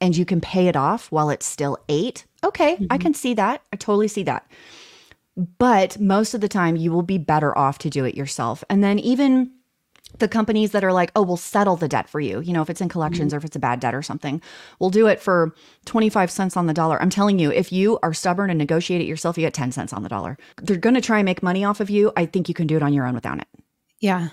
and 0.00 0.16
you 0.16 0.24
can 0.24 0.40
pay 0.40 0.68
it 0.68 0.76
off 0.76 1.10
while 1.10 1.30
it's 1.30 1.46
still 1.46 1.78
8, 1.88 2.24
okay, 2.44 2.72
I 2.72 2.76
mm-hmm. 2.76 2.98
can 2.98 3.14
see 3.14 3.34
that. 3.34 3.62
I 3.72 3.76
totally 3.76 4.08
see 4.08 4.22
that. 4.24 4.50
But 5.58 5.98
most 6.00 6.34
of 6.34 6.40
the 6.40 6.48
time 6.48 6.76
you 6.76 6.92
will 6.92 7.02
be 7.02 7.18
better 7.18 7.56
off 7.56 7.78
to 7.78 7.90
do 7.90 8.04
it 8.04 8.14
yourself. 8.14 8.64
And 8.70 8.82
then 8.82 8.98
even 8.98 9.50
the 10.18 10.28
companies 10.28 10.72
that 10.72 10.84
are 10.84 10.92
like, 10.92 11.10
oh, 11.16 11.22
we'll 11.22 11.36
settle 11.36 11.76
the 11.76 11.88
debt 11.88 12.08
for 12.08 12.20
you. 12.20 12.40
You 12.40 12.52
know, 12.52 12.62
if 12.62 12.70
it's 12.70 12.80
in 12.80 12.88
collections 12.88 13.30
mm-hmm. 13.30 13.36
or 13.36 13.38
if 13.38 13.44
it's 13.44 13.56
a 13.56 13.60
bad 13.60 13.80
debt 13.80 13.94
or 13.94 14.02
something, 14.02 14.40
we'll 14.78 14.90
do 14.90 15.06
it 15.06 15.20
for 15.20 15.54
25 15.84 16.30
cents 16.30 16.56
on 16.56 16.66
the 16.66 16.74
dollar. 16.74 17.00
I'm 17.00 17.10
telling 17.10 17.38
you, 17.38 17.50
if 17.52 17.72
you 17.72 17.98
are 18.02 18.14
stubborn 18.14 18.50
and 18.50 18.58
negotiate 18.58 19.00
it 19.00 19.06
yourself, 19.06 19.36
you 19.36 19.42
get 19.42 19.54
10 19.54 19.72
cents 19.72 19.92
on 19.92 20.02
the 20.02 20.08
dollar. 20.08 20.38
They're 20.62 20.76
going 20.76 20.94
to 20.94 21.00
try 21.00 21.18
and 21.18 21.24
make 21.26 21.42
money 21.42 21.64
off 21.64 21.80
of 21.80 21.90
you. 21.90 22.12
I 22.16 22.26
think 22.26 22.48
you 22.48 22.54
can 22.54 22.66
do 22.66 22.76
it 22.76 22.82
on 22.82 22.92
your 22.92 23.06
own 23.06 23.14
without 23.14 23.38
it. 23.38 23.48
Yeah. 24.00 24.28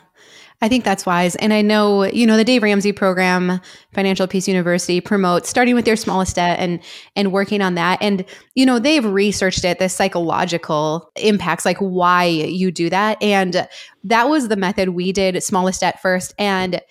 I 0.63 0.69
think 0.69 0.85
that's 0.85 1.05
wise. 1.05 1.35
And 1.35 1.51
I 1.51 1.61
know, 1.61 2.05
you 2.05 2.25
know, 2.25 2.37
the 2.37 2.45
Dave 2.45 2.63
Ramsey 2.63 2.93
program, 2.93 3.59
Financial 3.91 4.27
Peace 4.27 4.47
University 4.47 5.01
promotes 5.01 5.49
starting 5.49 5.75
with 5.75 5.85
your 5.85 5.97
smallest 5.97 6.37
debt 6.37 6.57
and 6.57 6.79
and 7.17 7.33
working 7.33 7.61
on 7.61 7.75
that. 7.75 8.01
And, 8.01 8.23
you 8.55 8.65
know, 8.65 8.79
they've 8.79 9.03
researched 9.03 9.65
it, 9.65 9.79
the 9.79 9.89
psychological 9.89 11.11
impacts, 11.17 11.65
like 11.65 11.79
why 11.79 12.23
you 12.23 12.71
do 12.71 12.89
that. 12.89 13.21
And 13.21 13.67
that 14.05 14.29
was 14.29 14.47
the 14.47 14.55
method 14.55 14.89
we 14.89 15.11
did 15.11 15.43
smallest 15.43 15.81
debt 15.81 16.01
first. 16.01 16.33
And 16.39 16.81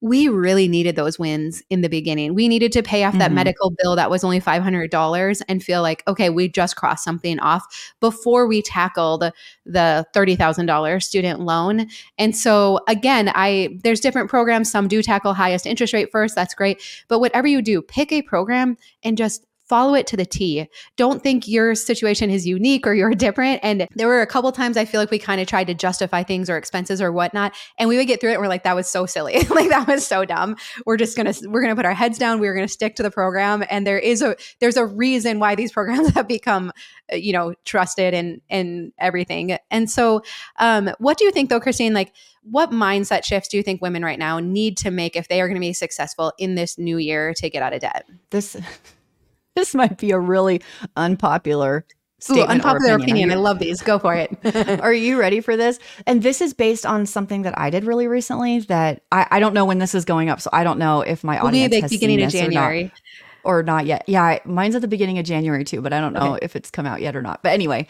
we 0.00 0.28
really 0.28 0.68
needed 0.68 0.94
those 0.96 1.18
wins 1.18 1.62
in 1.70 1.80
the 1.80 1.88
beginning. 1.88 2.34
We 2.34 2.46
needed 2.48 2.70
to 2.72 2.82
pay 2.82 3.02
off 3.04 3.18
that 3.18 3.32
Mhm. 3.32 3.34
medical 3.34 3.72
bill 3.82 3.96
that 3.96 4.10
was 4.10 4.22
only 4.22 4.38
$500 4.40 5.42
and 5.48 5.62
feel 5.62 5.82
like, 5.82 6.04
okay, 6.06 6.30
we 6.30 6.48
just 6.48 6.76
crossed 6.76 7.02
something 7.02 7.40
off 7.40 7.64
before 8.00 8.46
we 8.46 8.62
tackled 8.62 9.30
the 9.66 10.06
$30,000 10.14 11.04
student 11.04 11.40
loan. 11.40 11.86
And 12.16 12.36
so 12.36 12.80
again, 12.88 13.30
I 13.34 13.70
there's 13.82 14.00
different 14.00 14.30
programs, 14.30 14.70
some 14.70 14.86
do 14.86 15.02
tackle 15.02 15.34
highest 15.34 15.66
interest 15.66 15.92
rate 15.92 16.10
first, 16.12 16.34
that's 16.36 16.54
great. 16.54 16.80
But 17.08 17.18
whatever 17.18 17.48
you 17.48 17.60
do, 17.60 17.82
pick 17.82 18.12
a 18.12 18.22
program 18.22 18.76
and 19.02 19.18
just 19.18 19.44
follow 19.68 19.94
it 19.94 20.06
to 20.08 20.16
the 20.16 20.24
T. 20.24 20.68
Don't 20.96 21.22
think 21.22 21.46
your 21.46 21.74
situation 21.74 22.30
is 22.30 22.46
unique 22.46 22.86
or 22.86 22.94
you're 22.94 23.10
different. 23.14 23.60
And 23.62 23.86
there 23.94 24.08
were 24.08 24.22
a 24.22 24.26
couple 24.26 24.50
times 24.52 24.76
I 24.76 24.84
feel 24.84 25.00
like 25.00 25.10
we 25.10 25.18
kind 25.18 25.40
of 25.40 25.46
tried 25.46 25.66
to 25.68 25.74
justify 25.74 26.22
things 26.22 26.48
or 26.48 26.56
expenses 26.56 27.00
or 27.00 27.12
whatnot. 27.12 27.54
And 27.78 27.88
we 27.88 27.96
would 27.96 28.06
get 28.06 28.20
through 28.20 28.30
it 28.30 28.34
and 28.34 28.42
we're 28.42 28.48
like, 28.48 28.64
that 28.64 28.76
was 28.76 28.88
so 28.88 29.06
silly. 29.06 29.34
like 29.50 29.68
that 29.68 29.86
was 29.86 30.06
so 30.06 30.24
dumb. 30.24 30.56
We're 30.86 30.96
just 30.96 31.16
gonna 31.16 31.34
we're 31.44 31.62
gonna 31.62 31.76
put 31.76 31.86
our 31.86 31.94
heads 31.94 32.18
down. 32.18 32.40
We're 32.40 32.54
gonna 32.54 32.68
stick 32.68 32.96
to 32.96 33.02
the 33.02 33.10
program. 33.10 33.64
And 33.70 33.86
there 33.86 33.98
is 33.98 34.22
a 34.22 34.36
there's 34.60 34.76
a 34.76 34.86
reason 34.86 35.38
why 35.38 35.54
these 35.54 35.72
programs 35.78 36.08
have 36.10 36.28
become 36.28 36.72
uh, 37.12 37.16
you 37.16 37.32
know 37.32 37.54
trusted 37.64 38.14
and 38.14 38.40
and 38.50 38.92
everything. 38.98 39.58
And 39.70 39.90
so 39.90 40.22
um 40.58 40.90
what 40.98 41.18
do 41.18 41.24
you 41.24 41.30
think 41.30 41.50
though, 41.50 41.60
Christine? 41.60 41.94
Like 41.94 42.12
what 42.50 42.70
mindset 42.70 43.24
shifts 43.24 43.48
do 43.48 43.56
you 43.56 43.62
think 43.62 43.82
women 43.82 44.02
right 44.02 44.18
now 44.18 44.38
need 44.38 44.76
to 44.78 44.90
make 44.90 45.16
if 45.16 45.28
they 45.28 45.40
are 45.40 45.48
going 45.48 45.56
to 45.56 45.60
be 45.60 45.72
successful 45.72 46.32
in 46.38 46.54
this 46.54 46.78
new 46.78 46.96
year 46.96 47.34
to 47.34 47.50
get 47.50 47.62
out 47.62 47.74
of 47.74 47.80
debt? 47.80 48.08
This 48.30 48.56
this 49.58 49.74
might 49.74 49.98
be 49.98 50.12
a 50.12 50.18
really 50.18 50.62
unpopular 50.96 51.84
Ooh, 52.30 52.42
unpopular 52.42 52.94
opinion. 52.94 53.00
opinion. 53.02 53.30
I 53.32 53.34
love 53.36 53.58
these. 53.58 53.80
Go 53.80 53.98
for 53.98 54.14
it. 54.14 54.30
Are 54.80 54.92
you 54.92 55.18
ready 55.20 55.40
for 55.40 55.56
this? 55.56 55.78
And 56.06 56.22
this 56.22 56.40
is 56.40 56.52
based 56.54 56.84
on 56.86 57.06
something 57.06 57.42
that 57.42 57.56
I 57.58 57.70
did 57.70 57.84
really 57.84 58.06
recently 58.08 58.60
that 58.60 59.02
I, 59.12 59.26
I 59.30 59.40
don't 59.40 59.54
know 59.54 59.64
when 59.64 59.78
this 59.78 59.94
is 59.94 60.04
going 60.04 60.28
up. 60.28 60.40
So 60.40 60.50
I 60.52 60.64
don't 60.64 60.78
know 60.78 61.00
if 61.02 61.22
my 61.22 61.34
Will 61.42 61.50
be 61.50 61.64
audience 61.64 61.74
the 61.74 61.80
has 61.82 61.90
beginning 61.90 62.22
of 62.22 62.32
this 62.32 62.40
or 62.40 62.44
not- 62.46 62.52
January. 62.52 62.92
or 63.44 63.62
not 63.62 63.86
yet. 63.86 64.04
Yeah, 64.08 64.38
mine's 64.44 64.74
at 64.74 64.80
the 64.82 64.88
beginning 64.88 65.18
of 65.18 65.26
January 65.26 65.62
too, 65.64 65.80
but 65.80 65.92
I 65.92 66.00
don't 66.00 66.12
know 66.12 66.34
Okay. 66.34 66.44
if 66.44 66.56
it's 66.56 66.70
come 66.72 66.86
out 66.86 67.00
yet 67.00 67.14
or 67.14 67.22
not. 67.22 67.42
But 67.42 67.52
anyway, 67.52 67.86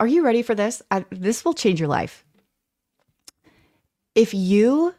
are 0.00 0.06
you 0.08 0.24
ready 0.24 0.42
for 0.42 0.54
this? 0.56 0.82
I, 0.90 1.04
this 1.10 1.44
will 1.44 1.54
change 1.54 1.78
your 1.78 1.88
life. 1.88 2.24
If 4.16 4.34
you 4.34 4.94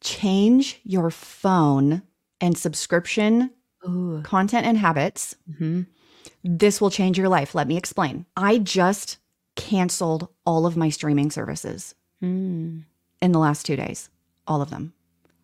change 0.00 0.80
your 0.84 1.10
phone 1.10 2.02
and 2.40 2.56
subscription 2.56 3.50
Ooh. 3.86 4.20
content 4.22 4.66
and 4.66 4.78
habits, 4.78 5.36
hmm 5.58 5.82
this 6.42 6.80
will 6.80 6.90
change 6.90 7.18
your 7.18 7.28
life. 7.28 7.54
Let 7.54 7.68
me 7.68 7.76
explain. 7.76 8.24
I 8.36 8.58
just 8.58 9.18
canceled 9.56 10.28
all 10.46 10.66
of 10.66 10.76
my 10.76 10.88
streaming 10.90 11.30
services 11.30 11.94
Mm. 12.22 12.84
in 13.20 13.32
the 13.32 13.38
last 13.38 13.64
two 13.66 13.76
days, 13.76 14.08
all 14.46 14.62
of 14.62 14.70
them. 14.70 14.92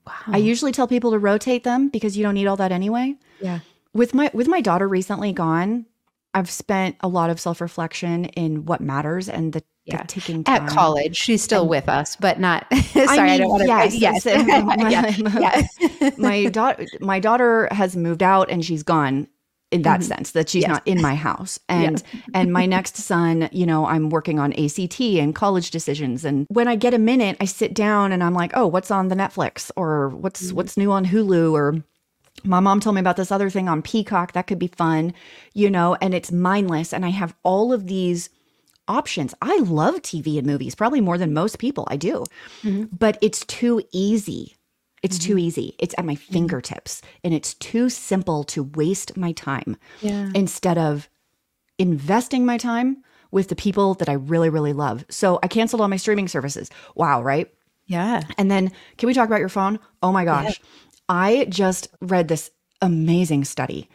Wow. 0.06 0.14
I 0.28 0.36
usually 0.38 0.72
tell 0.72 0.86
people 0.88 1.10
to 1.10 1.18
rotate 1.18 1.64
them 1.64 1.88
because 1.88 2.16
you 2.16 2.22
don't 2.22 2.34
need 2.34 2.46
all 2.46 2.56
that 2.56 2.72
anyway. 2.72 3.16
Yeah. 3.40 3.60
With 3.94 4.14
my 4.14 4.30
with 4.32 4.48
my 4.48 4.60
daughter 4.60 4.88
recently 4.88 5.32
gone, 5.32 5.86
I've 6.34 6.50
spent 6.50 6.96
a 7.00 7.08
lot 7.08 7.28
of 7.30 7.40
self-reflection 7.40 8.26
in 8.26 8.64
what 8.64 8.80
matters 8.80 9.28
and 9.28 9.52
the, 9.52 9.62
Yeah. 9.86 10.02
ticking 10.04 10.44
time. 10.44 10.62
At 10.62 10.68
college, 10.68 11.16
she's 11.16 11.42
still 11.42 11.62
And- 11.62 11.70
with 11.70 11.88
us, 11.88 12.14
but 12.16 12.38
not. 12.38 12.66
sorry, 12.92 13.08
I, 13.18 13.26
mean, 13.30 13.40
don't 13.40 13.50
want 13.50 13.62
to. 13.62 13.66
yes, 13.68 13.94
yes, 13.96 14.24
yeah, 15.40 15.64
yeah. 16.00 16.10
my 16.18 16.44
daughter 16.46 16.86
my 17.00 17.18
daughter 17.18 17.66
has 17.72 17.96
moved 17.96 18.22
out 18.22 18.50
and 18.50 18.64
she's 18.64 18.82
gone 18.82 19.26
in 19.72 19.82
that 19.82 20.00
Mhm. 20.00 20.04
sense 20.04 20.30
that 20.32 20.48
she's 20.48 20.62
Yes. 20.62 20.68
not 20.68 20.86
in 20.86 21.00
my 21.00 21.14
house 21.14 21.58
and 21.68 22.02
and 22.34 22.52
my 22.52 22.66
next 22.66 22.96
son 22.96 23.48
you 23.52 23.64
know 23.64 23.86
i'm 23.86 24.10
working 24.10 24.40
on 24.40 24.52
act 24.52 25.00
and 25.00 25.32
college 25.34 25.70
decisions 25.70 26.24
and 26.24 26.44
when 26.50 26.66
i 26.66 26.74
get 26.74 26.92
a 26.92 26.98
minute 26.98 27.36
i 27.40 27.44
sit 27.44 27.72
down 27.72 28.10
and 28.10 28.24
i'm 28.24 28.34
like 28.34 28.50
oh 28.54 28.66
what's 28.66 28.90
on 28.90 29.06
the 29.08 29.14
netflix 29.14 29.70
or 29.76 30.08
what's 30.08 30.48
Mm-hmm. 30.48 30.56
what's 30.56 30.76
new 30.76 30.90
on 30.90 31.06
hulu 31.06 31.52
or 31.52 31.84
my 32.42 32.58
mom 32.58 32.80
told 32.80 32.96
me 32.96 33.00
about 33.00 33.16
this 33.16 33.30
other 33.30 33.48
thing 33.48 33.68
on 33.68 33.80
peacock 33.80 34.32
that 34.32 34.48
could 34.48 34.58
be 34.58 34.66
fun 34.66 35.14
you 35.54 35.70
know 35.70 35.96
and 36.02 36.14
it's 36.14 36.32
mindless 36.32 36.92
and 36.92 37.04
i 37.06 37.10
have 37.10 37.32
all 37.44 37.72
of 37.72 37.86
these 37.86 38.28
options 38.98 39.34
i 39.40 39.56
love 39.60 39.94
tv 40.02 40.36
and 40.38 40.46
movies 40.46 40.74
probably 40.74 41.00
more 41.00 41.18
than 41.18 41.32
most 41.32 41.58
people 41.58 41.84
i 41.90 41.96
do 41.96 42.24
Mhm. 42.64 42.88
but 43.04 43.16
it's 43.26 43.42
too 43.46 43.82
easy 43.92 44.56
it's 45.02 45.18
too 45.18 45.32
Mm-hmm. 45.36 45.46
easy. 45.48 45.74
It's 45.78 45.94
at 45.96 46.04
my 46.04 46.14
fingertips 46.14 47.00
and 47.24 47.32
it's 47.32 47.54
too 47.54 47.88
simple 47.88 48.44
to 48.52 48.64
waste 48.80 49.16
my 49.16 49.32
time 49.32 49.78
yeah. 50.02 50.28
instead 50.34 50.76
of 50.76 51.08
investing 51.78 52.44
my 52.44 52.58
time 52.58 53.02
with 53.30 53.48
the 53.48 53.56
people 53.56 53.94
that 53.94 54.10
I 54.10 54.12
really, 54.12 54.50
really 54.50 54.74
love. 54.74 55.06
So 55.08 55.38
I 55.42 55.48
canceled 55.48 55.80
all 55.80 55.88
my 55.88 55.96
streaming 55.96 56.28
services. 56.28 56.68
Wow, 56.96 57.22
right? 57.22 57.48
Yeah. 57.86 58.20
And 58.36 58.50
then 58.50 58.72
can 58.98 59.06
we 59.06 59.14
talk 59.14 59.26
about 59.26 59.40
your 59.40 59.48
phone? 59.48 59.78
Oh 60.02 60.12
my 60.12 60.26
gosh. 60.26 60.60
I 61.08 61.46
just 61.48 61.88
read 62.02 62.28
this 62.28 62.50
amazing 62.82 63.44
study 63.44 63.88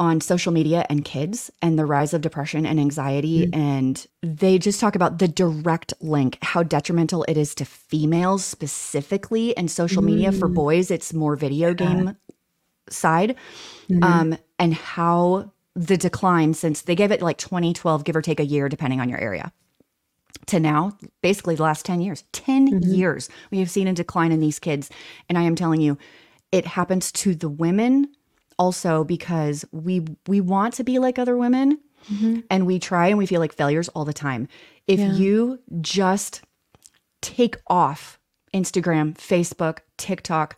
on 0.00 0.20
social 0.20 0.50
media 0.50 0.86
and 0.88 1.04
kids 1.04 1.50
and 1.60 1.78
the 1.78 1.84
rise 1.84 2.14
of 2.14 2.22
depression 2.22 2.64
and 2.64 2.80
anxiety. 2.80 3.50
And 3.52 4.04
they 4.22 4.58
just 4.58 4.80
talk 4.80 4.96
about 4.96 5.18
the 5.18 5.28
direct 5.28 5.92
link, 6.00 6.38
how 6.42 6.62
detrimental 6.62 7.24
it 7.28 7.36
is 7.36 7.54
to 7.56 7.66
females 7.66 8.42
specifically 8.42 9.54
and 9.56 9.70
social 9.70 10.02
media. 10.02 10.32
For 10.32 10.48
mm. 10.48 10.54
boys, 10.54 10.90
it's 10.90 11.12
more 11.12 11.36
video 11.36 11.74
game 11.74 12.16
side. 12.88 13.36
Mm-hmm. 13.90 14.02
Um, 14.02 14.38
and 14.58 14.74
how 14.74 15.52
the 15.76 15.98
decline 15.98 16.54
since 16.54 16.82
they 16.82 16.94
gave 16.94 17.12
it 17.12 17.20
like 17.20 17.36
2012, 17.36 18.02
give 18.02 18.16
or 18.16 18.22
take 18.22 18.40
a 18.40 18.44
year, 18.44 18.68
depending 18.68 19.00
on 19.00 19.08
your 19.08 19.20
area 19.20 19.52
to 20.46 20.58
now, 20.58 20.96
basically 21.22 21.54
the 21.54 21.62
last 21.62 21.84
10 21.84 22.00
years. 22.00 22.24
10 22.32 22.68
mm-hmm. 22.68 22.94
years 22.94 23.28
we 23.50 23.58
have 23.58 23.70
seen 23.70 23.86
a 23.86 23.92
decline 23.92 24.32
in 24.32 24.40
these 24.40 24.58
kids. 24.58 24.88
And 25.28 25.36
I 25.36 25.42
am 25.42 25.54
telling 25.54 25.82
you, 25.82 25.98
it 26.52 26.66
happens 26.66 27.12
to 27.12 27.34
the 27.34 27.48
women 27.48 28.08
also 28.60 29.04
because 29.04 29.64
we 29.72 30.04
we 30.28 30.40
want 30.40 30.74
to 30.74 30.84
be 30.84 30.98
like 30.98 31.18
other 31.18 31.36
women 31.36 31.78
mm-hmm. 32.12 32.40
and 32.50 32.66
we 32.66 32.78
try 32.78 33.08
and 33.08 33.16
we 33.16 33.24
feel 33.24 33.40
like 33.40 33.54
failures 33.54 33.88
all 33.88 34.04
the 34.04 34.12
time. 34.12 34.46
If 34.86 35.00
Yeah. 35.00 35.12
you 35.14 35.58
just 35.80 36.42
take 37.22 37.56
off 37.66 38.20
Instagram, 38.52 39.14
Facebook, 39.14 39.78
TikTok, 39.96 40.56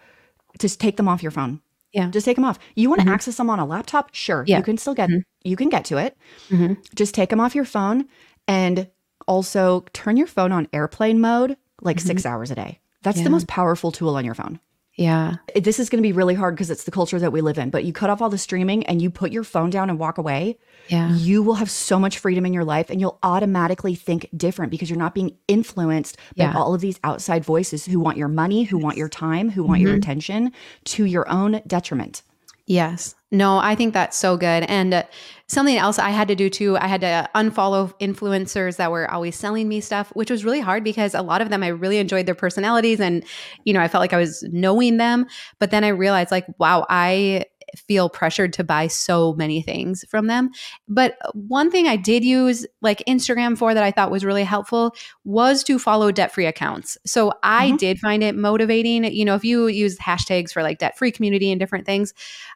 just 0.58 0.80
take 0.80 0.96
them 0.96 1.08
off 1.08 1.22
your 1.22 1.30
phone. 1.30 1.60
Yeah. 1.92 2.08
Just 2.08 2.24
take 2.24 2.36
them 2.36 2.44
off. 2.44 2.58
You 2.74 2.88
want 2.88 3.00
to 3.00 3.06
mm-hmm. 3.06 3.14
access 3.14 3.36
them 3.36 3.48
on 3.48 3.60
a 3.60 3.66
laptop? 3.66 4.10
Sure. 4.12 4.42
Yeah. 4.46 4.56
You 4.58 4.64
can 4.64 4.78
still 4.78 4.94
get 4.94 5.08
mm-hmm. 5.08 5.48
you 5.48 5.56
can 5.56 5.68
get 5.68 5.84
to 5.86 5.98
it. 5.98 6.16
Mhm. 6.48 6.76
Just 6.96 7.14
take 7.14 7.30
them 7.30 7.40
off 7.40 7.54
your 7.54 7.64
phone 7.64 8.06
and 8.48 8.88
also 9.28 9.84
turn 9.92 10.16
your 10.16 10.26
phone 10.26 10.50
on 10.50 10.66
airplane 10.72 11.20
mode 11.20 11.56
like 11.80 12.00
6 12.00 12.26
hours 12.26 12.50
a 12.50 12.56
day. 12.56 12.80
That's 13.02 13.18
Yeah. 13.18 13.24
the 13.24 13.30
most 13.30 13.46
powerful 13.46 13.92
tool 13.92 14.16
on 14.16 14.24
your 14.24 14.34
phone. 14.34 14.58
Yeah. 14.96 15.36
This 15.54 15.78
is 15.80 15.88
going 15.88 16.02
to 16.02 16.06
be 16.06 16.12
really 16.12 16.34
hard 16.34 16.54
because 16.54 16.70
it's 16.70 16.84
the 16.84 16.90
culture 16.90 17.18
that 17.18 17.32
we 17.32 17.40
live 17.40 17.56
in, 17.58 17.70
but 17.70 17.84
you 17.84 17.92
cut 17.94 18.10
off 18.10 18.20
all 18.20 18.28
the 18.28 18.36
streaming 18.36 18.84
and 18.86 19.00
you 19.00 19.08
put 19.08 19.32
your 19.32 19.42
phone 19.44 19.70
down 19.70 19.88
and 19.88 19.98
walk 19.98 20.18
away, 20.18 20.58
Yeah. 20.88 21.14
you 21.14 21.42
will 21.42 21.54
have 21.54 21.70
so 21.70 21.98
much 21.98 22.18
freedom 22.18 22.44
in 22.44 22.52
your 22.52 22.64
life 22.64 22.90
and 22.90 23.00
you'll 23.00 23.18
automatically 23.22 23.94
think 23.94 24.28
different 24.36 24.70
because 24.70 24.90
you're 24.90 24.98
not 24.98 25.14
being 25.14 25.34
influenced 25.48 26.18
by 26.36 26.52
all 26.52 26.74
of 26.74 26.82
these 26.82 27.00
outside 27.04 27.42
voices 27.42 27.86
who 27.86 27.98
want 28.00 28.18
your 28.18 28.28
money, 28.28 28.64
who 28.64 28.76
want 28.76 28.98
your 28.98 29.08
time, 29.08 29.48
who 29.50 29.62
want 29.62 29.78
Mm-hmm. 29.78 29.86
your 29.88 29.96
attention 29.96 30.52
to 30.84 31.04
your 31.06 31.26
own 31.30 31.62
detriment. 31.66 32.22
Yes. 32.66 33.14
No, 33.30 33.58
I 33.58 33.74
think 33.74 33.94
that's 33.94 34.16
so 34.16 34.36
good. 34.36 34.64
And 34.64 34.92
uh, 34.94 35.02
something 35.52 35.76
else 35.76 35.98
I 35.98 36.10
had 36.10 36.28
to 36.28 36.34
do 36.34 36.48
too, 36.48 36.76
I 36.78 36.86
had 36.86 37.02
to 37.02 37.28
unfollow 37.34 37.92
influencers 38.00 38.76
that 38.76 38.90
were 38.90 39.10
always 39.10 39.36
selling 39.36 39.68
me 39.68 39.80
stuff, 39.80 40.10
which 40.14 40.30
was 40.30 40.44
really 40.44 40.60
hard 40.60 40.82
because 40.82 41.14
a 41.14 41.22
lot 41.22 41.42
of 41.42 41.50
them 41.50 41.62
I 41.62 41.68
really 41.68 41.98
enjoyed 41.98 42.26
their 42.26 42.34
personalities 42.34 43.00
and 43.00 43.24
you 43.64 43.72
know, 43.72 43.80
I 43.80 43.88
felt 43.88 44.00
like 44.00 44.12
I 44.12 44.18
was 44.18 44.42
knowing 44.50 44.96
them, 44.96 45.26
but 45.58 45.70
then 45.70 45.84
I 45.84 45.88
realized 45.88 46.30
like 46.30 46.46
wow, 46.58 46.86
I 46.88 47.44
feel 47.76 48.08
pressured 48.08 48.52
to 48.54 48.64
buy 48.64 48.86
so 48.86 49.34
many 49.34 49.62
things 49.62 50.04
from 50.08 50.26
them. 50.26 50.50
But 50.88 51.16
one 51.34 51.70
thing 51.70 51.86
I 51.86 51.96
did 51.96 52.24
use 52.24 52.66
like 52.80 53.02
Instagram 53.08 53.56
for 53.56 53.74
that 53.74 53.82
I 53.82 53.90
thought 53.90 54.10
was 54.10 54.24
really 54.24 54.44
helpful 54.44 54.94
was 55.24 55.64
to 55.64 55.78
follow 55.78 56.10
debt 56.12 56.32
free 56.32 56.46
accounts. 56.46 56.98
So 57.06 57.32
I 57.42 57.72
Mhm. 57.72 57.78
did 57.78 57.98
find 57.98 58.22
it 58.22 58.34
motivating. 58.34 59.04
You 59.04 59.24
know, 59.24 59.34
if 59.34 59.44
you 59.44 59.66
use 59.66 59.98
hashtags 59.98 60.52
for 60.52 60.62
like 60.62 60.78
debt 60.78 60.98
free 60.98 61.10
community 61.10 61.50
and 61.50 61.58
different 61.58 61.86
things, 61.86 62.12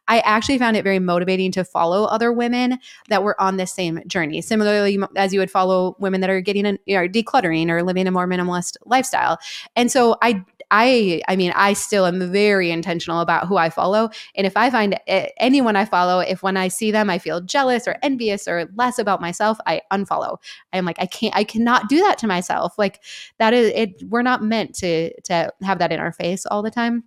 I 0.08 0.20
actually 0.20 0.58
found 0.58 0.76
it 0.76 0.84
very 0.84 0.98
motivating 0.98 1.52
to 1.52 1.64
follow 1.64 2.04
other 2.04 2.32
women 2.32 2.78
that 3.08 3.22
were 3.22 3.40
on 3.40 3.56
this 3.56 3.72
same 3.72 4.00
journey. 4.06 4.40
Similarly, 4.40 4.98
as 5.16 5.32
you 5.32 5.40
would 5.40 5.50
follow 5.50 5.96
women 5.98 6.20
that 6.20 6.30
are 6.30 6.40
getting 6.40 6.66
an, 6.66 6.78
you 6.86 6.96
know, 6.96 7.08
decluttering 7.08 7.68
or 7.70 7.82
living 7.82 8.06
a 8.06 8.10
more 8.10 8.28
minimalist 8.28 8.76
lifestyle. 8.84 9.38
And 9.74 9.90
so 9.90 10.16
I 10.22 10.44
I 10.70 11.22
I 11.28 11.36
mean 11.36 11.52
I 11.54 11.74
still 11.74 12.06
am 12.06 12.32
very 12.32 12.70
intentional 12.70 13.20
about 13.20 13.46
who 13.46 13.56
I 13.56 13.70
follow 13.70 14.10
and 14.34 14.46
if 14.46 14.56
I 14.56 14.70
find 14.70 14.98
anyone 15.06 15.76
I 15.76 15.84
follow 15.84 16.20
if 16.20 16.42
when 16.42 16.56
I 16.56 16.68
see 16.68 16.90
them 16.90 17.08
I 17.08 17.18
feel 17.18 17.40
jealous 17.40 17.86
or 17.86 17.96
envious 18.02 18.48
or 18.48 18.68
less 18.74 18.98
about 18.98 19.20
myself 19.20 19.58
I 19.66 19.82
unfollow. 19.92 20.38
I'm 20.72 20.84
like 20.84 21.00
I 21.00 21.06
can't 21.06 21.36
I 21.36 21.44
cannot 21.44 21.88
do 21.88 22.00
that 22.00 22.18
to 22.18 22.26
myself. 22.26 22.76
Like 22.78 23.00
that 23.38 23.54
is 23.54 23.72
it 23.74 24.02
we're 24.08 24.22
not 24.22 24.42
meant 24.42 24.74
to 24.76 25.18
to 25.22 25.52
have 25.62 25.78
that 25.78 25.92
in 25.92 26.00
our 26.00 26.12
face 26.12 26.46
all 26.46 26.62
the 26.62 26.70
time 26.70 27.04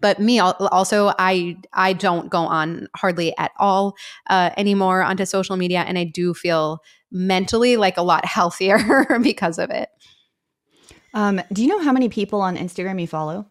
but 0.00 0.18
me 0.18 0.38
also 0.38 1.12
i 1.18 1.56
i 1.72 1.92
don't 1.92 2.30
go 2.30 2.40
on 2.40 2.88
hardly 2.96 3.36
at 3.38 3.52
all 3.58 3.94
uh, 4.30 4.50
anymore 4.56 5.02
onto 5.02 5.24
social 5.24 5.56
media 5.56 5.84
and 5.86 5.98
i 5.98 6.04
do 6.04 6.34
feel 6.34 6.82
mentally 7.10 7.76
like 7.76 7.96
a 7.96 8.02
lot 8.02 8.24
healthier 8.24 9.18
because 9.22 9.58
of 9.58 9.70
it 9.70 9.88
Um, 11.14 11.40
do 11.52 11.62
you 11.62 11.68
know 11.68 11.80
how 11.80 11.92
many 11.92 12.08
people 12.08 12.40
on 12.40 12.56
Instagram 12.56 13.00
you 13.00 13.06
follow? 13.06 13.46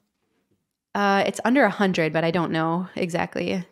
uh, 0.94 1.24
it's 1.26 1.40
under 1.46 1.62
a 1.62 1.70
100 1.70 2.12
but 2.12 2.26
i 2.26 2.32
don't 2.32 2.52
know 2.52 2.86
exactly 2.98 3.64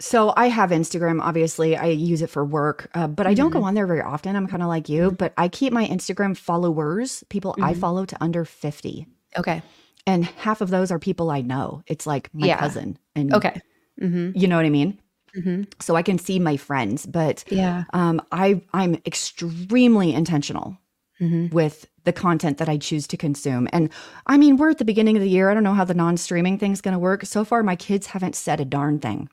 So 0.00 0.32
I 0.36 0.48
have 0.48 0.70
Instagram. 0.70 1.20
Obviously, 1.22 1.76
I 1.76 1.86
use 1.86 2.22
it 2.22 2.30
for 2.30 2.44
work, 2.44 2.90
uh, 2.94 3.06
but 3.06 3.26
I 3.28 3.34
don't 3.34 3.52
go 3.52 3.62
on 3.62 3.74
there 3.74 3.86
very 3.86 4.00
often. 4.02 4.34
I'm 4.34 4.48
kind 4.48 4.62
of 4.62 4.68
like 4.68 4.88
you, 4.88 5.12
but 5.12 5.32
I 5.36 5.46
keep 5.48 5.72
my 5.72 5.86
Instagram 5.86 6.36
followers, 6.36 7.22
people 7.28 7.54
I 7.62 7.72
Mhm. 7.74 7.78
follow, 7.80 8.04
to 8.06 8.16
under 8.20 8.44
50, 8.44 9.06
okay 9.38 9.62
and 10.06 10.24
half 10.24 10.60
of 10.60 10.70
those 10.70 10.90
are 10.90 10.98
people 10.98 11.30
I 11.30 11.42
know. 11.42 11.82
It's 11.86 12.04
like 12.06 12.30
my 12.34 12.46
Yeah. 12.48 12.58
cousin, 12.58 12.98
and 13.14 13.32
okay 13.32 13.60
mm-hmm. 14.00 14.32
you 14.34 14.48
know 14.48 14.56
what 14.56 14.66
I 14.66 14.70
mean. 14.70 14.98
Mm-hmm. 15.36 15.62
So 15.78 15.94
I 15.94 16.02
can 16.02 16.18
see 16.18 16.38
my 16.40 16.56
friends, 16.56 17.06
but 17.06 17.44
yeah 17.48 17.84
um, 17.92 18.20
I 18.32 18.62
I'm 18.74 18.96
extremely 19.06 20.12
intentional 20.14 20.76
mm-hmm. 21.22 21.54
with 21.54 21.86
the 22.04 22.12
content 22.12 22.58
that 22.58 22.68
I 22.68 22.76
choose 22.78 23.06
to 23.08 23.16
consume. 23.16 23.68
And 23.72 23.88
I 24.26 24.36
mean, 24.36 24.56
we're 24.56 24.70
at 24.70 24.78
the 24.78 24.84
beginning 24.84 25.16
of 25.16 25.22
the 25.22 25.28
year. 25.30 25.48
I 25.50 25.54
don't 25.54 25.62
know 25.62 25.72
how 25.74 25.84
the 25.84 25.94
non-streaming 25.94 26.58
thing's 26.58 26.80
going 26.80 26.92
to 26.94 26.98
work. 26.98 27.24
So 27.24 27.44
far, 27.44 27.62
my 27.62 27.76
kids 27.76 28.08
haven't 28.08 28.34
said 28.34 28.58
a 28.60 28.64
darn 28.64 28.98
thing, 28.98 29.28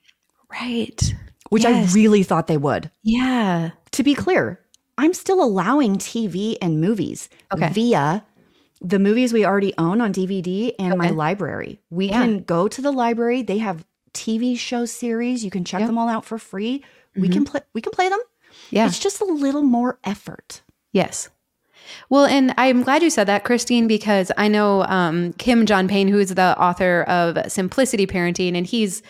right 0.51 1.15
which 1.49 1.63
Yes. 1.63 1.91
I 1.91 1.95
really 1.95 2.21
thought 2.23 2.45
they 2.47 2.57
would. 2.57 2.91
yeah 3.01 3.71
To 3.91 4.03
be 4.03 4.13
clear, 4.13 4.59
I'm 4.99 5.13
still 5.15 5.41
allowing 5.43 5.95
TV 5.97 6.57
and 6.61 6.79
movies 6.79 7.27
Okay. 7.51 7.69
via 7.69 8.23
the 8.81 8.99
movies 8.99 9.33
we 9.33 9.45
already 9.45 9.73
own 9.77 9.99
on 9.99 10.13
DVD 10.13 10.73
and 10.79 10.97
my 10.97 11.09
library. 11.09 11.81
We 11.89 12.07
Yeah. 12.09 12.21
can 12.23 12.43
go 12.43 12.67
to 12.67 12.81
the 12.81 12.91
library. 12.91 13.41
They 13.41 13.57
have 13.57 13.83
TV 14.13 14.55
show 14.57 14.85
series. 14.85 15.43
You 15.43 15.51
can 15.51 15.63
check 15.65 15.79
Yep. 15.81 15.87
them 15.89 15.97
all 15.97 16.07
out 16.07 16.23
for 16.25 16.37
free. 16.37 16.83
We 17.15 17.29
can 17.29 17.45
play 17.45 17.61
we 17.73 17.81
can 17.81 17.91
play 17.91 18.09
them. 18.09 18.19
yeah 18.69 18.85
It's 18.85 18.99
just 18.99 19.19
a 19.21 19.25
little 19.25 19.63
more 19.63 19.97
effort. 20.03 20.61
Yes. 20.93 21.29
Well, 22.09 22.25
and 22.25 22.53
I'm 22.57 22.83
glad 22.83 23.03
you 23.03 23.09
said 23.09 23.27
that, 23.27 23.43
Christine, 23.43 23.87
because 23.87 24.31
I 24.37 24.47
know 24.47 24.83
um, 24.83 25.33
Kim 25.33 25.65
John 25.65 25.87
Payne, 25.87 26.07
who's 26.07 26.29
the 26.29 26.59
author 26.59 27.03
of 27.03 27.51
Simplicity 27.51 28.07
Parenting, 28.07 28.55
and 28.55 28.65
he's, 28.65 29.01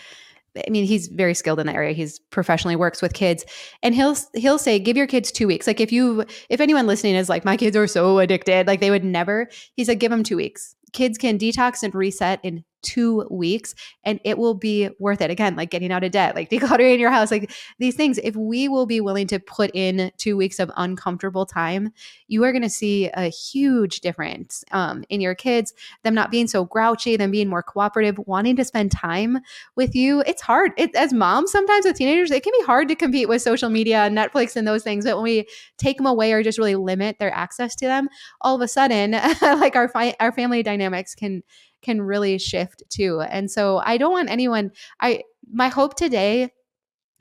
I 0.56 0.70
mean, 0.70 0.84
he's 0.84 1.08
very 1.08 1.34
skilled 1.34 1.60
in 1.60 1.66
that 1.66 1.76
area. 1.76 1.92
He's 1.92 2.18
professionally 2.18 2.76
works 2.76 3.00
with 3.00 3.12
kids, 3.12 3.44
and 3.82 3.94
he'll 3.94 4.16
he'll 4.34 4.58
say, 4.58 4.78
give 4.78 4.96
your 4.96 5.06
kids 5.06 5.30
two 5.30 5.46
weeks. 5.46 5.66
Like 5.66 5.80
if 5.80 5.92
you, 5.92 6.24
if 6.48 6.60
anyone 6.60 6.86
listening 6.86 7.14
is 7.14 7.28
like, 7.28 7.44
my 7.44 7.56
kids 7.56 7.76
are 7.76 7.86
so 7.86 8.18
addicted, 8.18 8.66
like 8.66 8.80
they 8.80 8.90
would 8.90 9.04
never. 9.04 9.48
He 9.76 9.84
said, 9.84 10.00
give 10.00 10.10
them 10.10 10.22
two 10.22 10.36
weeks. 10.36 10.74
Kids 10.92 11.18
can 11.18 11.38
detox 11.38 11.82
and 11.82 11.94
reset 11.94 12.40
in 12.42 12.64
two 12.82 13.26
weeks, 13.30 13.74
and 14.04 14.20
it 14.24 14.38
will 14.38 14.54
be 14.54 14.88
worth 14.98 15.20
it. 15.20 15.30
Again, 15.30 15.56
like 15.56 15.70
getting 15.70 15.92
out 15.92 16.04
of 16.04 16.10
debt, 16.10 16.34
like 16.34 16.50
decluttering 16.50 16.98
your 16.98 17.10
house, 17.10 17.30
like 17.30 17.50
these 17.78 17.94
things. 17.94 18.18
If 18.18 18.36
we 18.36 18.68
will 18.68 18.86
be 18.86 19.00
willing 19.00 19.26
to 19.28 19.38
put 19.38 19.70
in 19.74 20.12
two 20.16 20.36
weeks 20.36 20.58
of 20.58 20.70
uncomfortable 20.76 21.46
time 21.46 21.92
you 22.30 22.44
are 22.44 22.52
going 22.52 22.62
to 22.62 22.70
see 22.70 23.10
a 23.14 23.28
huge 23.28 24.00
difference 24.00 24.64
um, 24.70 25.04
in 25.08 25.20
your 25.20 25.34
kids, 25.34 25.74
them 26.04 26.14
not 26.14 26.30
being 26.30 26.46
so 26.46 26.64
grouchy, 26.64 27.16
them 27.16 27.32
being 27.32 27.48
more 27.48 27.62
cooperative, 27.62 28.18
wanting 28.26 28.54
to 28.54 28.64
spend 28.64 28.92
time 28.92 29.40
with 29.74 29.96
you. 29.96 30.22
It's 30.26 30.40
hard. 30.40 30.70
It, 30.76 30.94
as 30.94 31.12
moms, 31.12 31.50
sometimes 31.50 31.84
with 31.84 31.96
teenagers, 31.96 32.30
it 32.30 32.44
can 32.44 32.52
be 32.56 32.64
hard 32.64 32.86
to 32.86 32.94
compete 32.94 33.28
with 33.28 33.42
social 33.42 33.68
media, 33.68 34.04
and 34.04 34.16
Netflix, 34.16 34.54
and 34.54 34.66
those 34.66 34.84
things. 34.84 35.04
But 35.04 35.16
when 35.16 35.24
we 35.24 35.48
take 35.76 35.96
them 35.96 36.06
away 36.06 36.32
or 36.32 36.42
just 36.44 36.58
really 36.58 36.76
limit 36.76 37.18
their 37.18 37.34
access 37.34 37.74
to 37.76 37.86
them, 37.86 38.08
all 38.40 38.54
of 38.54 38.60
a 38.60 38.68
sudden, 38.68 39.10
like 39.42 39.74
our 39.74 39.88
fi- 39.88 40.16
our 40.20 40.30
family 40.30 40.62
dynamics 40.62 41.16
can 41.16 41.42
can 41.82 42.02
really 42.02 42.38
shift 42.38 42.82
too. 42.88 43.20
And 43.20 43.50
so 43.50 43.78
I 43.84 43.96
don't 43.96 44.12
want 44.12 44.30
anyone. 44.30 44.72
I 45.00 45.22
my 45.52 45.68
hope 45.68 45.96
today 45.96 46.50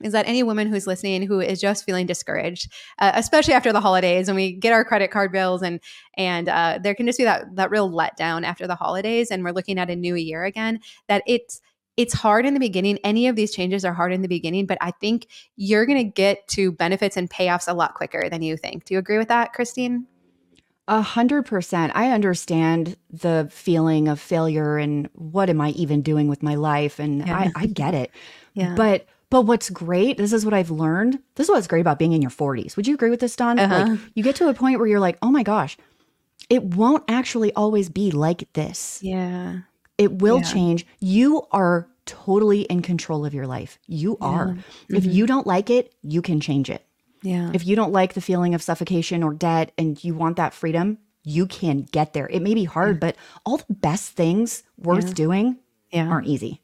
is 0.01 0.14
that 0.14 0.28
any 0.28 0.43
woman 0.43 0.68
who's 0.68 0.88
listening 0.88 1.24
who 1.24 1.39
is 1.39 1.60
just 1.60 1.86
feeling 1.86 2.05
discouraged, 2.05 2.72
uh, 2.99 3.12
especially 3.16 3.53
after 3.53 3.74
the 3.74 3.82
holidays, 3.82 4.28
and 4.30 4.36
we 4.36 4.53
get 4.53 4.74
our 4.74 4.86
credit 4.86 5.12
card 5.12 5.32
bills, 5.32 5.62
and 5.62 5.80
and 6.16 6.49
uh, 6.49 6.80
there 6.82 6.95
can 6.95 7.05
just 7.05 7.18
be 7.18 7.26
that 7.26 7.55
that 7.55 7.72
real 7.72 7.89
letdown 7.89 8.43
after 8.43 8.68
the 8.68 8.76
holidays, 8.76 9.32
and 9.32 9.43
we're 9.43 9.51
looking 9.51 9.80
at 9.80 9.89
a 9.89 9.95
new 9.95 10.16
year 10.16 10.43
again. 10.45 10.80
That 11.07 11.24
it's 11.28 11.62
it's 11.97 12.14
hard 12.14 12.45
in 12.45 12.53
the 12.53 12.62
beginning. 12.62 12.97
Any 13.03 13.28
of 13.28 13.36
these 13.36 13.53
changes 13.53 13.84
are 13.84 13.93
hard 13.93 14.14
in 14.14 14.22
the 14.22 14.30
beginning, 14.30 14.66
but 14.66 14.78
I 14.80 14.91
think 14.91 15.28
you're 15.57 15.86
going 15.86 15.97
to 15.97 16.10
get 16.10 16.47
to 16.49 16.72
benefits 16.72 17.18
and 17.18 17.30
payoffs 17.30 17.68
a 17.68 17.74
lot 17.74 17.93
quicker 17.93 18.30
than 18.30 18.41
you 18.41 18.55
think. 18.55 18.86
Do 18.86 18.93
you 18.93 18.99
agree 18.99 19.18
with 19.18 19.28
that, 19.28 19.51
Christine? 19.51 20.07
A 20.90 21.02
hundred 21.02 21.46
percent. 21.46 21.92
I 21.96 22.12
understand 22.12 22.98
the 23.12 23.48
feeling 23.52 24.08
of 24.08 24.20
failure 24.20 24.78
and 24.78 25.08
what 25.14 25.50
am 25.50 25.62
I 25.62 25.70
even 25.72 26.02
doing 26.02 26.28
with 26.28 26.42
my 26.44 26.56
life? 26.56 27.00
And 27.00 27.26
Yeah. 27.26 27.38
I, 27.38 27.52
I 27.56 27.66
get 27.68 27.94
it. 27.94 28.12
Yeah. 28.54 28.74
But 28.76 29.06
but 29.30 29.44
what's 29.44 29.70
great, 29.70 30.18
this 30.18 30.34
is 30.34 30.44
what 30.44 30.56
I've 30.56 30.72
learned. 30.72 31.20
This 31.36 31.46
is 31.46 31.52
what's 31.52 31.68
great 31.68 31.82
about 31.82 32.00
being 32.00 32.14
in 32.14 32.22
your 32.24 32.32
40s. 32.32 32.76
Would 32.76 32.88
you 32.88 32.96
agree 32.96 33.12
with 33.12 33.20
this, 33.20 33.36
Dawn? 33.36 33.60
Uh-huh. 33.60 33.76
Like 33.92 34.00
you 34.16 34.24
get 34.24 34.36
to 34.38 34.50
a 34.50 34.54
point 34.56 34.80
where 34.80 34.88
you're 34.88 35.00
like, 35.00 35.20
oh 35.22 35.30
my 35.30 35.44
gosh, 35.44 35.78
it 36.50 36.64
won't 36.64 37.04
actually 37.08 37.54
always 37.54 37.90
be 37.90 38.10
like 38.12 38.52
this. 38.54 39.00
yeah. 39.04 39.60
It 40.00 40.14
will 40.22 40.38
Yeah. 40.38 40.52
change. 40.54 40.88
You 41.00 41.44
are 41.52 41.88
totally 42.06 42.62
in 42.62 42.82
control 42.82 43.26
of 43.26 43.34
your 43.36 43.46
life. 43.46 43.78
You 43.86 44.18
are. 44.22 44.56
If 44.90 45.04
Mhm. 45.04 45.14
you 45.14 45.28
don't 45.28 45.46
like 45.46 45.70
it, 45.70 45.94
you 46.02 46.24
can 46.24 46.40
change 46.40 46.70
it. 46.72 46.84
Yeah. 47.22 47.52
If 47.54 47.66
you 47.66 47.76
don't 47.76 47.92
like 47.92 48.14
the 48.14 48.22
feeling 48.22 48.54
of 48.56 48.62
suffocation 48.62 49.24
or 49.24 49.34
debt 49.34 49.72
and 49.78 50.02
you 50.04 50.14
want 50.16 50.38
that 50.38 50.54
freedom, 50.54 50.98
you 51.24 51.46
can 51.46 51.82
get 51.92 52.14
there. 52.14 52.28
It 52.28 52.42
may 52.42 52.54
be 52.54 52.64
hard, 52.64 53.00
but 53.00 53.16
all 53.46 53.58
the 53.58 53.74
best 53.74 54.14
things 54.14 54.64
worth 54.78 55.08
Yeah. 55.10 55.14
doing 55.14 55.58
Yeah. 55.92 56.08
aren't 56.08 56.28
easy. 56.28 56.62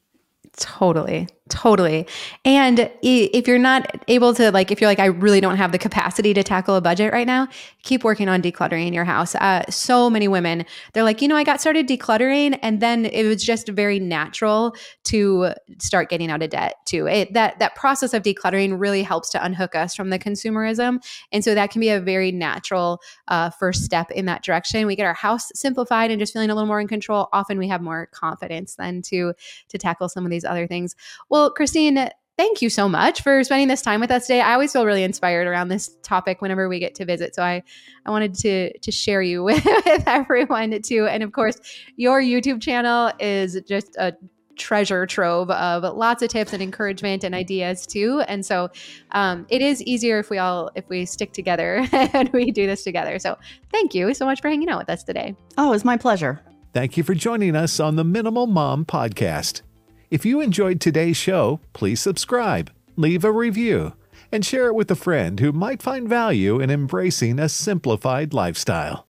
Totally. 0.56 1.28
Totally. 1.48 2.08
And 2.44 2.90
if 3.02 3.46
you're 3.46 3.56
not 3.56 4.04
able 4.08 4.34
to, 4.34 4.50
like, 4.50 4.72
if 4.72 4.80
you're 4.80 4.90
like, 4.90 4.98
I 4.98 5.06
really 5.06 5.40
don't 5.40 5.56
have 5.56 5.70
the 5.70 5.78
capacity 5.78 6.34
to 6.34 6.42
tackle 6.42 6.74
a 6.74 6.80
budget 6.80 7.12
right 7.12 7.26
now, 7.26 7.46
keep 7.84 8.02
working 8.02 8.28
on 8.28 8.42
decluttering 8.42 8.92
your 8.92 9.04
house. 9.04 9.36
Uh, 9.36 9.62
so 9.70 10.10
many 10.10 10.26
women, 10.26 10.66
they're 10.92 11.04
like, 11.04 11.22
you 11.22 11.28
know, 11.28 11.36
I 11.36 11.44
got 11.44 11.60
started 11.60 11.86
decluttering 11.86 12.58
and 12.62 12.80
then 12.80 13.04
it 13.06 13.22
was 13.24 13.44
just 13.44 13.68
very 13.68 14.00
natural 14.00 14.74
to 15.04 15.52
start 15.78 16.10
getting 16.10 16.32
out 16.32 16.42
of 16.42 16.50
debt 16.50 16.78
too. 16.84 17.06
It, 17.06 17.32
that, 17.34 17.60
that 17.60 17.76
process 17.76 18.12
of 18.12 18.24
decluttering 18.24 18.80
really 18.80 19.04
helps 19.04 19.30
to 19.30 19.44
unhook 19.44 19.76
us 19.76 19.94
from 19.94 20.10
the 20.10 20.18
consumerism. 20.18 20.98
And 21.30 21.44
so 21.44 21.54
that 21.54 21.70
can 21.70 21.80
be 21.80 21.90
a 21.90 22.00
very 22.00 22.32
natural 22.32 23.00
uh, 23.28 23.50
first 23.50 23.84
step 23.84 24.10
in 24.10 24.24
that 24.24 24.42
direction. 24.42 24.84
We 24.84 24.96
get 24.96 25.06
our 25.06 25.14
house 25.14 25.52
simplified 25.54 26.10
and 26.10 26.18
just 26.18 26.32
feeling 26.32 26.50
a 26.50 26.56
little 26.56 26.66
more 26.66 26.80
in 26.80 26.88
control. 26.88 27.28
Often 27.32 27.58
we 27.58 27.68
have 27.68 27.82
more 27.82 28.06
confidence 28.06 28.74
then 28.74 29.00
to 29.02 29.32
to 29.68 29.78
tackle 29.78 30.08
some 30.08 30.24
of 30.24 30.30
these 30.30 30.44
other 30.44 30.66
things. 30.66 30.96
Well, 31.36 31.50
Christine, 31.50 32.08
thank 32.38 32.62
you 32.62 32.70
so 32.70 32.88
much 32.88 33.20
for 33.20 33.44
spending 33.44 33.68
this 33.68 33.82
time 33.82 34.00
with 34.00 34.10
us 34.10 34.26
today. 34.26 34.40
I 34.40 34.54
always 34.54 34.72
feel 34.72 34.86
really 34.86 35.02
inspired 35.02 35.46
around 35.46 35.68
this 35.68 35.94
topic 36.02 36.40
whenever 36.40 36.66
we 36.66 36.78
get 36.78 36.94
to 36.94 37.04
visit. 37.04 37.34
So 37.34 37.42
I, 37.42 37.62
I 38.06 38.10
wanted 38.10 38.32
to 38.36 38.78
to 38.78 38.90
share 38.90 39.20
you 39.20 39.44
with, 39.44 39.62
with 39.62 40.04
everyone 40.06 40.80
too. 40.80 41.06
And 41.06 41.22
of 41.22 41.32
course, 41.32 41.58
your 41.96 42.22
YouTube 42.22 42.62
channel 42.62 43.12
is 43.20 43.60
just 43.68 43.96
a 43.98 44.14
treasure 44.56 45.04
trove 45.04 45.50
of 45.50 45.82
lots 45.94 46.22
of 46.22 46.30
tips 46.30 46.54
and 46.54 46.62
encouragement 46.62 47.22
and 47.22 47.34
ideas 47.34 47.86
too 47.86 48.22
and 48.26 48.46
so 48.46 48.70
um, 49.10 49.44
it 49.50 49.60
is 49.60 49.82
easier 49.82 50.18
if 50.18 50.30
we 50.30 50.38
all 50.38 50.70
if 50.74 50.88
we 50.88 51.04
stick 51.04 51.34
together 51.34 51.86
and 51.92 52.30
we 52.32 52.50
do 52.50 52.66
this 52.66 52.82
together 52.82 53.18
so 53.18 53.36
thank 53.70 53.94
you 53.94 54.14
so 54.14 54.24
much 54.24 54.40
for 54.40 54.48
hanging 54.48 54.70
out 54.70 54.78
with 54.78 54.88
us 54.88 55.04
today 55.04 55.36
Oh, 55.58 55.74
it's 55.74 55.84
my 55.84 55.98
pleasure. 55.98 56.40
Thank 56.72 56.96
you 56.96 57.02
for 57.02 57.14
joining 57.14 57.54
us 57.54 57.80
on 57.80 57.96
the 57.96 58.04
Minimal 58.04 58.46
Mom 58.46 58.86
Podcast. 58.86 59.60
If 60.08 60.24
you 60.24 60.40
enjoyed 60.40 60.80
today's 60.80 61.16
show, 61.16 61.58
please 61.72 62.00
subscribe, 62.00 62.70
leave 62.94 63.24
a 63.24 63.32
review, 63.32 63.94
and 64.30 64.46
share 64.46 64.68
it 64.68 64.74
with 64.76 64.88
a 64.88 64.94
friend 64.94 65.40
who 65.40 65.50
might 65.50 65.82
find 65.82 66.08
value 66.08 66.60
in 66.60 66.70
embracing 66.70 67.40
a 67.40 67.48
simplified 67.48 68.32
lifestyle. 68.32 69.04